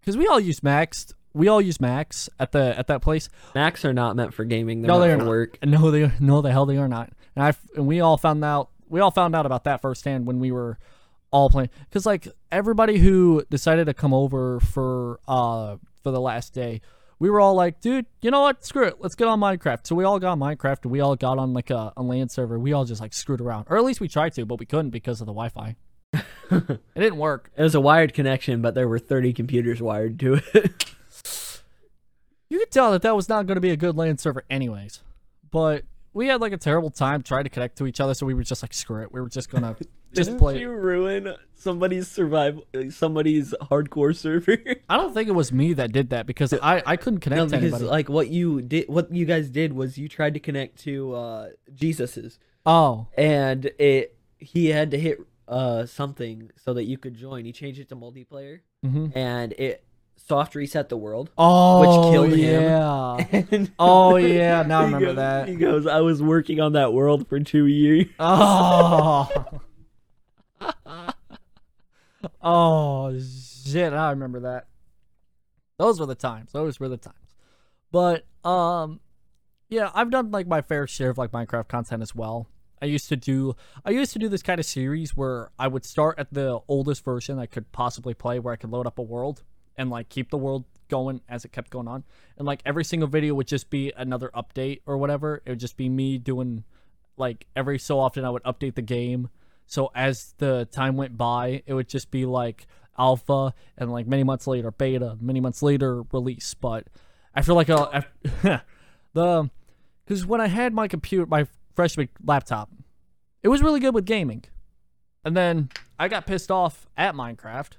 because 0.00 0.16
we 0.16 0.26
all 0.26 0.40
use 0.40 0.62
Macs 0.62 1.14
we 1.34 1.48
all 1.48 1.60
use 1.60 1.80
Macs 1.80 2.28
at 2.38 2.52
the 2.52 2.78
at 2.78 2.86
that 2.88 3.00
place 3.02 3.28
Macs 3.54 3.84
are 3.84 3.92
not 3.94 4.16
meant 4.16 4.34
for 4.34 4.44
gaming. 4.44 4.82
They're 4.82 4.88
No, 4.88 5.00
they're 5.00 5.16
not. 5.16 5.26
work. 5.26 5.58
No, 5.64 5.90
they 5.90 6.10
no 6.20 6.42
the 6.42 6.50
hell 6.52 6.66
they 6.66 6.76
are 6.78 6.88
not. 6.88 7.10
And 7.36 7.44
I 7.44 7.52
and 7.76 7.86
we 7.86 8.00
all 8.00 8.16
found 8.18 8.44
out 8.44 8.68
we 8.88 9.00
all 9.00 9.10
found 9.10 9.34
out 9.34 9.46
about 9.46 9.64
that 9.64 9.80
firsthand 9.80 10.26
when 10.26 10.38
we 10.40 10.50
were 10.52 10.78
all 11.30 11.48
playing 11.48 11.70
because 11.88 12.04
like 12.04 12.28
everybody 12.50 12.98
who 12.98 13.42
decided 13.48 13.86
to 13.86 13.94
come 13.94 14.12
over 14.12 14.60
for 14.60 15.18
uh 15.26 15.76
for 16.02 16.10
the 16.10 16.20
last 16.20 16.52
day, 16.52 16.82
we 17.22 17.30
were 17.30 17.38
all 17.38 17.54
like, 17.54 17.80
dude, 17.80 18.06
you 18.20 18.32
know 18.32 18.40
what? 18.40 18.64
Screw 18.64 18.84
it, 18.84 18.96
let's 18.98 19.14
get 19.14 19.28
on 19.28 19.38
Minecraft. 19.38 19.86
So 19.86 19.94
we 19.94 20.02
all 20.02 20.18
got 20.18 20.38
Minecraft 20.38 20.82
and 20.82 20.90
we 20.90 20.98
all 20.98 21.14
got 21.14 21.38
on 21.38 21.54
like 21.54 21.70
a, 21.70 21.92
a 21.96 22.02
LAN 22.02 22.28
server. 22.28 22.58
We 22.58 22.72
all 22.72 22.84
just 22.84 23.00
like 23.00 23.12
screwed 23.12 23.40
around, 23.40 23.66
or 23.70 23.76
at 23.76 23.84
least 23.84 24.00
we 24.00 24.08
tried 24.08 24.34
to, 24.34 24.44
but 24.44 24.58
we 24.58 24.66
couldn't 24.66 24.90
because 24.90 25.20
of 25.20 25.26
the 25.26 25.32
Wi-Fi. 25.32 25.76
it 26.50 26.80
didn't 26.96 27.18
work. 27.18 27.52
It 27.56 27.62
was 27.62 27.76
a 27.76 27.80
wired 27.80 28.12
connection, 28.12 28.60
but 28.60 28.74
there 28.74 28.88
were 28.88 28.98
30 28.98 29.34
computers 29.34 29.80
wired 29.80 30.18
to 30.18 30.40
it. 30.52 30.86
You 32.50 32.58
could 32.58 32.70
tell 32.70 32.92
that 32.92 33.00
that 33.00 33.16
was 33.16 33.30
not 33.30 33.46
going 33.46 33.54
to 33.54 33.62
be 33.62 33.70
a 33.70 33.78
good 33.78 33.96
LAN 33.96 34.18
server, 34.18 34.44
anyways. 34.50 35.00
But 35.50 35.84
we 36.14 36.26
had 36.28 36.40
like 36.40 36.52
a 36.52 36.56
terrible 36.58 36.90
time 36.90 37.22
trying 37.22 37.44
to 37.44 37.50
connect 37.50 37.78
to 37.78 37.86
each 37.86 38.00
other, 38.00 38.14
so 38.14 38.26
we 38.26 38.34
were 38.34 38.42
just 38.44 38.62
like, 38.62 38.72
screw 38.74 39.02
it. 39.02 39.12
We 39.12 39.20
were 39.20 39.28
just 39.28 39.50
gonna 39.50 39.76
just 40.14 40.28
Didn't 40.28 40.38
play. 40.40 40.60
you 40.60 40.70
ruin 40.70 41.34
somebody's 41.54 42.06
survival, 42.08 42.64
somebody's 42.90 43.54
hardcore 43.62 44.14
server? 44.14 44.58
I 44.88 44.96
don't 44.98 45.14
think 45.14 45.28
it 45.28 45.32
was 45.32 45.52
me 45.52 45.72
that 45.74 45.90
did 45.92 46.10
that 46.10 46.26
because 46.26 46.52
I 46.52 46.82
I 46.84 46.96
couldn't 46.96 47.20
connect 47.20 47.38
no, 47.38 47.44
to 47.46 47.56
because 47.56 47.64
anybody. 47.80 47.84
like 47.84 48.08
what 48.10 48.28
you 48.28 48.60
did, 48.62 48.88
what 48.88 49.12
you 49.14 49.24
guys 49.24 49.48
did 49.48 49.72
was 49.72 49.96
you 49.96 50.08
tried 50.08 50.34
to 50.34 50.40
connect 50.40 50.80
to 50.80 51.14
uh 51.14 51.48
Jesus's, 51.74 52.38
oh, 52.66 53.06
and 53.16 53.66
it 53.78 54.16
he 54.38 54.66
had 54.66 54.90
to 54.90 54.98
hit 54.98 55.18
uh 55.48 55.86
something 55.86 56.50
so 56.56 56.74
that 56.74 56.84
you 56.84 56.98
could 56.98 57.14
join. 57.14 57.44
He 57.46 57.52
changed 57.52 57.80
it 57.80 57.88
to 57.88 57.96
multiplayer, 57.96 58.60
hmm 58.82 59.06
and 59.14 59.52
it 59.54 59.84
soft 60.26 60.54
reset 60.54 60.88
the 60.88 60.96
world. 60.96 61.30
oh, 61.38 61.80
which 61.80 62.12
killed 62.12 62.32
him. 62.38 62.62
yeah. 62.62 63.44
And 63.50 63.72
Oh, 63.78 64.16
yeah, 64.16 64.62
now 64.62 64.80
I 64.80 64.84
remember 64.86 65.06
goes- 65.06 65.16
that. 65.16 65.48
He 65.48 65.54
goes, 65.56 65.86
"I 65.86 66.00
was 66.00 66.22
working 66.22 66.60
on 66.60 66.72
that 66.74 66.92
world 66.92 67.28
for 67.28 67.38
two 67.40 67.66
years." 67.66 68.06
Oh. 68.18 69.60
oh 72.40 73.18
shit! 73.66 73.92
I 73.92 74.10
remember 74.10 74.40
that. 74.40 74.66
Those 75.78 75.98
were 75.98 76.06
the 76.06 76.14
times. 76.14 76.52
Those 76.52 76.78
were 76.78 76.88
the 76.88 76.96
times. 76.96 77.16
But 77.90 78.24
um, 78.44 79.00
yeah, 79.68 79.90
I've 79.94 80.10
done 80.10 80.30
like 80.30 80.46
my 80.46 80.62
fair 80.62 80.86
share 80.86 81.10
of 81.10 81.18
like 81.18 81.32
Minecraft 81.32 81.68
content 81.68 82.02
as 82.02 82.14
well. 82.14 82.46
I 82.80 82.86
used 82.86 83.08
to 83.10 83.16
do 83.16 83.54
I 83.84 83.90
used 83.90 84.12
to 84.14 84.18
do 84.18 84.28
this 84.28 84.42
kind 84.42 84.58
of 84.60 84.66
series 84.66 85.16
where 85.16 85.50
I 85.58 85.68
would 85.68 85.84
start 85.84 86.18
at 86.18 86.32
the 86.32 86.60
oldest 86.68 87.04
version 87.04 87.38
I 87.38 87.46
could 87.46 87.70
possibly 87.72 88.12
play 88.14 88.38
where 88.40 88.52
I 88.52 88.56
could 88.56 88.70
load 88.70 88.86
up 88.86 88.98
a 88.98 89.02
world 89.02 89.42
and 89.76 89.90
like 89.90 90.08
keep 90.08 90.30
the 90.30 90.38
world 90.38 90.64
going 90.88 91.20
as 91.28 91.44
it 91.44 91.52
kept 91.52 91.70
going 91.70 91.88
on. 91.88 92.04
And 92.36 92.46
like 92.46 92.60
every 92.66 92.84
single 92.84 93.08
video 93.08 93.34
would 93.34 93.46
just 93.46 93.70
be 93.70 93.92
another 93.96 94.30
update 94.34 94.80
or 94.86 94.98
whatever. 94.98 95.42
It 95.44 95.50
would 95.50 95.60
just 95.60 95.76
be 95.76 95.88
me 95.88 96.18
doing 96.18 96.64
like 97.16 97.46
every 97.56 97.78
so 97.78 97.98
often 97.98 98.24
I 98.24 98.30
would 98.30 98.42
update 98.44 98.74
the 98.74 98.82
game. 98.82 99.30
So 99.66 99.90
as 99.94 100.34
the 100.38 100.68
time 100.70 100.96
went 100.96 101.16
by, 101.16 101.62
it 101.66 101.74
would 101.74 101.88
just 101.88 102.10
be 102.10 102.26
like 102.26 102.66
alpha 102.98 103.54
and 103.78 103.90
like 103.90 104.06
many 104.06 104.22
months 104.22 104.46
later 104.46 104.70
beta, 104.70 105.16
many 105.20 105.40
months 105.40 105.62
later 105.62 106.02
release. 106.12 106.54
But 106.54 106.88
I 107.34 107.42
feel 107.42 107.54
like 107.54 107.68
a 107.68 108.04
the 109.14 109.50
because 110.04 110.26
when 110.26 110.40
I 110.40 110.48
had 110.48 110.74
my 110.74 110.88
computer, 110.88 111.26
my 111.26 111.46
freshman 111.74 112.08
laptop, 112.24 112.70
it 113.42 113.48
was 113.48 113.62
really 113.62 113.80
good 113.80 113.94
with 113.94 114.04
gaming, 114.04 114.44
and 115.24 115.36
then 115.36 115.70
I 115.98 116.08
got 116.08 116.26
pissed 116.26 116.50
off 116.50 116.86
at 116.96 117.14
Minecraft. 117.14 117.72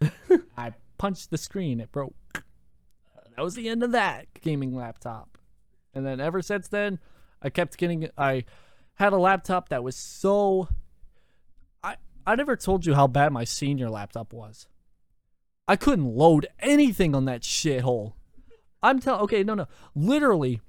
I 0.56 0.72
punched 0.98 1.30
the 1.30 1.38
screen; 1.38 1.80
it 1.80 1.92
broke. 1.92 2.14
That 3.36 3.42
was 3.42 3.54
the 3.54 3.68
end 3.68 3.82
of 3.82 3.92
that 3.92 4.26
gaming 4.40 4.74
laptop. 4.74 5.38
And 5.92 6.06
then 6.06 6.20
ever 6.20 6.42
since 6.42 6.68
then, 6.68 6.98
I 7.42 7.50
kept 7.50 7.76
getting. 7.76 8.08
I 8.16 8.44
had 8.94 9.12
a 9.12 9.18
laptop 9.18 9.68
that 9.68 9.82
was 9.82 9.96
so. 9.96 10.68
I 11.82 11.96
I 12.26 12.34
never 12.34 12.56
told 12.56 12.86
you 12.86 12.94
how 12.94 13.06
bad 13.06 13.32
my 13.32 13.44
senior 13.44 13.90
laptop 13.90 14.32
was. 14.32 14.66
I 15.66 15.76
couldn't 15.76 16.14
load 16.14 16.46
anything 16.60 17.14
on 17.14 17.24
that 17.24 17.42
shithole. 17.42 18.14
I'm 18.82 19.00
telling. 19.00 19.22
Okay, 19.22 19.42
no, 19.42 19.54
no. 19.54 19.66
Literally, 19.94 20.60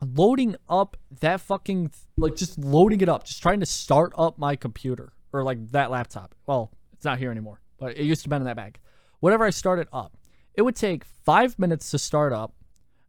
loading 0.00 0.56
up 0.68 0.96
that 1.20 1.40
fucking 1.40 1.92
like 2.16 2.36
just 2.36 2.58
loading 2.58 3.00
it 3.00 3.08
up, 3.08 3.24
just 3.24 3.42
trying 3.42 3.60
to 3.60 3.66
start 3.66 4.12
up 4.16 4.38
my 4.38 4.56
computer 4.56 5.12
or 5.32 5.42
like 5.42 5.70
that 5.72 5.90
laptop. 5.90 6.34
Well, 6.46 6.72
it's 6.92 7.04
not 7.04 7.18
here 7.18 7.30
anymore, 7.30 7.60
but 7.78 7.96
it 7.96 8.04
used 8.04 8.22
to 8.24 8.28
be 8.28 8.36
in 8.36 8.44
that 8.44 8.56
bag. 8.56 8.78
Whenever 9.20 9.44
I 9.44 9.50
started 9.50 9.88
up, 9.92 10.16
it 10.54 10.62
would 10.62 10.76
take 10.76 11.04
five 11.04 11.58
minutes 11.58 11.90
to 11.90 11.98
start 11.98 12.32
up, 12.32 12.54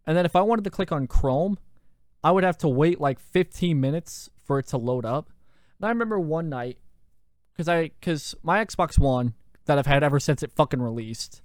and 0.06 0.16
then 0.16 0.26
if 0.26 0.36
I 0.36 0.42
wanted 0.42 0.64
to 0.66 0.70
click 0.70 0.92
on 0.92 1.08
Chrome, 1.08 1.58
I 2.24 2.32
would 2.32 2.44
have 2.44 2.58
to 2.60 2.68
wait 2.68 3.00
like 3.00 3.20
15 3.20 3.80
minutes 3.80 4.30
for 4.44 4.60
it 4.60 4.68
to 4.68 4.78
load 4.78 5.06
up. 5.06 5.30
And 5.80 5.86
I 5.86 5.90
remember 5.90 6.20
one 6.20 6.50
night, 6.50 6.78
because 7.54 7.68
I 7.68 7.90
because 8.00 8.36
my 8.44 8.64
Xbox 8.64 8.98
One 8.98 9.34
that 9.66 9.78
I've 9.78 9.86
had 9.86 10.04
ever 10.04 10.20
since 10.20 10.44
it 10.44 10.52
fucking 10.52 10.82
released, 10.82 11.42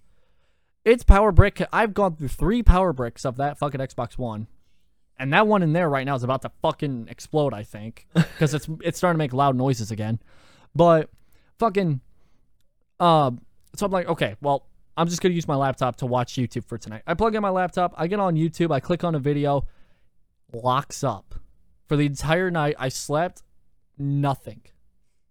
its 0.84 1.04
power 1.04 1.32
brick. 1.32 1.62
I've 1.72 1.94
gone 1.94 2.16
through 2.16 2.28
three 2.28 2.62
power 2.62 2.92
bricks 2.92 3.24
of 3.24 3.36
that 3.36 3.58
fucking 3.58 3.80
Xbox 3.80 4.16
One, 4.16 4.46
and 5.18 5.32
that 5.32 5.46
one 5.46 5.62
in 5.62 5.72
there 5.72 5.88
right 5.88 6.06
now 6.06 6.14
is 6.14 6.22
about 6.22 6.42
to 6.42 6.50
fucking 6.62 7.08
explode. 7.08 7.52
I 7.52 7.62
think 7.62 8.06
because 8.14 8.54
it's 8.54 8.68
it's 8.82 8.98
starting 8.98 9.16
to 9.16 9.24
make 9.24 9.32
loud 9.32 9.56
noises 9.56 9.90
again. 9.90 10.20
But 10.74 11.10
fucking, 11.58 12.00
uh, 12.98 13.32
so 13.75 13.87
I'm 13.87 13.93
like, 13.93 14.09
okay, 14.09 14.37
well, 14.41 14.66
I'm 14.97 15.09
just 15.09 15.23
gonna 15.23 15.35
use 15.35 15.49
my 15.49 15.57
laptop 15.57 15.97
to 15.97 16.07
watch 16.07 16.35
YouTube 16.35 16.64
for 16.64 16.79
tonight. 16.79 17.03
I 17.07 17.14
plug 17.14 17.35
in 17.35 17.43
my 17.43 17.51
laptop, 17.51 17.95
I 17.97 18.07
get 18.07 18.20
on 18.20 18.37
YouTube, 18.37 18.73
I 18.73 18.81
click 18.81 19.05
on 19.05 19.14
a 19.14 19.18
video, 19.18 19.66
locks 20.53 21.03
up. 21.03 21.35
For 21.89 21.97
the 21.97 22.07
entire 22.07 22.51
night, 22.51 22.77
I 22.79 22.89
slept 22.89 23.43
nothing. 23.99 24.62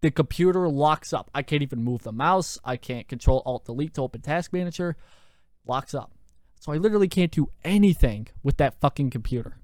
The 0.02 0.12
computer 0.12 0.68
locks 0.68 1.14
up. 1.14 1.30
I 1.34 1.44
can't 1.44 1.62
even 1.62 1.84
move 1.84 2.04
the 2.04 2.12
mouse. 2.12 2.58
I 2.66 2.76
can't 2.76 3.08
control 3.08 3.44
Alt 3.46 3.66
Delete 3.66 3.94
to 3.96 4.02
open 4.02 4.22
Task 4.22 4.52
Manager. 4.52 4.98
Locks 5.66 5.94
up. 5.94 6.12
So 6.60 6.72
I 6.72 6.78
literally 6.78 7.08
can't 7.08 7.32
do 7.32 7.50
anything 7.64 8.28
with 8.44 8.58
that 8.58 8.80
fucking 8.80 9.12
computer. 9.12 9.58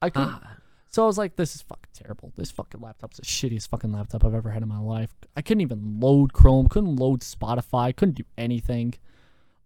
I 0.00 0.10
couldn't. 0.10 0.40
Ah, 0.42 0.57
So 0.90 1.02
I 1.02 1.06
was 1.06 1.18
like, 1.18 1.36
this 1.36 1.54
is 1.54 1.62
fucking 1.62 1.90
terrible. 1.92 2.32
This 2.36 2.50
fucking 2.50 2.80
laptop's 2.80 3.18
the 3.18 3.22
shittiest 3.22 3.68
fucking 3.68 3.92
laptop 3.92 4.24
I've 4.24 4.34
ever 4.34 4.50
had 4.50 4.62
in 4.62 4.68
my 4.68 4.78
life. 4.78 5.10
I 5.36 5.42
couldn't 5.42 5.60
even 5.60 6.00
load 6.00 6.32
Chrome, 6.32 6.68
couldn't 6.68 6.96
load 6.96 7.20
Spotify, 7.20 7.94
couldn't 7.94 8.14
do 8.16 8.24
anything. 8.38 8.94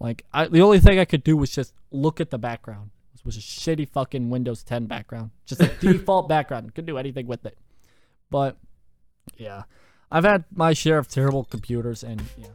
Like 0.00 0.24
I, 0.32 0.48
the 0.48 0.62
only 0.62 0.80
thing 0.80 0.98
I 0.98 1.04
could 1.04 1.22
do 1.22 1.36
was 1.36 1.50
just 1.50 1.74
look 1.92 2.20
at 2.20 2.30
the 2.30 2.38
background. 2.38 2.90
It 3.14 3.24
was 3.24 3.36
a 3.36 3.40
shitty 3.40 3.88
fucking 3.88 4.30
Windows 4.30 4.64
10 4.64 4.86
background, 4.86 5.30
just 5.46 5.60
a 5.60 5.68
default 5.80 6.28
background. 6.28 6.74
Couldn't 6.74 6.86
do 6.86 6.98
anything 6.98 7.28
with 7.28 7.46
it. 7.46 7.56
But 8.28 8.56
yeah, 9.36 9.62
I've 10.10 10.24
had 10.24 10.44
my 10.52 10.72
share 10.72 10.98
of 10.98 11.06
terrible 11.06 11.44
computers, 11.44 12.02
and 12.02 12.20
yeah, 12.36 12.48